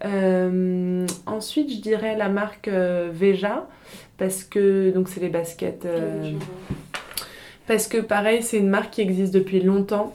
Euh, 0.04 1.06
ensuite, 1.26 1.70
je 1.72 1.80
dirais 1.80 2.16
la 2.16 2.28
marque 2.28 2.68
Veja, 2.68 3.68
parce 4.18 4.44
que 4.44 4.90
donc 4.90 5.08
c'est 5.08 5.20
les 5.20 5.28
baskets. 5.28 5.86
Parce 7.66 7.88
que 7.88 7.98
pareil, 7.98 8.42
c'est 8.42 8.58
une 8.58 8.68
marque 8.68 8.90
qui 8.90 9.00
existe 9.00 9.34
depuis 9.34 9.60
longtemps. 9.60 10.12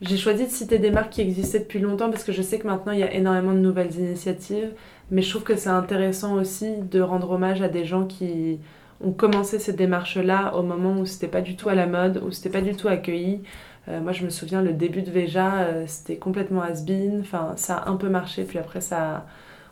J'ai 0.00 0.16
choisi 0.16 0.46
de 0.46 0.50
citer 0.50 0.78
des 0.78 0.90
marques 0.90 1.10
qui 1.10 1.20
existaient 1.20 1.58
depuis 1.58 1.78
longtemps 1.78 2.08
parce 2.10 2.24
que 2.24 2.32
je 2.32 2.40
sais 2.40 2.58
que 2.58 2.66
maintenant 2.66 2.92
il 2.92 3.00
y 3.00 3.02
a 3.02 3.12
énormément 3.12 3.52
de 3.52 3.58
nouvelles 3.58 3.94
initiatives. 3.98 4.72
Mais 5.10 5.22
je 5.22 5.30
trouve 5.30 5.42
que 5.42 5.56
c'est 5.56 5.70
intéressant 5.70 6.34
aussi 6.34 6.78
de 6.78 7.00
rendre 7.00 7.30
hommage 7.30 7.62
à 7.62 7.68
des 7.68 7.84
gens 7.84 8.06
qui 8.06 8.60
ont 9.02 9.12
commencé 9.12 9.58
cette 9.58 9.76
démarche-là 9.76 10.54
au 10.56 10.62
moment 10.62 10.98
où 10.98 11.06
c'était 11.06 11.28
pas 11.28 11.40
du 11.40 11.56
tout 11.56 11.68
à 11.68 11.74
la 11.74 11.86
mode, 11.86 12.22
où 12.24 12.30
c'était 12.30 12.50
pas 12.50 12.60
du 12.60 12.74
tout 12.74 12.88
accueilli. 12.88 13.42
Euh, 13.88 14.00
moi 14.00 14.12
je 14.12 14.24
me 14.24 14.30
souviens 14.30 14.62
le 14.62 14.72
début 14.72 15.02
de 15.02 15.10
Veja, 15.10 15.62
euh, 15.62 15.84
c'était 15.86 16.16
complètement 16.16 16.62
has-been. 16.62 17.24
Ça 17.56 17.76
a 17.76 17.90
un 17.90 17.96
peu 17.96 18.08
marché, 18.08 18.44
puis 18.44 18.58
après 18.58 18.80
ça, 18.80 19.26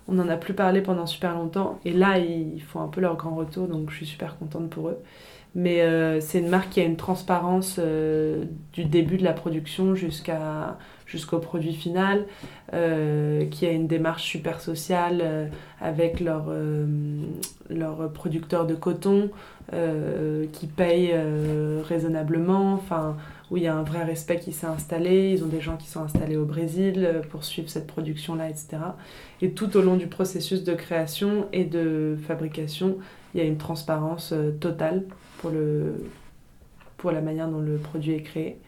on 0.09 0.15
n'en 0.15 0.29
a 0.29 0.37
plus 0.37 0.55
parlé 0.55 0.81
pendant 0.81 1.07
super 1.07 1.35
longtemps. 1.35 1.79
Et 1.85 1.93
là, 1.93 2.19
ils 2.19 2.63
font 2.63 2.81
un 2.81 2.89
peu 2.89 3.01
leur 3.01 3.17
grand 3.17 3.37
retour, 3.37 3.69
donc 3.69 3.91
je 3.91 3.97
suis 3.97 4.07
super 4.07 4.39
contente 4.39 4.71
pour 4.71 4.89
eux. 4.89 4.99
Mais 5.55 5.83
euh, 5.83 6.21
c'est 6.21 6.41
une 6.41 6.49
marque 6.49 6.71
qui 6.71 6.81
a 6.81 6.85
une 6.85 6.97
transparence 6.97 7.79
du 8.73 8.85
début 8.85 9.19
de 9.19 9.25
la 9.25 9.33
production 9.33 9.95
jusqu'à 9.95 10.79
jusqu'au 11.09 11.39
produit 11.39 11.73
final, 11.73 12.27
euh, 12.75 13.47
qui 13.47 13.67
a 13.67 13.73
une 13.73 13.89
démarche 13.89 14.23
super 14.25 14.61
sociale 14.61 15.21
euh, 15.23 15.47
avec 15.81 16.21
leurs 16.21 16.47
euh, 16.49 16.87
leurs 17.71 18.13
producteurs 18.13 18.67
de 18.67 18.75
coton, 18.75 19.31
euh, 19.73 20.47
qui 20.53 20.69
euh, 20.79 21.83
raisonnablement, 21.85 22.83
où 23.51 23.57
il 23.57 23.63
y 23.63 23.67
a 23.67 23.75
un 23.75 23.83
vrai 23.83 24.05
respect 24.05 24.39
qui 24.39 24.53
s'est 24.53 24.67
installé. 24.67 25.33
Ils 25.33 25.45
ont 25.45 25.49
des 25.49 25.61
gens 25.61 25.77
qui 25.77 25.89
sont 25.89 26.03
installés 26.03 26.37
au 26.37 26.45
Brésil 26.45 27.23
pour 27.31 27.45
suivre 27.45 27.69
cette 27.69 27.87
production-là, 27.87 28.49
etc. 28.49 28.79
Et 29.41 29.53
tout 29.53 29.77
au 29.77 29.83
long 29.83 29.97
du 29.97 30.07
processus 30.07 30.65
de 30.65 30.75
création 30.75 31.47
et 31.53 31.65
de 31.65 32.17
fabrication, 32.27 32.99
il 33.35 33.41
y 33.41 33.43
a 33.43 33.47
une 33.47 33.59
transparence 33.59 34.35
totale 34.61 35.05
pour, 35.39 35.51
le, 35.51 35.95
pour 36.97 37.11
la 37.11 37.21
manière 37.21 37.49
dont 37.49 37.61
le 37.61 37.77
produit 37.77 38.13
est 38.13 38.23
créé. 38.23 38.59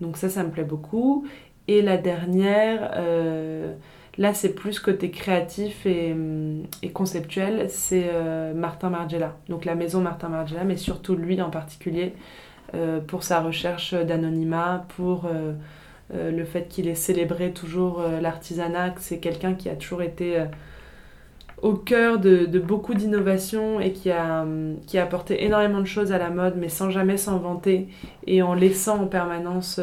Donc 0.00 0.16
ça, 0.16 0.28
ça 0.28 0.42
me 0.42 0.50
plaît 0.50 0.64
beaucoup. 0.64 1.26
Et 1.66 1.80
la 1.80 1.96
dernière, 1.96 2.90
euh, 2.96 3.72
là 4.18 4.34
c'est 4.34 4.54
plus 4.54 4.80
côté 4.80 5.10
créatif 5.10 5.86
et, 5.86 6.14
conceptuel, 6.92 7.66
c'est 7.70 8.10
euh, 8.12 8.52
Martin 8.54 8.90
Margiela. 8.90 9.36
Donc 9.48 9.64
la 9.64 9.74
maison 9.74 10.00
Martin 10.00 10.28
Margiela, 10.28 10.64
mais 10.64 10.76
surtout 10.76 11.16
lui 11.16 11.40
en 11.40 11.50
particulier, 11.50 12.12
euh, 12.74 13.00
pour 13.00 13.22
sa 13.22 13.40
recherche 13.40 13.94
d'anonymat, 13.94 14.86
pour 14.96 15.28
le 16.12 16.44
fait 16.44 16.68
qu'il 16.68 16.86
ait 16.86 16.94
célébré 16.94 17.52
toujours 17.52 18.02
l'artisanat, 18.20 18.90
que 18.90 19.00
c'est 19.00 19.18
quelqu'un 19.18 19.54
qui 19.54 19.68
a 19.68 19.74
toujours 19.74 20.02
été... 20.02 20.44
au 21.62 21.72
cœur 21.72 22.18
de, 22.18 22.46
beaucoup 22.58 22.94
d'innovations 22.94 23.80
et 23.80 23.92
qui 23.92 24.10
a, 24.10 24.46
qui 24.86 24.98
a 24.98 25.02
apporté 25.02 25.44
énormément 25.44 25.80
de 25.80 25.86
choses 25.86 26.12
à 26.12 26.18
la 26.18 26.28
mode, 26.28 26.56
mais 26.56 26.68
sans 26.68 26.90
jamais 26.90 27.16
s'en 27.16 27.38
vanter 27.38 27.88
et 28.26 28.42
en 28.42 28.54
laissant 28.54 29.02
en 29.02 29.06
permanence 29.06 29.80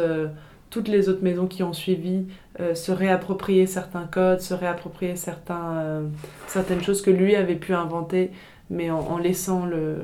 toutes 0.72 0.88
les 0.88 1.08
autres 1.10 1.24
maisons 1.24 1.46
qui 1.46 1.62
ont 1.62 1.74
suivi 1.74 2.26
se 2.74 2.92
réapproprier 2.92 3.68
certains 3.68 4.06
codes, 4.06 4.42
se 4.42 4.54
réapproprier 4.54 5.16
certains, 5.16 6.04
certaines 6.48 6.82
choses 6.82 7.02
que 7.02 7.12
lui 7.12 7.36
avait 7.36 7.56
pu 7.56 7.74
inventer, 7.74 8.32
mais 8.70 8.90
en, 8.90 9.18
laissant 9.18 9.66
le, 9.66 9.98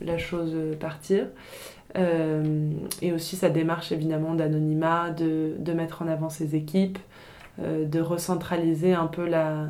la 0.00 0.16
chose 0.16 0.54
partir. 0.80 1.26
Euh, 1.96 2.70
et 3.00 3.12
aussi 3.12 3.36
sa 3.36 3.48
démarche 3.48 3.90
évidemment 3.90 4.34
d'anonymat, 4.34 5.10
de, 5.10 5.52
de, 5.58 5.72
mettre 5.72 6.02
en 6.02 6.08
avant 6.08 6.28
ses 6.28 6.54
équipes, 6.54 6.98
euh, 7.62 7.86
de 7.86 8.00
recentraliser 8.00 8.92
un 8.92 9.06
peu 9.06 9.26
la... 9.26 9.68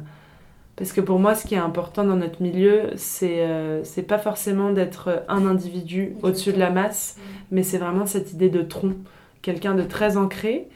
Parce 0.74 0.92
que 0.92 1.00
pour 1.00 1.18
moi, 1.18 1.34
ce 1.34 1.46
qui 1.46 1.54
est 1.54 1.58
important 1.58 2.04
dans 2.04 2.16
notre 2.16 2.42
milieu, 2.42 2.90
c'est 2.96 3.46
euh, 3.46 3.82
c'est 3.84 4.02
pas 4.02 4.18
forcément 4.18 4.72
d'être 4.72 5.24
un 5.28 5.46
individu 5.46 6.16
au-dessus 6.22 6.52
de 6.52 6.58
la 6.58 6.70
masse, 6.70 7.16
mais 7.50 7.62
c'est 7.62 7.78
vraiment 7.78 8.06
cette 8.06 8.32
idée 8.32 8.50
de 8.50 8.62
tronc. 8.62 8.94
Quelqu'un 9.42 9.74
de 9.74 9.82
très 9.82 10.16
ancré, 10.16 10.68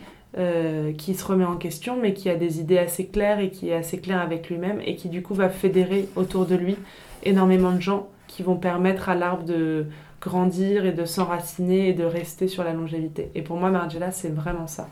qui 0.96 1.14
se 1.14 1.24
remet 1.24 1.44
en 1.44 1.56
question, 1.56 1.98
mais 2.00 2.14
qui 2.14 2.30
a 2.30 2.36
des 2.36 2.60
idées 2.60 2.78
assez 2.78 3.06
claires 3.06 3.40
et 3.40 3.50
qui 3.50 3.70
est 3.70 3.74
assez 3.74 3.98
clair 3.98 4.20
avec 4.20 4.48
lui-même 4.48 4.80
et 4.84 4.94
qui 4.94 5.08
du 5.08 5.22
coup 5.22 5.34
va 5.34 5.48
fédérer 5.48 6.08
autour 6.14 6.46
de 6.46 6.54
lui 6.54 6.76
énormément 7.24 7.72
de 7.72 7.80
gens 7.80 8.08
qui 8.26 8.42
vont 8.42 8.56
permettre 8.56 9.08
à 9.08 9.14
l'arbre 9.14 9.44
de 9.44 9.86
grandir 10.20 10.84
et 10.84 10.92
de 10.92 11.04
s'enraciner 11.04 11.88
et 11.88 11.92
de 11.94 12.04
rester 12.04 12.46
sur 12.48 12.62
la 12.62 12.72
longévité. 12.72 13.30
Et 13.34 13.42
pour 13.42 13.56
moi, 13.56 13.70
Margiela, 13.70 14.12
c'est 14.12 14.32
vraiment 14.32 14.66
ça. 14.66 14.88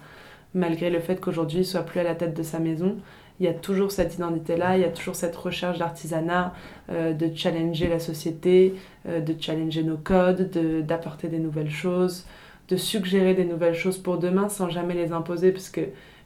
Malgré 0.55 0.91
le 0.91 1.01
fait 1.01 1.21
qu'aujourd'hui, 1.21 1.59
il 1.59 1.65
soit 1.65 1.83
plus 1.83 2.01
à 2.01 2.03
la 2.03 2.15
tête 2.15 2.35
de 2.35 2.43
sa 2.43 2.59
maison, 2.59 2.97
il 3.39 3.47
y 3.47 3.49
a 3.49 3.55
toujours 3.55 3.93
cette 3.93 4.15
identité-là, 4.15 4.77
il 4.77 4.81
y 4.81 4.85
a 4.85 4.89
toujours 4.89 5.15
cette 5.15 5.37
recherche 5.37 5.79
d'artisanat, 5.79 6.55
euh, 6.91 7.13
de 7.13 7.31
challenger 7.33 7.87
la 7.87 8.01
société, 8.01 8.75
euh, 9.07 9.21
de 9.21 9.35
challenger 9.39 9.85
nos 9.85 9.99
codes, 9.99 10.51
d'apporter 10.85 11.29
des 11.29 11.39
nouvelles 11.39 11.71
choses, 11.71 12.27
de 12.69 12.77
suggérer 12.77 13.35
des 13.35 13.45
nouvelles 13.45 13.75
choses 13.75 13.99
pour 13.99 14.19
demain 14.19 14.49
sans 14.49 14.69
jamais 14.69 14.95
les 14.95 15.13
imposer, 15.13 15.53
parce 15.53 15.73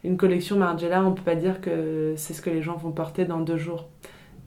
une 0.03 0.17
collection 0.17 0.57
Margiela, 0.57 1.03
on 1.03 1.11
ne 1.11 1.15
peut 1.15 1.21
pas 1.21 1.35
dire 1.35 1.61
que 1.61 2.13
c'est 2.17 2.33
ce 2.33 2.41
que 2.41 2.49
les 2.49 2.61
gens 2.61 2.75
vont 2.75 2.91
porter 2.91 3.25
dans 3.25 3.39
deux 3.39 3.57
jours. 3.57 3.87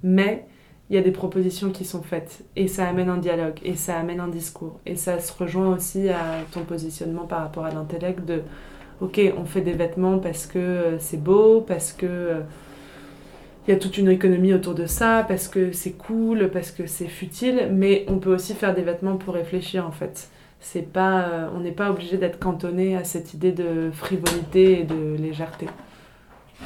Mais 0.02 0.46
il 0.88 0.96
y 0.96 0.98
a 0.98 1.02
des 1.02 1.10
propositions 1.10 1.70
qui 1.70 1.84
sont 1.84 2.02
faites 2.02 2.44
et 2.54 2.68
ça 2.68 2.86
amène 2.86 3.08
un 3.08 3.16
dialogue 3.16 3.58
et 3.64 3.74
ça 3.74 3.98
amène 3.98 4.20
un 4.20 4.28
discours 4.28 4.78
et 4.86 4.94
ça 4.94 5.18
se 5.18 5.32
rejoint 5.32 5.74
aussi 5.74 6.08
à 6.08 6.44
ton 6.52 6.62
positionnement 6.62 7.26
par 7.26 7.40
rapport 7.40 7.64
à 7.64 7.70
l'intellect 7.70 8.24
de 8.24 8.42
ok 9.00 9.20
on 9.36 9.44
fait 9.44 9.62
des 9.62 9.72
vêtements 9.72 10.18
parce 10.18 10.46
que 10.46 10.58
euh, 10.58 10.98
c'est 11.00 11.20
beau 11.20 11.60
parce 11.60 11.92
que 11.92 12.06
euh, 12.06 12.40
il 13.66 13.72
y 13.72 13.74
a 13.74 13.80
toute 13.80 13.98
une 13.98 14.08
économie 14.08 14.54
autour 14.54 14.74
de 14.74 14.86
ça 14.86 15.24
parce 15.26 15.48
que 15.48 15.72
c'est 15.72 15.94
cool 15.94 16.50
parce 16.52 16.70
que 16.70 16.86
c'est 16.86 17.08
futile 17.08 17.68
mais 17.72 18.04
on 18.06 18.18
peut 18.18 18.32
aussi 18.32 18.54
faire 18.54 18.72
des 18.72 18.82
vêtements 18.82 19.16
pour 19.16 19.34
réfléchir 19.34 19.84
en 19.84 19.92
fait 19.92 20.30
c'est 20.72 20.82
pas 20.82 21.22
euh, 21.22 21.48
on 21.54 21.60
n'est 21.60 21.72
pas 21.72 21.90
obligé 21.90 22.16
d'être 22.16 22.38
cantonné 22.38 22.96
à 22.96 23.04
cette 23.04 23.34
idée 23.34 23.52
de 23.52 23.90
frivolité 23.92 24.80
et 24.80 24.84
de 24.84 25.16
légèreté 25.16 25.66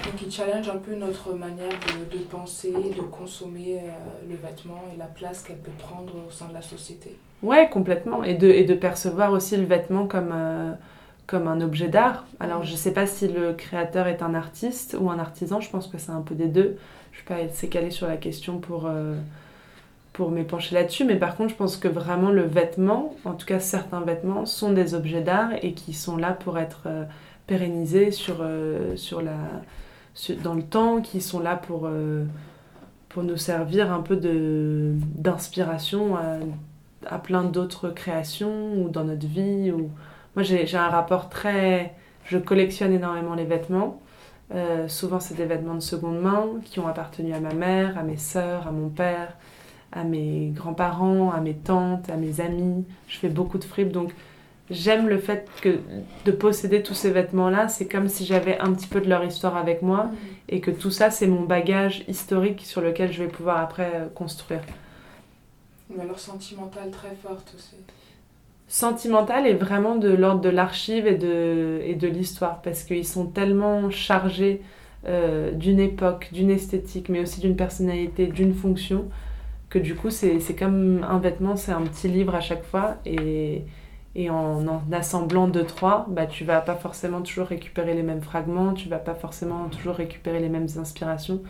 donc 0.05 0.23
il 0.23 0.31
challenge 0.31 0.69
un 0.69 0.77
peu 0.79 0.95
notre 0.95 1.35
manière 1.35 1.69
de, 1.69 2.17
de 2.17 2.23
penser, 2.23 2.73
de 2.73 3.03
consommer 3.03 3.79
euh, 3.79 3.91
le 4.29 4.37
vêtement 4.37 4.85
et 4.95 4.97
la 4.97 5.07
place 5.07 5.43
qu'elle 5.43 5.59
peut 5.59 5.73
prendre 5.79 6.13
au 6.29 6.31
sein 6.31 6.47
de 6.47 6.55
la 6.55 6.63
société. 6.63 7.19
Ouais, 7.43 7.69
complètement. 7.69 8.23
Et 8.23 8.35
de, 8.35 8.49
et 8.49 8.65
de 8.65 8.75
percevoir 8.75 9.33
aussi 9.33 9.57
le 9.57 9.65
vêtement 9.65 10.07
comme, 10.07 10.31
euh, 10.33 10.73
comme 11.27 11.49
un 11.49 11.61
objet 11.61 11.89
d'art. 11.89 12.25
Alors 12.39 12.63
je 12.63 12.73
ne 12.73 12.77
sais 12.77 12.93
pas 12.93 13.07
si 13.07 13.27
le 13.27 13.53
créateur 13.53 14.07
est 14.07 14.23
un 14.23 14.35
artiste 14.35 14.97
ou 14.99 15.11
un 15.11 15.19
artisan, 15.19 15.61
je 15.61 15.71
pense 15.71 15.89
que 15.89 15.99
c'est 15.99 16.13
un 16.13 16.23
peu 16.23 16.37
des 16.37 16.49
deux. 16.49 16.77
Je 17.11 17.17
ne 17.17 17.23
suis 17.23 17.25
pas 17.25 17.53
assez 17.53 17.69
calée 17.69 17.91
sur 17.91 18.07
la 18.07 18.17
question 18.17 18.59
pour, 18.59 18.87
euh, 18.87 19.17
pour 20.21 20.31
m'épancher 20.31 20.75
là-dessus, 20.75 21.07
mais 21.07 21.17
par 21.17 21.35
contre 21.35 21.51
je 21.51 21.57
pense 21.57 21.79
que 21.79 21.89
vraiment 21.89 22.31
le 22.31 22.43
vêtement, 22.43 23.15
en 23.25 23.33
tout 23.33 23.47
cas 23.47 23.59
certains 23.59 24.03
vêtements, 24.03 24.45
sont 24.45 24.73
des 24.73 24.95
objets 24.95 25.23
d'art 25.23 25.51
et 25.63 25.73
qui 25.73 25.95
sont 25.95 26.19
là 26.19 26.33
pour 26.33 26.59
être 26.59 26.89
pérennisés 27.47 28.11
sur, 28.11 28.45
sur 28.97 29.23
la 29.23 29.39
dans 30.43 30.55
le 30.55 30.63
temps, 30.63 31.01
qui 31.01 31.21
sont 31.21 31.41
là 31.41 31.57
pour, 31.57 31.87
euh, 31.87 32.25
pour 33.09 33.23
nous 33.23 33.37
servir 33.37 33.93
un 33.93 34.01
peu 34.01 34.17
d'inspiration 34.17 36.17
à, 37.07 37.19
plein 37.19 37.45
d'autres 37.45 37.91
créations 37.91 38.75
ou 38.75 38.89
dans 38.89 39.05
notre 39.05 39.27
vie. 39.27 39.73
Ou... 39.73 39.91
Moi, 40.37 40.43
j'ai 40.43 40.77
un 40.77 40.89
rapport 40.89 41.29
très... 41.29 41.95
Je 42.25 42.39
collectionne 42.39 42.93
énormément 42.93 43.35
les 43.35 43.45
vêtements. 43.45 44.01
Euh, 44.55 44.89
souvent, 44.89 45.21
c'est 45.21 45.35
des 45.35 45.47
vêtements 45.47 45.75
de 45.75 45.81
seconde 45.81 46.21
main 46.21 46.47
qui 46.65 46.79
ont 46.79 46.87
appartenu 46.87 47.33
à 47.33 47.41
ma 47.41 47.55
mère, 47.55 47.99
à 47.99 48.03
mes 48.03 48.17
sœurs, 48.17 48.67
à 48.67 48.73
mon 48.73 48.89
père, 48.89 49.37
à 49.93 50.05
mes 50.05 50.53
grands-parents, 50.55 51.31
à 51.31 51.41
mes 51.41 51.55
tantes, 51.55 52.09
à 52.11 52.17
mes 52.17 52.41
amis. 52.41 52.85
Je 53.09 53.19
fais 53.19 53.29
beaucoup 53.29 53.59
de 53.59 53.65
fripes, 53.65 53.93
donc 53.93 54.13
j'aime 54.71 55.09
le 55.09 55.19
fait 55.19 55.49
que 55.61 55.79
de 56.25 56.31
posséder 56.33 56.83
tous 56.83 56.95
ces 56.95 57.11
vêtements-là, 57.11 57.69
c'est 57.69 57.87
comme 57.87 58.09
si 58.09 58.25
j'avais 58.25 58.59
un 58.59 58.73
petit 58.73 58.87
peu 58.87 59.01
de 59.01 59.09
leur 59.09 59.25
histoire 59.25 59.57
avec 59.57 59.83
moi 59.83 60.05
mm. 60.05 60.17
et 60.49 60.61
que 60.61 60.71
tout 60.71 60.91
ça, 60.91 61.11
c'est 61.11 61.27
mon 61.27 61.43
bagage 61.43 62.05
historique 62.09 62.63
sur 62.65 62.81
lequel 62.81 63.13
je 63.13 63.23
vais 63.25 63.29
pouvoir 63.29 63.59
après 63.59 63.91
euh, 63.95 64.07
construire. 64.15 64.63
Une 65.91 65.97
valeur 65.97 66.19
sentimentale 66.19 66.91
très 66.91 67.15
forte 67.23 67.53
aussi. 67.57 67.77
Sentimentale 68.69 69.49
et 69.49 69.55
vraiment 69.55 69.97
de 69.97 70.09
l'ordre 70.09 70.41
de 70.41 70.49
l'archive 70.49 71.09
et 71.09 71.17
de, 71.17 71.81
et 71.85 71.97
de 71.97 72.07
l'histoire 72.07 72.63
parce 72.63 72.85
qu'ils 72.85 73.07
sont 73.07 73.27
tellement 73.27 73.91
chargés 73.91 74.63
euh, 75.09 75.51
d'une 75.51 75.81
époque, 75.81 76.29
d'une 76.33 76.51
esthétique, 76.51 77.09
mais 77.09 77.19
aussi 77.19 77.41
d'une 77.41 77.57
personnalité, 77.57 78.27
d'une 78.29 78.55
fonction, 78.55 79.07
que 79.71 79.79
du 79.79 79.95
coup, 79.95 80.11
c'est 80.11 80.57
comme 80.59 81.05
un 81.05 81.19
vêtement, 81.19 81.57
c'est 81.57 81.73
un 81.73 81.83
petit 81.83 82.09
livre 82.09 82.35
à 82.35 82.41
chaque 82.41 82.65
fois 82.65 82.97
et 83.07 83.65
en, 84.29 84.67
en 84.67 84.83
assemblant 84.93 85.49
deux, 85.49 85.65
trois, 85.65 86.07
bah, 86.09 86.27
tu 86.27 86.45
vas 86.45 86.61
pas 86.61 86.75
forcément 86.75 87.23
toujours 87.23 87.47
récupérer 87.47 87.95
les 87.95 88.03
mêmes 88.03 88.23
fragments, 88.23 88.75
tu 88.75 88.89
vas 88.89 88.99
pas 88.99 89.15
forcément 89.15 89.69
toujours 89.69 89.95
récupérer 89.95 90.41
les 90.41 90.49
mêmes 90.49 90.67
inspirations. 90.77 91.43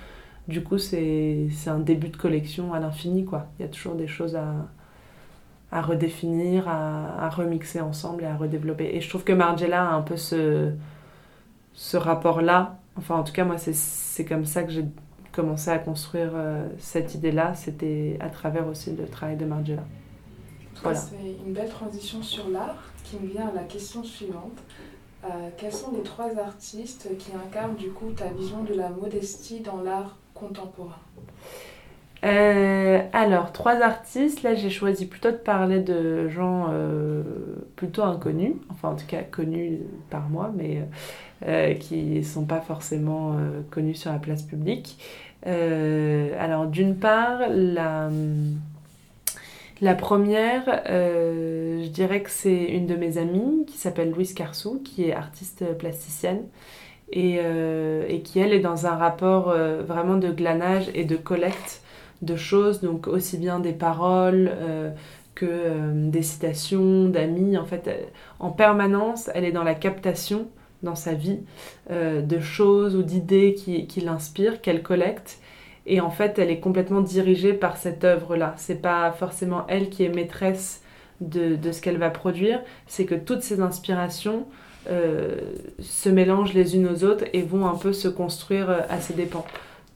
Du 0.48 0.62
coup, 0.62 0.78
c'est 0.78 1.48
un 1.66 1.78
début 1.78 2.08
de 2.08 2.16
collection 2.16 2.74
à 2.74 2.80
l'infini, 2.80 3.24
quoi. 3.24 3.46
Il 3.58 3.62
y 3.62 3.64
a 3.64 3.68
toujours 3.68 3.94
des 3.94 4.08
choses 4.08 4.36
à, 4.36 5.80
redéfinir, 5.82 6.68
à, 6.68 7.24
à, 7.24 7.30
remixer 7.30 7.80
ensemble 7.80 8.24
et 8.24 8.26
à 8.26 8.36
redévelopper. 8.36 8.90
Et 8.94 9.00
je 9.00 9.08
trouve 9.08 9.24
que 9.24 9.32
Margiela 9.32 9.88
a 9.88 9.94
un 9.94 10.02
peu 10.02 10.16
ce, 10.16 10.72
ce 11.72 11.96
rapport-là. 11.96 12.78
Enfin, 12.96 13.16
en 13.16 13.22
tout 13.22 13.32
cas, 13.32 13.44
moi, 13.44 13.56
c'est 13.58 14.24
comme 14.24 14.44
ça 14.44 14.64
que 14.64 14.70
j'ai 14.72 14.84
commencé 15.32 15.70
à 15.70 15.78
construire 15.78 16.30
euh, 16.34 16.66
cette 16.78 17.14
idée-là. 17.14 17.54
C'était 17.54 18.16
à 18.20 18.28
travers 18.28 18.66
aussi 18.66 18.94
le 18.94 19.06
travail 19.06 19.36
de 19.36 19.44
Margiela. 19.44 19.84
C'est 20.82 21.36
une 21.46 21.52
belle 21.52 21.68
transition 21.68 22.22
sur 22.22 22.48
l'art 22.48 22.82
qui 23.04 23.16
me 23.18 23.28
vient 23.28 23.48
à 23.48 23.52
la 23.54 23.64
question 23.64 24.02
suivante. 24.02 24.58
Euh, 25.24 25.28
quels 25.58 25.72
sont 25.72 25.92
les 25.92 26.02
trois 26.02 26.38
artistes 26.38 27.08
qui 27.18 27.32
incarnent 27.34 27.76
du 27.76 27.90
coup 27.90 28.10
ta 28.12 28.28
vision 28.28 28.64
de 28.64 28.72
la 28.72 28.88
modestie 28.88 29.60
dans 29.60 29.82
l'art 29.82 30.16
contemporain? 30.34 30.96
Euh, 32.24 33.00
alors, 33.12 33.52
trois 33.52 33.80
artistes, 33.82 34.42
là 34.42 34.54
j'ai 34.54 34.70
choisi 34.70 35.06
plutôt 35.06 35.30
de 35.30 35.36
parler 35.36 35.80
de 35.80 36.28
gens 36.28 36.66
euh, 36.70 37.22
plutôt 37.76 38.02
inconnus, 38.02 38.54
enfin 38.70 38.90
en 38.90 38.96
tout 38.96 39.06
cas 39.06 39.22
connus 39.22 39.80
par 40.10 40.28
moi, 40.28 40.50
mais 40.54 40.86
qui 41.80 41.96
ne 42.02 42.22
sont 42.22 42.44
pas 42.44 42.60
forcément 42.60 43.36
connus 43.70 43.94
sur 43.94 44.12
la 44.12 44.18
place 44.18 44.42
publique. 44.42 44.98
alors 45.46 46.66
d'une 46.66 46.96
part, 46.96 47.40
la, 47.48 48.10
la 49.80 49.94
première, 49.94 50.82
euh, 50.90 51.82
je 51.82 51.88
dirais 51.88 52.22
que 52.22 52.30
c'est 52.30 52.64
une 52.64 52.86
de 52.86 52.96
mes 52.96 53.16
amies 53.16 53.64
qui 53.66 53.78
s'appelle 53.78 54.10
Louise 54.10 54.34
Carsou, 54.34 54.82
qui 54.84 55.04
est 55.04 55.14
artiste 55.14 55.64
plasticienne 55.78 56.42
et, 57.12 57.38
euh, 57.40 58.04
et 58.06 58.20
qui, 58.20 58.40
elle, 58.40 58.52
est 58.52 58.60
dans 58.60 58.86
un 58.86 58.94
rapport 58.94 59.48
euh, 59.48 59.82
vraiment 59.82 60.18
de 60.18 60.30
glanage 60.30 60.90
et 60.94 61.04
de 61.04 61.16
collecte 61.16 61.82
de 62.20 62.36
choses, 62.36 62.82
donc 62.82 63.06
aussi 63.06 63.38
bien 63.38 63.58
des 63.58 63.72
paroles 63.72 64.52
que 65.34 66.10
des 66.10 66.20
citations 66.20 67.08
d'amis. 67.08 67.56
En 67.56 67.64
fait, 67.64 68.12
en 68.38 68.50
permanence, 68.50 69.30
elle 69.34 69.46
est 69.46 69.52
dans 69.52 69.64
la 69.64 69.74
captation 69.74 70.46
dans 70.82 70.94
sa 70.94 71.14
vie 71.14 71.40
de 71.90 72.40
choses 72.40 72.96
ou 72.96 73.02
d'idées 73.02 73.54
qui, 73.54 73.86
qui 73.86 74.00
l'inspirent, 74.00 74.60
qu'elle 74.60 74.82
collecte 74.82 75.38
et 75.86 76.00
en 76.00 76.10
fait, 76.10 76.38
elle 76.38 76.50
est 76.50 76.60
complètement 76.60 77.00
dirigée 77.00 77.52
par 77.52 77.76
cette 77.76 78.04
œuvre-là. 78.04 78.54
C'est 78.56 78.80
pas 78.80 79.10
forcément 79.12 79.64
elle 79.68 79.88
qui 79.88 80.04
est 80.04 80.08
maîtresse 80.08 80.82
de, 81.20 81.56
de 81.56 81.72
ce 81.72 81.82
qu'elle 81.82 81.98
va 81.98 82.10
produire, 82.10 82.62
c'est 82.86 83.04
que 83.04 83.14
toutes 83.14 83.42
ces 83.42 83.60
inspirations 83.60 84.46
euh, 84.88 85.38
se 85.80 86.08
mélangent 86.08 86.54
les 86.54 86.76
unes 86.76 86.88
aux 86.88 87.04
autres 87.04 87.24
et 87.32 87.42
vont 87.42 87.66
un 87.66 87.74
peu 87.74 87.92
se 87.92 88.08
construire 88.08 88.70
euh, 88.70 88.80
à 88.88 89.00
ses 89.00 89.14
dépens. 89.14 89.44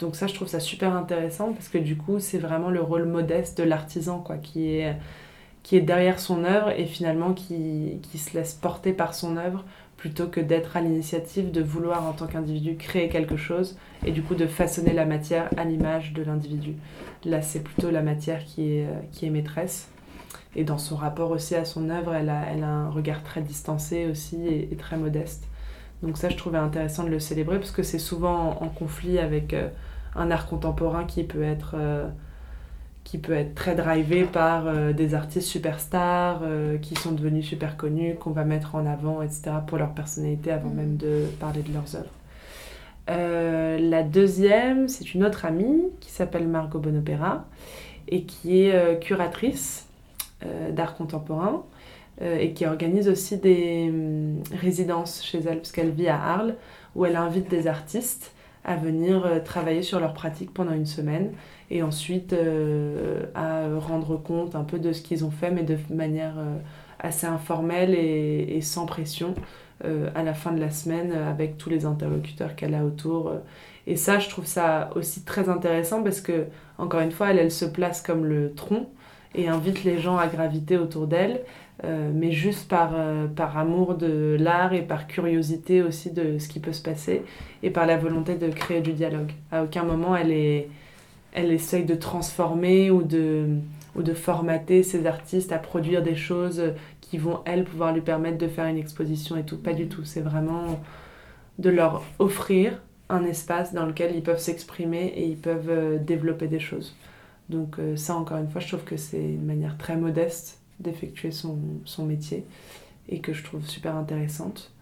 Donc 0.00 0.16
ça, 0.16 0.26
je 0.26 0.34
trouve 0.34 0.48
ça 0.48 0.60
super 0.60 0.94
intéressant 0.94 1.52
parce 1.52 1.68
que 1.68 1.78
du 1.78 1.96
coup, 1.96 2.18
c'est 2.18 2.38
vraiment 2.38 2.68
le 2.68 2.82
rôle 2.82 3.06
modeste 3.06 3.56
de 3.56 3.62
l'artisan, 3.62 4.18
quoi, 4.18 4.36
qui 4.36 4.76
est 4.76 4.96
qui 5.62 5.76
est 5.76 5.80
derrière 5.80 6.20
son 6.20 6.44
œuvre 6.44 6.68
et 6.78 6.84
finalement 6.84 7.32
qui, 7.32 7.98
qui 8.02 8.18
se 8.18 8.36
laisse 8.36 8.52
porter 8.52 8.92
par 8.92 9.14
son 9.14 9.38
œuvre 9.38 9.64
plutôt 10.04 10.26
que 10.26 10.38
d'être 10.38 10.76
à 10.76 10.82
l'initiative 10.82 11.50
de 11.50 11.62
vouloir 11.62 12.06
en 12.06 12.12
tant 12.12 12.26
qu'individu 12.26 12.76
créer 12.76 13.08
quelque 13.08 13.38
chose 13.38 13.78
et 14.04 14.12
du 14.12 14.22
coup 14.22 14.34
de 14.34 14.46
façonner 14.46 14.92
la 14.92 15.06
matière 15.06 15.48
à 15.56 15.64
l'image 15.64 16.12
de 16.12 16.22
l'individu. 16.22 16.74
Là, 17.24 17.40
c'est 17.40 17.60
plutôt 17.60 17.90
la 17.90 18.02
matière 18.02 18.44
qui 18.44 18.68
est, 18.68 18.86
qui 19.12 19.24
est 19.24 19.30
maîtresse. 19.30 19.88
Et 20.56 20.64
dans 20.64 20.76
son 20.76 20.94
rapport 20.94 21.30
aussi 21.30 21.54
à 21.54 21.64
son 21.64 21.88
œuvre, 21.88 22.12
elle 22.12 22.28
a, 22.28 22.42
elle 22.52 22.64
a 22.64 22.68
un 22.68 22.90
regard 22.90 23.22
très 23.22 23.40
distancé 23.40 24.06
aussi 24.06 24.46
et, 24.46 24.76
très 24.76 24.98
modeste. 24.98 25.48
Donc 26.02 26.18
ça, 26.18 26.28
je 26.28 26.36
trouvais 26.36 26.58
intéressant 26.58 27.04
de 27.04 27.08
le 27.08 27.18
célébrer 27.18 27.58
parce 27.58 27.70
que 27.70 27.82
c'est 27.82 27.98
souvent 27.98 28.62
en, 28.62 28.68
conflit 28.68 29.18
avec 29.18 29.54
euh, 29.54 29.70
un 30.16 30.30
art 30.30 30.46
contemporain 30.48 31.04
qui 31.04 31.24
peut 31.24 31.44
être... 31.44 31.76
Euh, 31.78 32.10
qui 33.04 33.18
peut 33.18 33.34
être 33.34 33.54
très 33.54 33.74
drivé 33.74 34.24
par 34.24 34.66
euh, 34.66 34.92
des 34.92 35.14
artistes 35.14 35.46
superstars 35.46 36.40
euh, 36.42 36.78
qui 36.78 36.94
sont 36.94 37.12
devenus 37.12 37.46
super 37.46 37.76
connus, 37.76 38.16
qu'on 38.16 38.30
va 38.30 38.44
mettre 38.44 38.74
en 38.74 38.86
avant, 38.86 39.22
etc., 39.22 39.52
pour 39.66 39.78
leur 39.78 39.92
personnalité 39.92 40.50
avant 40.50 40.70
mm. 40.70 40.74
même 40.74 40.96
de 40.96 41.26
parler 41.38 41.62
de 41.62 41.72
leurs 41.72 41.94
œuvres. 41.94 42.10
Euh, 43.10 43.78
la 43.78 44.02
deuxième, 44.02 44.88
c'est 44.88 45.14
une 45.14 45.22
autre 45.22 45.44
amie 45.44 45.82
qui 46.00 46.10
s'appelle 46.10 46.48
Margot 46.48 46.78
Bonopera 46.78 47.44
et 48.08 48.24
qui 48.24 48.62
est 48.62 49.00
curatrice 49.00 49.86
d'art 50.72 50.94
contemporain 50.94 51.62
et 52.20 52.52
qui 52.52 52.66
organise 52.66 53.08
aussi 53.08 53.38
des 53.38 53.86
hum, 53.88 54.42
résidences 54.60 55.24
chez 55.24 55.38
elle, 55.38 55.58
puisqu'elle 55.60 55.90
vit 55.90 56.08
à 56.08 56.22
Arles, 56.22 56.54
où 56.94 57.06
elle 57.06 57.16
invite 57.16 57.48
des 57.48 57.66
artistes 57.66 58.33
à 58.64 58.76
venir 58.76 59.42
travailler 59.44 59.82
sur 59.82 60.00
leurs 60.00 60.14
pratiques 60.14 60.52
pendant 60.52 60.72
une 60.72 60.86
semaine 60.86 61.32
et 61.70 61.82
ensuite 61.82 62.32
euh, 62.32 63.24
à 63.34 63.66
rendre 63.78 64.16
compte 64.16 64.54
un 64.54 64.64
peu 64.64 64.78
de 64.78 64.92
ce 64.92 65.02
qu'ils 65.02 65.24
ont 65.24 65.30
fait, 65.30 65.50
mais 65.50 65.62
de 65.62 65.76
manière 65.90 66.38
euh, 66.38 66.56
assez 66.98 67.26
informelle 67.26 67.94
et, 67.94 68.60
sans 68.60 68.86
pression 68.86 69.34
euh, 69.84 70.08
à 70.14 70.22
la 70.22 70.34
fin 70.34 70.52
de 70.52 70.60
la 70.60 70.70
semaine 70.70 71.12
avec 71.12 71.58
tous 71.58 71.70
les 71.70 71.84
interlocuteurs 71.84 72.54
qu'elle 72.54 72.74
a 72.74 72.84
autour. 72.84 73.32
Et 73.86 73.96
ça, 73.96 74.18
je 74.18 74.28
trouve 74.28 74.46
ça 74.46 74.90
aussi 74.94 75.24
très 75.24 75.48
intéressant 75.48 76.02
parce 76.02 76.20
que, 76.20 76.46
encore 76.78 77.00
une 77.00 77.12
fois, 77.12 77.30
elle, 77.30 77.38
elle 77.38 77.50
se 77.50 77.66
place 77.66 78.00
comme 78.00 78.24
le 78.24 78.54
tronc 78.54 78.88
et 79.34 79.48
invite 79.48 79.84
les 79.84 79.98
gens 79.98 80.16
à 80.16 80.28
graviter 80.28 80.78
autour 80.78 81.06
d'elle, 81.06 81.40
mais 81.82 82.30
juste 82.30 82.68
par, 82.68 82.94
par 83.34 83.58
amour 83.58 83.94
de 83.96 84.36
l'art 84.38 84.72
et 84.72 84.82
par 84.82 85.06
curiosité 85.06 85.82
aussi 85.82 86.12
de 86.12 86.38
ce 86.38 86.48
qui 86.48 86.60
peut 86.60 86.72
se 86.72 86.80
passer 86.80 87.22
et 87.62 87.70
par 87.70 87.84
la 87.84 87.96
volonté 87.96 88.36
de 88.36 88.48
créer 88.48 88.80
du 88.80 88.92
dialogue. 88.92 89.32
À 89.50 89.64
aucun 89.64 89.82
moment 89.82 90.16
elle 90.16 90.30
est 90.30 90.68
elle 91.34 91.52
essaye 91.52 91.84
de 91.84 91.94
transformer 91.94 92.90
ou 92.90 93.02
de, 93.02 93.48
ou 93.96 94.02
de 94.02 94.14
formater 94.14 94.82
ses 94.82 95.04
artistes 95.06 95.52
à 95.52 95.58
produire 95.58 96.02
des 96.02 96.14
choses 96.14 96.62
qui 97.00 97.18
vont, 97.18 97.40
elles, 97.44 97.64
pouvoir 97.64 97.92
lui 97.92 98.00
permettre 98.00 98.38
de 98.38 98.46
faire 98.48 98.66
une 98.66 98.78
exposition 98.78 99.36
et 99.36 99.42
tout. 99.44 99.58
Pas 99.58 99.74
du 99.74 99.88
tout. 99.88 100.04
C'est 100.04 100.20
vraiment 100.20 100.80
de 101.58 101.70
leur 101.70 102.02
offrir 102.20 102.80
un 103.08 103.24
espace 103.24 103.74
dans 103.74 103.84
lequel 103.84 104.14
ils 104.14 104.22
peuvent 104.22 104.38
s'exprimer 104.38 105.12
et 105.16 105.26
ils 105.26 105.36
peuvent 105.36 105.68
euh, 105.68 105.98
développer 105.98 106.46
des 106.46 106.60
choses. 106.60 106.96
Donc 107.50 107.78
euh, 107.78 107.96
ça, 107.96 108.16
encore 108.16 108.38
une 108.38 108.48
fois, 108.48 108.60
je 108.60 108.68
trouve 108.68 108.84
que 108.84 108.96
c'est 108.96 109.22
une 109.22 109.44
manière 109.44 109.76
très 109.76 109.96
modeste 109.96 110.60
d'effectuer 110.80 111.30
son, 111.30 111.58
son 111.84 112.04
métier 112.04 112.44
et 113.08 113.20
que 113.20 113.32
je 113.32 113.44
trouve 113.44 113.66
super 113.66 113.96
intéressante. 113.96 114.72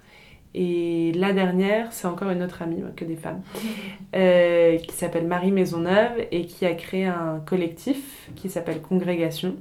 Et 0.54 1.12
la 1.14 1.32
dernière, 1.32 1.92
c'est 1.92 2.06
encore 2.06 2.30
une 2.30 2.42
autre 2.42 2.60
amie, 2.60 2.82
que 2.94 3.04
des 3.04 3.16
femmes, 3.16 3.40
euh, 4.14 4.76
qui 4.78 4.94
s'appelle 4.94 5.26
Marie 5.26 5.50
Maisonneuve 5.50 6.26
et 6.30 6.44
qui 6.44 6.66
a 6.66 6.74
créé 6.74 7.06
un 7.06 7.40
collectif 7.46 8.28
qui 8.36 8.50
s'appelle 8.50 8.82
Congrégation, 8.82 9.56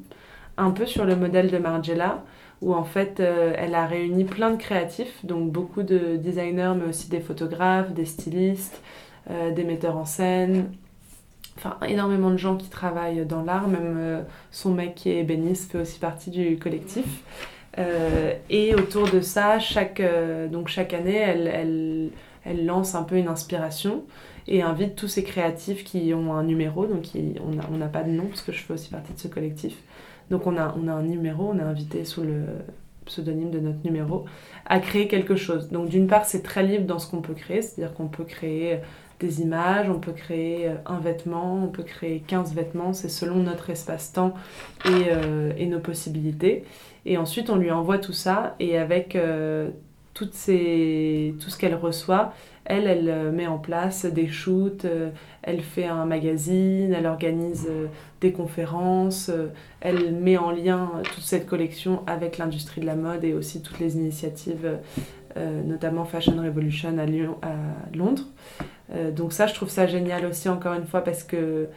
un 0.57 0.71
peu 0.71 0.85
sur 0.85 1.05
le 1.05 1.15
modèle 1.15 1.49
de 1.49 1.57
Margiela, 1.57 2.23
où 2.61 2.75
en 2.75 2.83
fait 2.83 3.19
euh, 3.19 3.53
elle 3.57 3.73
a 3.73 3.87
réuni 3.87 4.25
plein 4.25 4.51
de 4.51 4.57
créatifs, 4.57 5.25
donc 5.25 5.51
beaucoup 5.51 5.83
de 5.83 6.17
designers, 6.17 6.73
mais 6.77 6.89
aussi 6.89 7.09
des 7.09 7.21
photographes, 7.21 7.93
des 7.93 8.05
stylistes, 8.05 8.81
euh, 9.29 9.51
des 9.51 9.63
metteurs 9.63 9.97
en 9.97 10.05
scène, 10.05 10.71
enfin 11.57 11.77
énormément 11.87 12.31
de 12.31 12.37
gens 12.37 12.57
qui 12.57 12.69
travaillent 12.69 13.25
dans 13.25 13.43
l'art, 13.43 13.67
même 13.67 14.25
son 14.51 14.71
mec 14.71 14.95
qui 14.95 15.09
est 15.09 15.19
ébéniste 15.19 15.71
fait 15.71 15.79
aussi 15.79 15.99
partie 15.99 16.29
du 16.29 16.57
collectif. 16.57 17.23
Euh, 17.77 18.33
et 18.49 18.75
autour 18.75 19.09
de 19.09 19.21
ça, 19.21 19.59
chaque, 19.59 19.99
euh, 19.99 20.47
donc 20.47 20.67
chaque 20.67 20.93
année, 20.93 21.15
elle, 21.15 21.47
elle, 21.47 22.09
elle, 22.43 22.65
lance 22.65 22.95
un 22.95 23.03
peu 23.03 23.15
une 23.15 23.27
inspiration 23.27 24.03
et 24.47 24.61
invite 24.61 24.95
tous 24.95 25.07
ces 25.07 25.23
créatifs 25.23 25.83
qui 25.83 26.13
ont 26.13 26.33
un 26.33 26.43
numéro. 26.43 26.85
Donc 26.85 27.05
on 27.71 27.77
n'a 27.77 27.87
pas 27.87 28.03
de 28.03 28.11
nom 28.11 28.25
parce 28.25 28.41
que 28.41 28.51
je 28.51 28.59
fais 28.59 28.73
aussi 28.73 28.89
partie 28.89 29.13
de 29.13 29.19
ce 29.19 29.27
collectif. 29.27 29.75
Donc 30.29 30.47
on 30.47 30.57
a, 30.57 30.75
on 30.81 30.87
a 30.87 30.93
un 30.93 31.03
numéro, 31.03 31.51
on 31.53 31.59
est 31.59 31.63
invité 31.63 32.03
sous 32.03 32.23
le 32.23 32.45
pseudonyme 33.05 33.51
de 33.51 33.59
notre 33.59 33.83
numéro 33.83 34.25
à 34.65 34.79
créer 34.79 35.07
quelque 35.07 35.35
chose. 35.35 35.69
Donc 35.69 35.89
d'une 35.89 36.07
part, 36.07 36.25
c'est 36.25 36.43
très 36.43 36.63
libre 36.63 36.85
dans 36.85 36.99
ce 36.99 37.09
qu'on 37.09 37.21
peut 37.21 37.33
créer, 37.33 37.61
c'est-à-dire 37.61 37.95
qu'on 37.95 38.07
peut 38.07 38.23
créer 38.23 38.79
des 39.21 39.41
images, 39.41 39.89
on 39.89 39.99
peut 39.99 40.11
créer 40.11 40.69
un 40.85 40.99
vêtement, 40.99 41.63
on 41.63 41.67
peut 41.67 41.83
créer 41.83 42.23
15 42.25 42.53
vêtements, 42.53 42.93
c'est 42.93 43.09
selon 43.09 43.35
notre 43.35 43.69
espace-temps 43.69 44.33
et, 44.85 44.89
euh, 45.11 45.53
et, 45.57 45.67
nos 45.67 45.79
possibilités. 45.79 46.65
Et 47.05 47.17
ensuite, 47.17 47.49
on 47.49 47.55
lui 47.55 47.71
envoie 47.71 47.97
tout 47.97 48.13
ça 48.13 48.55
et 48.59 48.77
avec 48.77 49.15
euh, 49.15 49.69
tout 50.13 50.29
ce 50.33 51.57
qu'elle 51.57 51.75
reçoit, 51.75 52.33
elle, 52.65 52.85
elle 52.85 53.09
euh, 53.09 53.31
met 53.31 53.47
en 53.47 53.57
place 53.57 54.05
des 54.05 54.27
shoots, 54.27 54.85
euh, 54.85 55.09
elle 55.41 55.61
fait 55.61 55.87
un 55.87 56.05
magazine, 56.05 56.93
elle 56.93 57.07
organise 57.07 57.67
des 58.19 58.31
conférences, 58.31 59.31
elle 59.79 60.13
met 60.13 60.37
en 60.37 60.51
lien 60.51 60.91
toute 61.15 61.23
cette 61.23 61.47
collection 61.47 62.03
avec 62.05 62.37
l'industrie 62.37 62.81
de 62.81 62.85
la 62.85 62.95
mode 62.95 63.23
et 63.23 63.33
aussi 63.33 63.63
toutes 63.63 63.79
les 63.79 63.95
initiatives, 63.95 64.77
notamment 65.35 66.05
Fashion 66.05 66.39
Revolution 66.39 66.95
à 66.99 67.95
Londres. 67.97 68.25
Donc 69.15 69.33
ça, 69.33 69.47
je 69.47 69.53
trouve 69.53 69.69
ça 69.69 69.87
génial 69.87 70.25
aussi, 70.25 70.49
encore 70.49 70.73
une 70.73 70.85
fois, 70.85 71.01
parce 71.01 71.23
que 71.23 71.67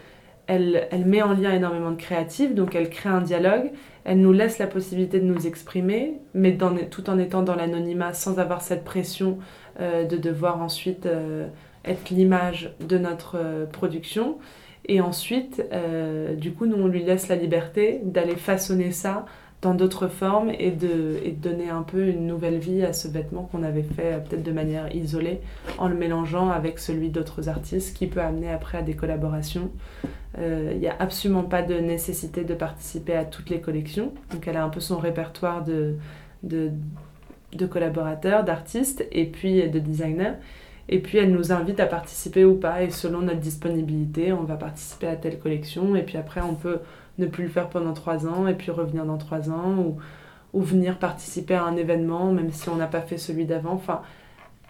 elle, 0.47 0.89
elle 0.91 1.07
met 1.07 1.23
en 1.23 1.33
lien 1.33 1.53
énormément 1.53 1.91
de 1.91 1.97
créatifs, 1.97 2.55
donc 2.55 2.75
elle 2.75 2.91
crée 2.91 3.09
un 3.09 3.21
dialogue 3.23 3.71
elle 4.05 4.21
nous 4.21 4.33
laisse 4.33 4.59
la 4.59 4.67
possibilité 4.67 5.19
de 5.19 5.25
nous 5.25 5.47
exprimer, 5.47 6.21
mais 6.35 6.57
tout 6.91 7.09
en 7.09 7.19
étant 7.19 7.43
dans 7.43 7.55
l'anonymat, 7.55 8.13
sans 8.13 8.39
avoir 8.39 8.61
cette 8.61 8.85
pression 8.85 9.39
euh, 9.81 10.05
de 10.05 10.17
devoir 10.17 10.63
ensuite 10.63 11.07
euh, 11.07 11.49
être 11.85 12.11
l'image 12.11 12.75
de 12.87 12.99
notre 12.99 13.39
euh, 13.39 13.67
production. 13.67 14.39
Et 14.87 15.01
ensuite, 15.01 15.65
du 16.37 16.53
coup, 16.53 16.67
nous, 16.67 16.77
on 16.77 16.89
lui 16.89 17.03
laisse 17.03 17.29
la 17.29 17.37
liberté 17.37 18.03
d'aller 18.05 18.37
façonner 18.37 18.91
ça 18.91 19.25
dans 19.65 19.75
d'autres 19.75 20.09
formes 20.09 20.51
et 20.59 20.71
de, 20.71 21.19
donner 21.43 21.71
un 21.71 21.83
peu 21.83 22.07
une 22.07 22.27
nouvelle 22.27 22.59
vie 22.59 22.85
à 22.85 22.93
ce 22.93 23.09
vêtement 23.09 23.49
qu'on 23.51 23.63
avait 23.63 23.83
fait 23.83 24.23
peut-être 24.23 24.43
de 24.43 24.53
manière 24.53 24.95
isolée 24.95 25.41
en 25.79 25.89
le 25.89 25.95
mélangeant 25.95 26.51
avec 26.51 26.79
celui 26.79 27.09
d'autres 27.09 27.49
artistes 27.49 27.97
qui 27.97 28.07
peut 28.07 28.21
amener 28.21 28.51
après 28.51 28.79
à 28.79 28.83
des 28.83 28.95
collaborations. 28.95 29.71
Il 30.37 30.43
euh, 30.43 30.75
n'y 30.75 30.87
a 30.87 30.95
absolument 30.99 31.45
pas 31.45 31.63
de 31.63 31.77
nécessité 31.77 32.45
de 32.45 32.53
participer 32.53 33.15
à 33.17 33.25
toutes 33.25 33.49
les 33.49 33.61
collections. 33.61 34.13
Donc 34.33 34.47
elle 34.47 34.59
a 34.59 34.65
un 34.65 34.69
peu 34.69 34.81
son 34.81 34.99
répertoire 34.99 35.65
de, 35.65 35.97
de 36.43 37.67
collaborateurs, 37.67 38.45
d'artistes 38.45 39.07
et 39.13 39.25
puis 39.25 39.67
de 39.67 39.79
designers. 39.79 40.35
Et 40.91 40.99
puis 40.99 41.17
elle 41.17 41.33
nous 41.33 41.53
invite 41.53 41.81
à 41.81 41.87
participer 41.87 42.45
ou 42.45 42.57
pas. 42.57 42.83
Et 42.83 42.91
selon 42.91 43.23
notre 43.23 43.41
disponibilité, 43.41 44.35
on 44.35 44.43
va 44.43 44.57
participer 44.57 45.07
à 45.07 45.17
telle 45.17 45.39
collection. 45.39 45.97
Et 45.97 46.03
puis 46.03 46.19
après, 46.19 46.43
on 46.43 46.55
peut 46.55 46.81
ne 47.19 47.27
plus 47.27 47.45
le 47.45 47.51
faire 47.51 47.69
pendant 47.69 47.93
trois 47.93 48.27
ans 48.27 48.47
et 48.47 48.55
puis 48.55 48.71
revenir 48.71 49.05
dans 49.05 49.19
trois 49.19 49.51
ans. 49.51 49.77
Ou, 49.79 49.99
ou 50.55 50.63
venir 50.63 50.99
participer 50.99 51.55
à 51.55 51.65
un 51.65 51.77
événement, 51.77 52.33
même 52.33 52.51
si 52.53 52.69
on 52.69 52.77
n'a 52.77 52.87
pas 52.87 53.01
fait 53.01 53.19
celui 53.19 53.45
d'avant. 53.45 53.73
Enfin, 53.73 54.03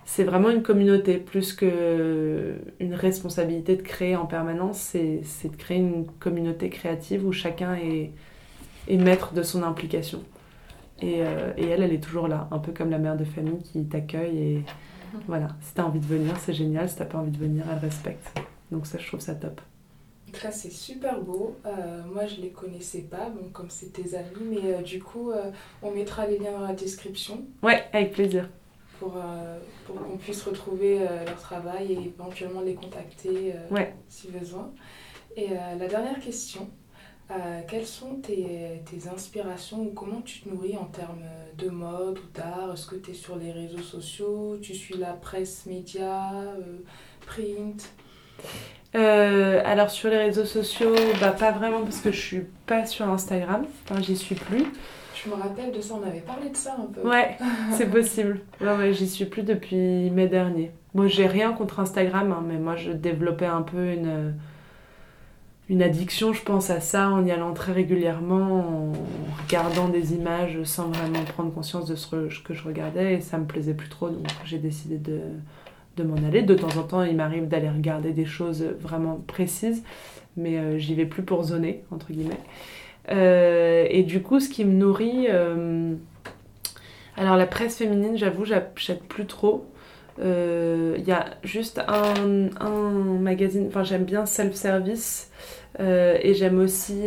c'est 0.06 0.24
vraiment 0.24 0.50
une 0.50 0.62
communauté 0.62 1.18
plus 1.18 1.52
qu'une 1.52 2.94
responsabilité 2.94 3.76
de 3.76 3.82
créer 3.82 4.16
en 4.16 4.26
permanence. 4.26 4.78
C'est 4.78 5.50
de 5.50 5.56
créer 5.56 5.78
une 5.78 6.06
communauté 6.18 6.70
créative 6.70 7.26
où 7.26 7.32
chacun 7.32 7.74
est, 7.74 8.12
est 8.88 8.96
maître 8.96 9.34
de 9.34 9.42
son 9.42 9.62
implication. 9.62 10.22
Et, 11.02 11.16
euh, 11.20 11.52
et, 11.58 11.68
elle, 11.68 11.82
elle 11.82 11.92
est 11.92 12.02
toujours 12.02 12.28
là, 12.28 12.48
un 12.50 12.58
peu 12.58 12.72
comme 12.72 12.90
la 12.90 12.98
mère 12.98 13.16
de 13.16 13.24
famille 13.24 13.62
qui 13.62 13.84
t'accueille. 13.84 14.38
Et 14.38 14.56
mhm. 14.56 15.20
voilà, 15.26 15.48
si 15.60 15.74
tu 15.74 15.80
as 15.82 15.86
envie 15.86 16.00
de 16.00 16.06
venir, 16.06 16.34
c'est 16.38 16.54
génial. 16.54 16.88
Si 16.88 16.96
tu 16.96 17.04
pas 17.04 17.18
envie 17.18 17.30
de 17.30 17.38
venir, 17.38 17.64
elle 17.70 17.78
respecte. 17.78 18.40
Donc 18.70 18.86
ça, 18.86 18.98
je 18.98 19.06
trouve 19.06 19.20
ça 19.20 19.34
top. 19.34 19.60
C'est 20.50 20.70
super 20.70 21.20
beau. 21.20 21.56
Euh, 21.66 22.02
moi, 22.12 22.26
je 22.26 22.40
les 22.40 22.50
connaissais 22.50 23.02
pas, 23.02 23.28
bon, 23.28 23.48
comme 23.52 23.70
c'est 23.70 23.92
tes 23.92 24.14
amis, 24.14 24.28
mais 24.50 24.74
euh, 24.74 24.82
du 24.82 25.02
coup, 25.02 25.32
on 25.82 25.90
mettra 25.90 26.26
les 26.26 26.38
liens 26.38 26.52
dans 26.52 26.66
la 26.66 26.74
description. 26.74 27.44
Ouais, 27.62 27.84
avec 27.92 28.12
plaisir 28.12 28.48
pour, 28.98 29.16
euh, 29.16 29.58
pour 29.86 29.96
qu'on 29.96 30.16
puisse 30.16 30.42
retrouver 30.42 31.00
euh, 31.00 31.24
leur 31.24 31.40
travail 31.40 31.92
et 31.92 32.06
éventuellement 32.06 32.60
les 32.60 32.74
contacter 32.74 33.54
euh, 33.54 33.84
si 34.08 34.28
besoin. 34.28 34.72
Et 35.36 35.48
la 35.48 35.88
dernière 35.88 36.20
question, 36.20 36.70
quelles 37.66 37.88
sont 37.88 38.20
tes, 38.20 38.80
tes, 38.84 39.08
inspirations 39.08 39.82
ou 39.82 39.90
comment 39.90 40.20
tu 40.20 40.42
te 40.42 40.48
nourris 40.48 40.76
en 40.76 40.84
termes 40.84 41.24
de 41.58 41.70
mode 41.70 42.20
ou 42.20 42.28
d'art? 42.32 42.74
Est-ce 42.74 42.86
que 42.86 42.94
tu 42.94 43.10
es 43.10 43.14
sur 43.14 43.34
les 43.34 43.50
réseaux 43.50 43.82
sociaux? 43.82 44.58
Tu 44.62 44.74
suis 44.74 44.96
la 44.96 45.12
presse 45.12 45.66
média, 45.66 46.30
print? 47.26 47.90
Euh, 48.94 49.60
alors 49.64 49.90
sur 49.90 50.08
les 50.08 50.18
réseaux 50.18 50.44
sociaux, 50.44 50.94
bah, 51.20 51.32
pas 51.32 51.50
vraiment 51.50 51.82
parce 51.82 52.00
que 52.00 52.12
je 52.12 52.20
suis 52.20 52.46
pas 52.66 52.86
sur 52.86 53.08
Instagram, 53.08 53.64
enfin 53.84 54.00
j'y 54.00 54.16
suis 54.16 54.36
plus. 54.36 54.66
Je 55.14 55.30
me 55.30 55.34
rappelle 55.34 55.72
de 55.72 55.80
ça, 55.80 55.94
on 56.00 56.06
avait 56.06 56.20
parlé 56.20 56.50
de 56.50 56.56
ça 56.56 56.76
un 56.78 56.86
peu. 56.92 57.08
Ouais, 57.08 57.36
c'est 57.72 57.90
possible. 57.90 58.40
Ouais, 58.60 58.76
ouais, 58.76 58.92
j'y 58.92 59.08
suis 59.08 59.24
plus 59.24 59.42
depuis 59.42 60.10
mai 60.10 60.28
dernier. 60.28 60.70
Moi, 60.94 61.08
j'ai 61.08 61.26
rien 61.26 61.52
contre 61.52 61.80
Instagram, 61.80 62.30
hein, 62.32 62.44
mais 62.46 62.58
moi, 62.58 62.76
je 62.76 62.92
développais 62.92 63.46
un 63.46 63.62
peu 63.62 63.92
une, 63.92 64.34
une 65.68 65.82
addiction, 65.82 66.32
je 66.32 66.42
pense, 66.42 66.70
à 66.70 66.80
ça 66.80 67.08
en 67.10 67.24
y 67.24 67.32
allant 67.32 67.52
très 67.52 67.72
régulièrement, 67.72 68.90
en 68.90 68.92
regardant 69.42 69.88
des 69.88 70.14
images 70.14 70.62
sans 70.64 70.88
vraiment 70.88 71.24
prendre 71.24 71.52
conscience 71.52 71.86
de 71.86 71.96
ce 71.96 72.06
que 72.06 72.54
je 72.54 72.62
regardais, 72.62 73.14
et 73.14 73.20
ça 73.20 73.38
me 73.38 73.46
plaisait 73.46 73.74
plus 73.74 73.88
trop, 73.88 74.08
donc 74.08 74.26
j'ai 74.44 74.58
décidé 74.58 74.98
de, 74.98 75.20
de 75.96 76.02
m'en 76.02 76.16
aller. 76.16 76.42
De 76.42 76.54
temps 76.54 76.76
en 76.78 76.82
temps, 76.82 77.02
il 77.02 77.16
m'arrive 77.16 77.48
d'aller 77.48 77.68
regarder 77.68 78.12
des 78.12 78.24
choses 78.24 78.64
vraiment 78.80 79.22
précises, 79.26 79.82
mais 80.36 80.58
euh, 80.58 80.78
j'y 80.78 80.94
vais 80.94 81.06
plus 81.06 81.22
pour 81.22 81.42
zoner, 81.42 81.84
entre 81.90 82.12
guillemets. 82.12 82.40
Euh, 83.10 83.86
et 83.88 84.02
du 84.02 84.22
coup, 84.22 84.40
ce 84.40 84.48
qui 84.48 84.64
me 84.64 84.72
nourrit. 84.72 85.26
Euh, 85.30 85.94
alors, 87.16 87.36
la 87.36 87.46
presse 87.46 87.76
féminine, 87.76 88.16
j'avoue, 88.16 88.44
j'achète 88.44 89.04
plus 89.04 89.26
trop. 89.26 89.66
Il 90.18 91.04
y 91.04 91.12
a 91.12 91.26
juste 91.42 91.80
un, 91.88 92.48
un 92.60 92.90
magazine, 93.20 93.66
enfin, 93.68 93.82
j'aime 93.82 94.04
bien 94.04 94.26
Self-Service, 94.26 95.30
et 95.80 96.34
j'aime 96.34 96.60
aussi 96.60 97.02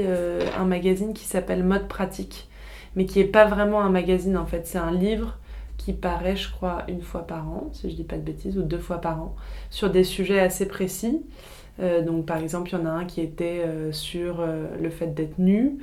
un 0.58 0.66
magazine 0.66 1.14
qui 1.14 1.24
s'appelle 1.24 1.64
Mode 1.64 1.88
Pratique, 1.88 2.50
mais 2.98 3.06
qui 3.06 3.20
n'est 3.20 3.26
pas 3.26 3.46
vraiment 3.46 3.82
un 3.82 3.90
magazine 3.90 4.36
en 4.38 4.46
fait, 4.46 4.68
c'est 4.68 4.78
un 4.78 4.92
livre 4.92 5.38
qui 5.88 5.94
paraît, 5.94 6.36
je 6.36 6.52
crois, 6.52 6.84
une 6.90 7.02
fois 7.02 7.26
par 7.26 7.48
an, 7.48 7.70
si 7.72 7.90
je 7.90 7.96
dis 7.96 8.04
pas 8.04 8.18
de 8.18 8.22
bêtises, 8.22 8.58
ou 8.58 8.64
deux 8.64 8.78
fois 8.78 9.00
par 9.00 9.22
an, 9.22 9.36
sur 9.70 9.90
des 9.90 10.04
sujets 10.04 10.42
assez 10.42 10.68
précis. 10.68 11.24
Euh, 11.80 12.02
donc 12.02 12.26
par 12.26 12.40
exemple, 12.40 12.72
il 12.72 12.74
y 12.74 12.82
en 12.82 12.86
a 12.86 12.90
un 12.90 13.06
qui 13.06 13.22
était 13.22 13.62
euh, 13.66 13.94
sur 13.94 14.42
euh, 14.42 14.66
le 14.82 14.90
fait 14.90 15.08
d'être 15.14 15.40
nu. 15.40 15.78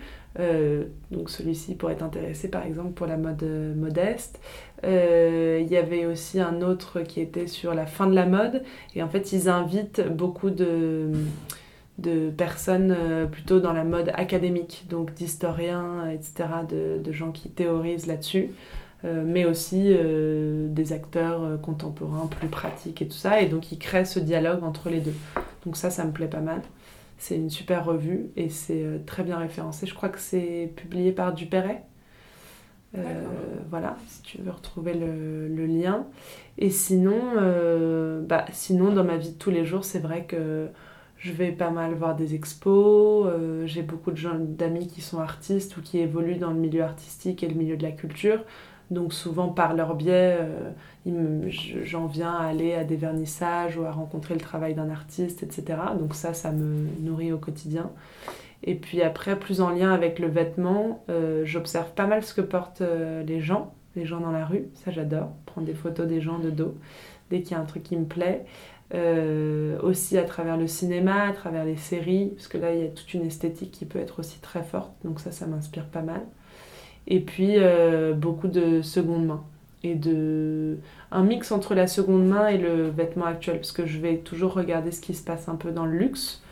donc 1.10 1.30
celui-ci 1.30 1.74
pourrait 1.76 1.94
être 1.94 2.02
intéressé 2.02 2.50
par 2.50 2.66
exemple 2.66 2.92
pour 2.92 3.06
la 3.06 3.16
mode 3.16 3.44
modeste. 3.76 4.40
Il 4.82 5.66
y 5.70 5.76
avait 5.78 6.04
aussi 6.04 6.38
un 6.38 6.60
autre 6.60 7.00
qui 7.00 7.22
était 7.22 7.46
sur 7.46 7.72
la 7.72 7.86
fin 7.86 8.06
de 8.06 8.14
la 8.14 8.26
mode. 8.26 8.62
Et 8.94 9.02
en 9.02 9.08
fait, 9.08 9.32
ils 9.32 9.48
invitent 9.48 10.02
beaucoup 10.06 10.50
de 10.50 11.12
de 11.96 12.28
personnes 12.28 12.96
plutôt 13.30 13.60
dans 13.60 13.72
la 13.72 13.84
mode 13.84 14.10
académique, 14.14 14.86
donc 14.90 15.14
d'historiens, 15.14 16.10
etc., 16.10 16.34
de, 16.68 17.00
de, 17.00 17.12
gens 17.12 17.30
qui 17.30 17.50
théorisent 17.50 18.08
là-dessus. 18.08 18.50
Euh, 19.04 19.22
mais 19.26 19.44
aussi 19.44 19.88
euh, 19.88 20.66
des 20.68 20.94
acteurs 20.94 21.42
euh, 21.42 21.56
contemporains 21.58 22.26
plus 22.26 22.48
pratiques 22.48 23.02
et 23.02 23.08
tout 23.08 23.16
ça. 23.16 23.42
Et 23.42 23.46
donc, 23.46 23.70
il 23.70 23.78
crée 23.78 24.06
ce 24.06 24.18
dialogue 24.18 24.64
entre 24.64 24.88
les 24.88 25.00
deux. 25.00 25.14
Donc 25.66 25.76
ça, 25.76 25.90
ça 25.90 26.04
me 26.04 26.12
plaît 26.12 26.28
pas 26.28 26.40
mal. 26.40 26.62
C'est 27.18 27.36
une 27.36 27.50
super 27.50 27.84
revue 27.84 28.30
et 28.36 28.48
c'est 28.48 29.02
très 29.06 29.22
bien 29.22 29.38
référencé. 29.38 29.86
Je 29.86 29.94
crois 29.94 30.08
que 30.08 30.18
c'est 30.18 30.72
publié 30.76 31.12
par 31.12 31.32
Dupéret. 31.32 31.84
voilà, 33.70 33.96
si 34.08 34.22
tu 34.22 34.38
veux 34.38 34.50
retrouver 34.50 34.94
le, 34.94 35.48
le 35.48 35.66
lien. 35.66 36.06
Et 36.58 36.70
sinon, 36.70 37.18
bah, 38.28 38.44
sinon, 38.52 38.92
dans 38.92 39.04
ma 39.04 39.16
vie 39.16 39.30
de 39.30 39.38
tous 39.38 39.50
les 39.50 39.64
jours, 39.64 39.84
c'est 39.84 40.00
vrai 40.00 40.24
que 40.24 40.68
je 41.16 41.32
vais 41.32 41.52
pas 41.52 41.70
mal 41.70 41.94
voir 41.94 42.14
des 42.14 42.34
expos. 42.34 43.26
J'ai 43.64 43.82
beaucoup 43.82 44.10
d'amis 44.10 44.88
qui 44.88 45.00
sont 45.00 45.20
artistes 45.20 45.76
ou 45.76 45.82
qui 45.82 46.00
évoluent 46.00 46.36
dans 46.36 46.50
le 46.50 46.58
milieu 46.58 46.82
artistique 46.82 47.42
et 47.42 47.48
le 47.48 47.54
milieu 47.54 47.76
de 47.76 47.84
la 47.84 47.92
culture. 47.92 48.40
Donc 48.90 49.12
souvent 49.12 49.48
par 49.48 49.74
leur 49.74 49.94
biais, 49.94 50.38
euh, 51.06 51.48
j'en 51.84 52.06
viens 52.06 52.32
à 52.32 52.46
aller 52.46 52.74
à 52.74 52.84
des 52.84 52.96
vernissages 52.96 53.76
ou 53.76 53.84
à 53.84 53.90
rencontrer 53.90 54.34
le 54.34 54.40
travail 54.40 54.74
d'un 54.74 54.90
artiste, 54.90 55.42
etc. 55.42 55.78
Donc 55.98 56.14
ça, 56.14 56.34
ça 56.34 56.52
me 56.52 56.86
nourrit 57.00 57.32
au 57.32 57.38
quotidien. 57.38 57.90
Et 58.62 58.74
puis 58.74 59.02
après, 59.02 59.38
plus 59.38 59.60
en 59.60 59.70
lien 59.70 59.92
avec 59.92 60.18
le 60.18 60.28
vêtement, 60.28 61.04
euh, 61.10 61.42
j'observe 61.44 61.92
pas 61.92 62.06
mal 62.06 62.22
ce 62.22 62.34
que 62.34 62.40
portent 62.40 62.80
euh, 62.80 63.22
les 63.22 63.40
gens, 63.40 63.74
les 63.96 64.06
gens 64.06 64.20
dans 64.20 64.32
la 64.32 64.44
rue. 64.44 64.68
Ça, 64.84 64.90
j'adore. 64.90 65.32
Prendre 65.46 65.66
des 65.66 65.74
photos 65.74 66.06
des 66.06 66.20
gens 66.20 66.38
de 66.38 66.50
dos 66.50 66.74
dès 67.30 67.42
qu'il 67.42 67.52
y 67.52 67.54
a 67.54 67.60
un 67.60 67.64
truc 67.64 67.82
qui 67.82 67.96
me 67.96 68.06
plaît. 68.06 68.44
aussi 69.82 70.18
à 70.18 70.24
travers 70.24 70.56
le 70.56 70.68
cinéma, 70.68 71.24
à 71.24 71.32
travers 71.32 71.64
les 71.64 71.76
séries, 71.76 72.32
parce 72.36 72.48
que 72.48 72.58
là, 72.58 72.72
il 72.74 72.80
y 72.80 72.84
a 72.84 72.88
toute 72.88 73.12
une 73.12 73.26
esthétique 73.26 73.72
qui 73.72 73.86
peut 73.86 73.98
être 73.98 74.20
aussi 74.20 74.38
très 74.40 74.62
forte. 74.62 74.92
Donc 75.04 75.20
ça, 75.20 75.32
ça 75.32 75.46
m'inspire 75.46 75.86
pas 75.86 76.02
mal 76.02 76.20
et 77.06 77.20
puis 77.20 77.54
euh, 77.58 78.14
beaucoup 78.14 78.48
de 78.48 78.82
seconde 78.82 79.26
main 79.26 79.44
et 79.82 79.94
de 79.94 80.78
un 81.12 81.22
mix 81.22 81.52
entre 81.52 81.74
la 81.74 81.86
seconde 81.86 82.26
main 82.26 82.48
et 82.48 82.58
le 82.58 82.88
vêtement 82.88 83.26
actuel 83.26 83.56
parce 83.56 83.72
que 83.72 83.86
je 83.86 83.98
vais 83.98 84.18
toujours 84.18 84.54
regarder 84.54 84.90
ce 84.90 85.00
qui 85.00 85.14
se 85.14 85.22
passe 85.22 85.48
un 85.48 85.56
peu 85.56 85.70
dans 85.70 85.84
le 85.86 85.96
luxe 85.96 86.42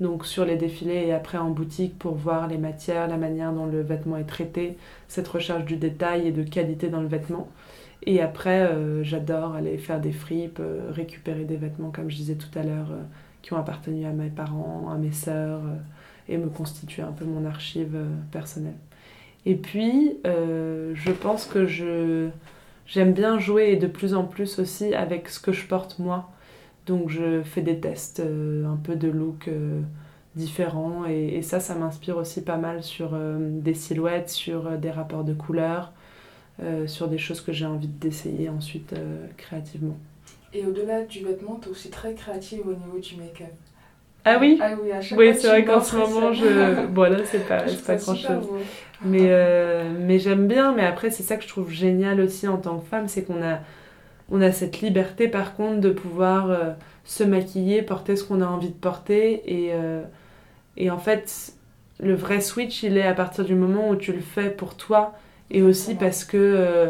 donc 0.00 0.26
sur 0.26 0.44
les 0.44 0.56
défilés 0.56 1.06
et 1.06 1.12
après 1.12 1.38
en 1.38 1.50
boutique 1.50 1.98
pour 1.98 2.14
voir 2.14 2.48
les 2.48 2.58
matières, 2.58 3.08
la 3.08 3.16
manière 3.16 3.52
dont 3.52 3.66
le 3.66 3.80
vêtement 3.80 4.16
est 4.16 4.24
traité, 4.24 4.76
cette 5.08 5.28
recherche 5.28 5.64
du 5.64 5.76
détail 5.76 6.26
et 6.28 6.32
de 6.32 6.42
qualité 6.42 6.88
dans 6.88 7.00
le 7.00 7.06
vêtement. 7.06 7.48
Et 8.02 8.20
après, 8.20 8.62
euh, 8.62 9.02
j'adore 9.02 9.54
aller 9.54 9.78
faire 9.78 10.00
des 10.00 10.12
fripes, 10.12 10.58
euh, 10.60 10.90
récupérer 10.90 11.44
des 11.44 11.56
vêtements, 11.56 11.90
comme 11.90 12.10
je 12.10 12.16
disais 12.16 12.34
tout 12.34 12.58
à 12.58 12.62
l'heure, 12.62 12.88
qui 13.40 13.52
ont 13.52 13.56
appartenu 13.56 14.04
à 14.04 14.10
mes 14.10 14.30
parents, 14.30 14.90
à 14.92 14.98
mes 14.98 15.12
sœurs, 15.12 15.62
et 16.28 16.38
me 16.38 16.48
constituer 16.48 17.02
un 17.02 17.12
peu 17.12 17.24
mon 17.24 17.44
archive 17.46 17.96
personnelle. 18.30 18.74
Et 19.46 19.56
puis, 19.56 20.16
euh, 20.26 20.92
je 20.94 21.12
pense 21.12 21.46
que 21.46 21.66
je, 21.66 22.28
j'aime 22.86 23.12
bien 23.12 23.38
jouer 23.38 23.72
et 23.72 23.76
de 23.76 23.86
plus 23.86 24.14
en 24.14 24.24
plus 24.24 24.58
aussi 24.58 24.94
avec 24.94 25.28
ce 25.28 25.38
que 25.38 25.52
je 25.52 25.66
porte 25.66 25.98
moi. 25.98 26.30
Donc 26.86 27.08
je 27.08 27.42
fais 27.42 27.62
des 27.62 27.80
tests, 27.80 28.20
euh, 28.20 28.66
un 28.66 28.76
peu 28.76 28.96
de 28.96 29.08
look 29.08 29.48
euh, 29.48 29.80
différents. 30.34 31.04
Et, 31.06 31.42
ça, 31.42 31.60
ça 31.60 31.74
m'inspire 31.74 32.16
aussi 32.16 32.42
pas 32.42 32.56
mal 32.56 32.82
sur 32.82 33.16
des 33.38 33.74
silhouettes, 33.74 34.30
sur 34.30 34.78
des 34.78 34.90
rapports 34.90 35.24
de 35.24 35.34
couleurs, 35.34 35.92
sur 36.86 37.08
des 37.08 37.18
choses 37.18 37.40
que 37.40 37.52
j'ai 37.52 37.66
envie 37.66 37.88
d'essayer 37.88 38.48
ensuite 38.48 38.94
créativement. 39.36 39.96
Et 40.52 40.64
au-delà 40.66 41.02
du 41.02 41.24
vêtement, 41.24 41.58
tu 41.60 41.68
es 41.68 41.70
aussi 41.70 41.90
très 41.90 42.14
créative 42.14 42.66
au 42.66 42.74
niveau 42.74 42.98
du 42.98 43.16
make-up. 43.16 43.52
Ah 44.24 44.38
oui 44.40 44.58
Ah 44.62 44.70
oui, 44.82 44.90
à 44.90 45.00
chaque 45.00 45.18
oui 45.18 45.34
c'est 45.34 45.48
vrai 45.48 45.64
qu'en 45.64 45.80
ce 45.82 45.96
moment, 45.96 46.32
je... 46.32 46.86
bon 46.86 47.02
là, 47.12 47.18
c'est 47.24 47.46
pas, 47.46 47.62
pas 47.86 47.96
grand-chose. 47.96 48.48
Mais, 49.04 49.26
euh, 49.28 49.84
mais 49.98 50.18
j'aime 50.18 50.46
bien, 50.48 50.72
mais 50.72 50.84
après, 50.86 51.10
c'est 51.10 51.22
ça 51.22 51.36
que 51.36 51.42
je 51.42 51.48
trouve 51.48 51.70
génial 51.70 52.20
aussi 52.20 52.48
en 52.48 52.56
tant 52.56 52.78
que 52.78 52.86
femme, 52.88 53.06
c'est 53.08 53.24
qu'on 53.24 53.42
a, 53.42 53.58
on 54.30 54.40
a 54.40 54.50
cette 54.52 54.80
liberté 54.80 55.28
par 55.28 55.54
contre 55.56 55.80
de 55.80 55.90
pouvoir 55.90 56.50
euh, 56.50 56.72
se 57.04 57.22
maquiller, 57.24 57.82
porter 57.82 58.16
ce 58.16 58.24
qu'on 58.24 58.40
a 58.40 58.46
envie 58.46 58.68
de 58.70 58.74
porter. 58.74 59.42
Et, 59.46 59.70
euh, 59.74 60.02
et 60.78 60.90
en 60.90 60.98
fait, 60.98 61.52
le 62.00 62.14
vrai 62.14 62.40
switch, 62.40 62.82
il 62.82 62.96
est 62.96 63.06
à 63.06 63.14
partir 63.14 63.44
du 63.44 63.54
moment 63.54 63.90
où 63.90 63.96
tu 63.96 64.12
le 64.12 64.20
fais 64.20 64.50
pour 64.50 64.76
toi 64.76 65.14
et 65.50 65.62
aussi 65.62 65.94
parce 65.94 66.24
que 66.24 66.88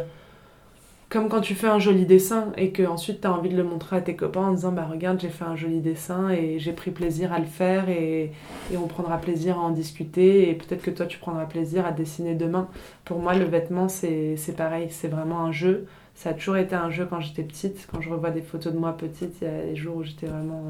comme 1.15 1.29
quand 1.29 1.43
tu 1.43 1.55
fais 1.55 1.69
un 1.69 1.79
joli 1.79 2.07
dessin 2.07 2.53
et 2.57 2.73
que 2.73 2.83
ensuite 2.83 3.21
tu 3.21 3.29
as 3.29 3.33
envie 3.33 3.49
de 3.49 3.57
le 3.57 3.63
montrer 3.63 3.95
à 3.95 4.01
tes 4.01 4.17
copains 4.17 4.49
en 4.49 4.51
disant 4.51 4.73
bah 4.73 4.89
regarde 4.91 5.21
j'ai 5.21 5.29
fait 5.29 5.45
un 5.45 5.55
joli 5.55 5.79
dessin 5.79 6.31
et 6.31 6.59
j'ai 6.59 6.73
pris 6.73 6.91
plaisir 6.91 7.33
à 7.33 7.39
le 7.39 7.45
faire 7.45 7.89
et, 7.89 8.33
et, 8.73 8.77
on 8.77 8.89
prendra 8.89 9.19
plaisir 9.19 9.57
à 9.57 9.61
en 9.61 9.71
discuter 9.71 10.51
et 10.51 10.55
peut-être 10.55 10.83
que 10.83 10.91
toi 10.91 11.07
tu 11.07 11.19
prendras 11.19 11.45
plaisir 11.45 11.87
à 11.87 11.93
dessiner 11.93 12.35
demain. 12.35 12.67
Pour 13.05 13.21
moi 13.21 13.37
le 13.37 13.45
vêtement 13.45 13.89
c'est 13.89 14.57
pareil, 14.57 14.89
c'est 14.91 15.07
vraiment 15.07 15.39
un 15.43 15.53
jeu. 15.53 15.87
Ça 16.17 16.31
a 16.31 16.35
toujours 16.35 16.57
été 16.57 16.75
un 16.75 16.91
jeu 16.91 17.07
quand 17.09 17.21
j'étais 17.21 17.45
petite. 17.45 17.87
Quand 17.93 18.01
je 18.01 18.11
revois 18.11 18.31
des 18.31 18.43
photos 18.43 18.73
de 18.73 18.79
moi 18.79 18.97
petite, 18.97 19.37
il 19.41 19.45
y 19.45 19.51
a 19.51 19.67
des 19.67 19.77
jours 19.77 19.99
où 19.99 20.03
j'étais 20.03 20.27
vraiment 20.27 20.65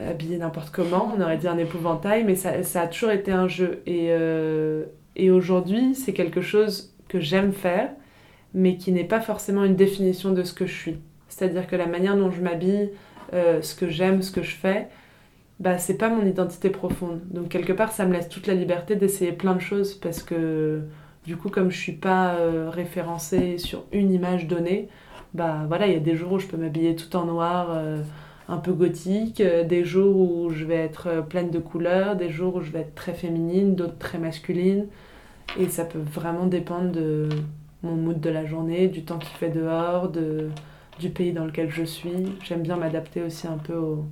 euh, 0.00 0.10
habillée 0.10 0.38
n'importe 0.38 0.70
comment, 0.70 1.14
on 1.16 1.20
aurait 1.20 1.38
dit 1.38 1.46
un 1.46 1.58
épouvantail, 1.58 2.24
mais 2.24 2.34
ça, 2.34 2.64
ça 2.64 2.82
a 2.82 2.86
toujours 2.88 3.12
été 3.12 3.30
un 3.30 3.46
jeu. 3.46 3.82
Et, 3.86 4.08
euh, 4.10 4.86
et 5.14 5.30
aujourd'hui 5.30 5.94
c'est 5.94 6.12
quelque 6.12 6.40
chose 6.40 6.92
que 7.06 7.20
j'aime 7.20 7.52
faire 7.52 7.90
mais 8.54 8.76
qui 8.76 8.92
n'est 8.92 9.04
pas 9.04 9.20
forcément 9.20 9.64
une 9.64 9.76
définition 9.76 10.32
de 10.32 10.42
ce 10.42 10.52
que 10.52 10.66
je 10.66 10.74
suis. 10.74 10.98
C'est-à-dire 11.28 11.66
que 11.66 11.76
la 11.76 11.86
manière 11.86 12.16
dont 12.16 12.30
je 12.30 12.40
m'habille, 12.40 12.90
euh, 13.32 13.62
ce 13.62 13.74
que 13.74 13.88
j'aime, 13.88 14.22
ce 14.22 14.30
que 14.32 14.42
je 14.42 14.54
fais, 14.56 14.88
bah 15.60 15.78
c'est 15.78 15.96
pas 15.98 16.08
mon 16.08 16.26
identité 16.26 16.70
profonde. 16.70 17.20
Donc 17.30 17.48
quelque 17.48 17.72
part 17.72 17.92
ça 17.92 18.06
me 18.06 18.12
laisse 18.12 18.28
toute 18.28 18.46
la 18.46 18.54
liberté 18.54 18.96
d'essayer 18.96 19.32
plein 19.32 19.54
de 19.54 19.60
choses 19.60 19.94
parce 19.94 20.22
que 20.22 20.82
du 21.24 21.36
coup 21.36 21.50
comme 21.50 21.70
je 21.70 21.78
suis 21.78 21.92
pas 21.92 22.34
euh, 22.34 22.70
référencée 22.70 23.58
sur 23.58 23.84
une 23.92 24.12
image 24.12 24.46
donnée, 24.48 24.88
bah 25.34 25.64
voilà, 25.68 25.86
il 25.86 25.92
y 25.92 25.96
a 25.96 26.00
des 26.00 26.16
jours 26.16 26.32
où 26.32 26.38
je 26.38 26.46
peux 26.46 26.56
m'habiller 26.56 26.96
tout 26.96 27.14
en 27.14 27.24
noir 27.26 27.68
euh, 27.70 28.02
un 28.48 28.56
peu 28.56 28.72
gothique, 28.72 29.40
des 29.40 29.84
jours 29.84 30.16
où 30.16 30.50
je 30.50 30.64
vais 30.64 30.76
être 30.76 31.24
pleine 31.28 31.50
de 31.50 31.60
couleurs, 31.60 32.16
des 32.16 32.30
jours 32.30 32.56
où 32.56 32.60
je 32.62 32.72
vais 32.72 32.80
être 32.80 32.96
très 32.96 33.12
féminine, 33.14 33.76
d'autres 33.76 33.98
très 33.98 34.18
masculine 34.18 34.86
et 35.58 35.68
ça 35.68 35.84
peut 35.84 35.98
vraiment 35.98 36.46
dépendre 36.46 36.92
de 36.92 37.28
mon 37.82 37.94
mood 37.94 38.20
de 38.20 38.30
la 38.30 38.46
journée, 38.46 38.88
du 38.88 39.04
temps 39.04 39.18
qu'il 39.18 39.36
fait 39.36 39.50
dehors, 39.50 40.08
de, 40.08 40.48
du 40.98 41.10
pays 41.10 41.32
dans 41.32 41.44
lequel 41.44 41.70
je 41.70 41.84
suis. 41.84 42.34
J'aime 42.44 42.62
bien 42.62 42.76
m'adapter 42.76 43.22
aussi 43.22 43.46
un 43.46 43.58
peu 43.58 43.74
au, 43.74 44.04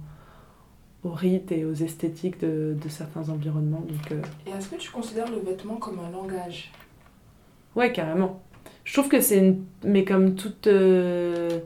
au 1.04 1.10
rites 1.10 1.52
et 1.52 1.64
aux 1.64 1.74
esthétiques 1.74 2.40
de, 2.40 2.76
de 2.82 2.88
certains 2.88 3.28
environnements. 3.28 3.84
Donc, 3.88 4.12
euh, 4.12 4.22
Et 4.46 4.50
est-ce 4.50 4.68
que 4.68 4.76
tu 4.76 4.90
considères 4.90 5.30
le 5.30 5.38
vêtement 5.38 5.76
comme 5.76 5.98
un 6.00 6.10
langage? 6.10 6.72
Ouais, 7.76 7.92
carrément. 7.92 8.42
Je 8.84 8.92
trouve 8.94 9.08
que 9.08 9.20
c'est 9.20 9.38
une... 9.38 9.64
Mais 9.84 10.04
comme 10.04 10.34
toute... 10.34 10.66
Euh, 10.66 11.60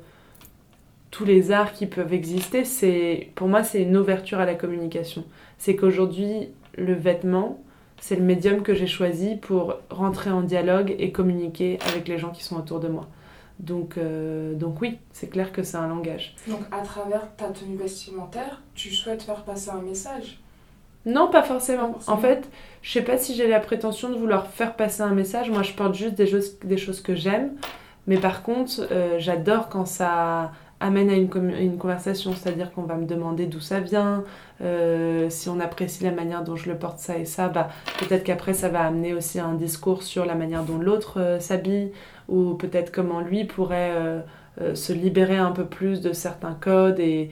tous 1.12 1.26
les 1.26 1.52
arts 1.52 1.74
qui 1.74 1.84
peuvent 1.84 2.14
exister, 2.14 2.64
c'est 2.64 3.28
pour 3.34 3.46
moi 3.46 3.62
c'est 3.62 3.82
une 3.82 3.98
ouverture 3.98 4.38
à 4.38 4.46
la 4.46 4.54
communication. 4.54 5.24
C'est 5.58 5.76
qu'aujourd'hui 5.76 6.48
le 6.78 6.94
vêtement, 6.94 7.62
c'est 8.02 8.16
le 8.16 8.22
médium 8.22 8.62
que 8.62 8.74
j'ai 8.74 8.88
choisi 8.88 9.36
pour 9.36 9.76
rentrer 9.88 10.32
en 10.32 10.42
dialogue 10.42 10.92
et 10.98 11.12
communiquer 11.12 11.78
avec 11.88 12.08
les 12.08 12.18
gens 12.18 12.30
qui 12.30 12.42
sont 12.42 12.56
autour 12.56 12.80
de 12.80 12.88
moi. 12.88 13.06
Donc, 13.60 13.96
euh, 13.96 14.54
donc 14.54 14.80
oui, 14.80 14.98
c'est 15.12 15.28
clair 15.28 15.52
que 15.52 15.62
c'est 15.62 15.76
un 15.76 15.86
langage. 15.86 16.34
Donc 16.48 16.62
à 16.72 16.80
travers 16.80 17.32
ta 17.36 17.46
tenue 17.50 17.76
vestimentaire, 17.76 18.60
tu 18.74 18.90
souhaites 18.90 19.22
faire 19.22 19.44
passer 19.44 19.70
un 19.70 19.82
message? 19.82 20.40
Non, 21.06 21.30
pas 21.30 21.44
forcément. 21.44 21.96
En 22.08 22.16
fait, 22.16 22.50
je 22.82 22.90
sais 22.90 23.02
pas 23.02 23.18
si 23.18 23.36
j'ai 23.36 23.46
la 23.46 23.60
prétention 23.60 24.08
de 24.08 24.16
vouloir 24.16 24.48
faire 24.48 24.74
passer 24.74 25.02
un 25.02 25.14
message. 25.14 25.48
Moi, 25.48 25.62
je 25.62 25.72
porte 25.72 25.94
juste 25.94 26.14
des 26.14 26.26
choses, 26.26 26.58
des 26.58 26.78
choses 26.78 27.00
que 27.00 27.14
j'aime. 27.14 27.52
Mais 28.08 28.18
par 28.18 28.42
contre, 28.42 28.88
euh, 28.90 29.20
j'adore 29.20 29.68
quand 29.68 29.86
ça 29.86 30.50
amène 30.82 31.10
à 31.10 31.14
une, 31.14 31.78
conversation, 31.78 32.34
c'est-à-dire 32.34 32.72
qu'on 32.72 32.82
va 32.82 32.96
me 32.96 33.06
demander 33.06 33.46
d'où 33.46 33.60
ça 33.60 33.80
vient, 33.80 34.24
euh, 34.60 35.30
si 35.30 35.48
on 35.48 35.60
apprécie 35.60 36.04
la 36.04 36.10
manière 36.10 36.44
dont 36.44 36.56
je 36.56 36.68
le 36.68 36.76
porte 36.76 36.98
ça 36.98 37.16
et 37.16 37.24
ça, 37.24 37.48
bah, 37.48 37.68
peut-être 37.98 38.24
qu'après 38.24 38.52
ça 38.52 38.68
va 38.68 38.84
amener 38.84 39.14
aussi 39.14 39.38
un 39.38 39.54
discours 39.54 40.02
sur 40.02 40.26
la 40.26 40.34
manière 40.34 40.64
dont 40.64 40.78
l'autre 40.78 41.20
euh, 41.20 41.40
s'habille, 41.40 41.92
ou 42.28 42.54
peut-être 42.54 42.92
comment 42.92 43.20
lui 43.20 43.44
pourrait 43.44 44.22
se 44.74 44.92
libérer 44.92 45.38
un 45.38 45.50
peu 45.50 45.64
plus 45.64 46.00
de 46.00 46.12
certains 46.12 46.52
codes 46.52 47.00
et, 47.00 47.30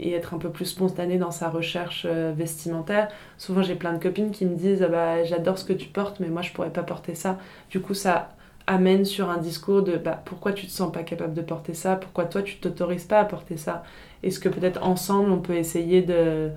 être 0.00 0.34
un 0.34 0.38
peu 0.38 0.50
plus 0.50 0.66
spontané 0.66 1.16
dans 1.18 1.30
sa 1.30 1.48
recherche 1.48 2.06
vestimentaire. 2.06 3.08
Souvent 3.36 3.62
j'ai 3.62 3.74
plein 3.74 3.92
de 3.92 4.02
copines 4.02 4.30
qui 4.30 4.46
me 4.46 4.56
disent 4.56 4.82
ah 4.82 4.88
bah, 4.88 5.24
j'adore 5.24 5.58
ce 5.58 5.64
que 5.64 5.72
tu 5.72 5.88
portes 5.88 6.18
mais 6.18 6.28
moi 6.28 6.42
je 6.42 6.52
pourrais 6.52 6.70
pas 6.70 6.82
porter 6.82 7.14
ça. 7.14 7.38
Du 7.70 7.80
coup 7.80 7.94
ça 7.94 8.30
amène 8.66 9.04
sur 9.04 9.30
un 9.30 9.38
discours 9.38 9.82
de 9.82 9.96
bah, 9.96 10.20
pourquoi 10.24 10.52
tu 10.52 10.66
te 10.66 10.70
sens 10.70 10.92
pas 10.92 11.02
capable 11.02 11.34
de 11.34 11.42
porter 11.42 11.74
ça, 11.74 11.96
pourquoi 11.96 12.24
toi 12.24 12.42
tu 12.42 12.56
t'autorises 12.56 13.04
pas 13.04 13.20
à 13.20 13.24
porter 13.24 13.56
ça? 13.56 13.82
Est-ce 14.22 14.38
que 14.38 14.48
peut-être 14.48 14.82
ensemble 14.84 15.30
on 15.30 15.40
peut 15.40 15.56
essayer 15.56 16.02
de, 16.02 16.50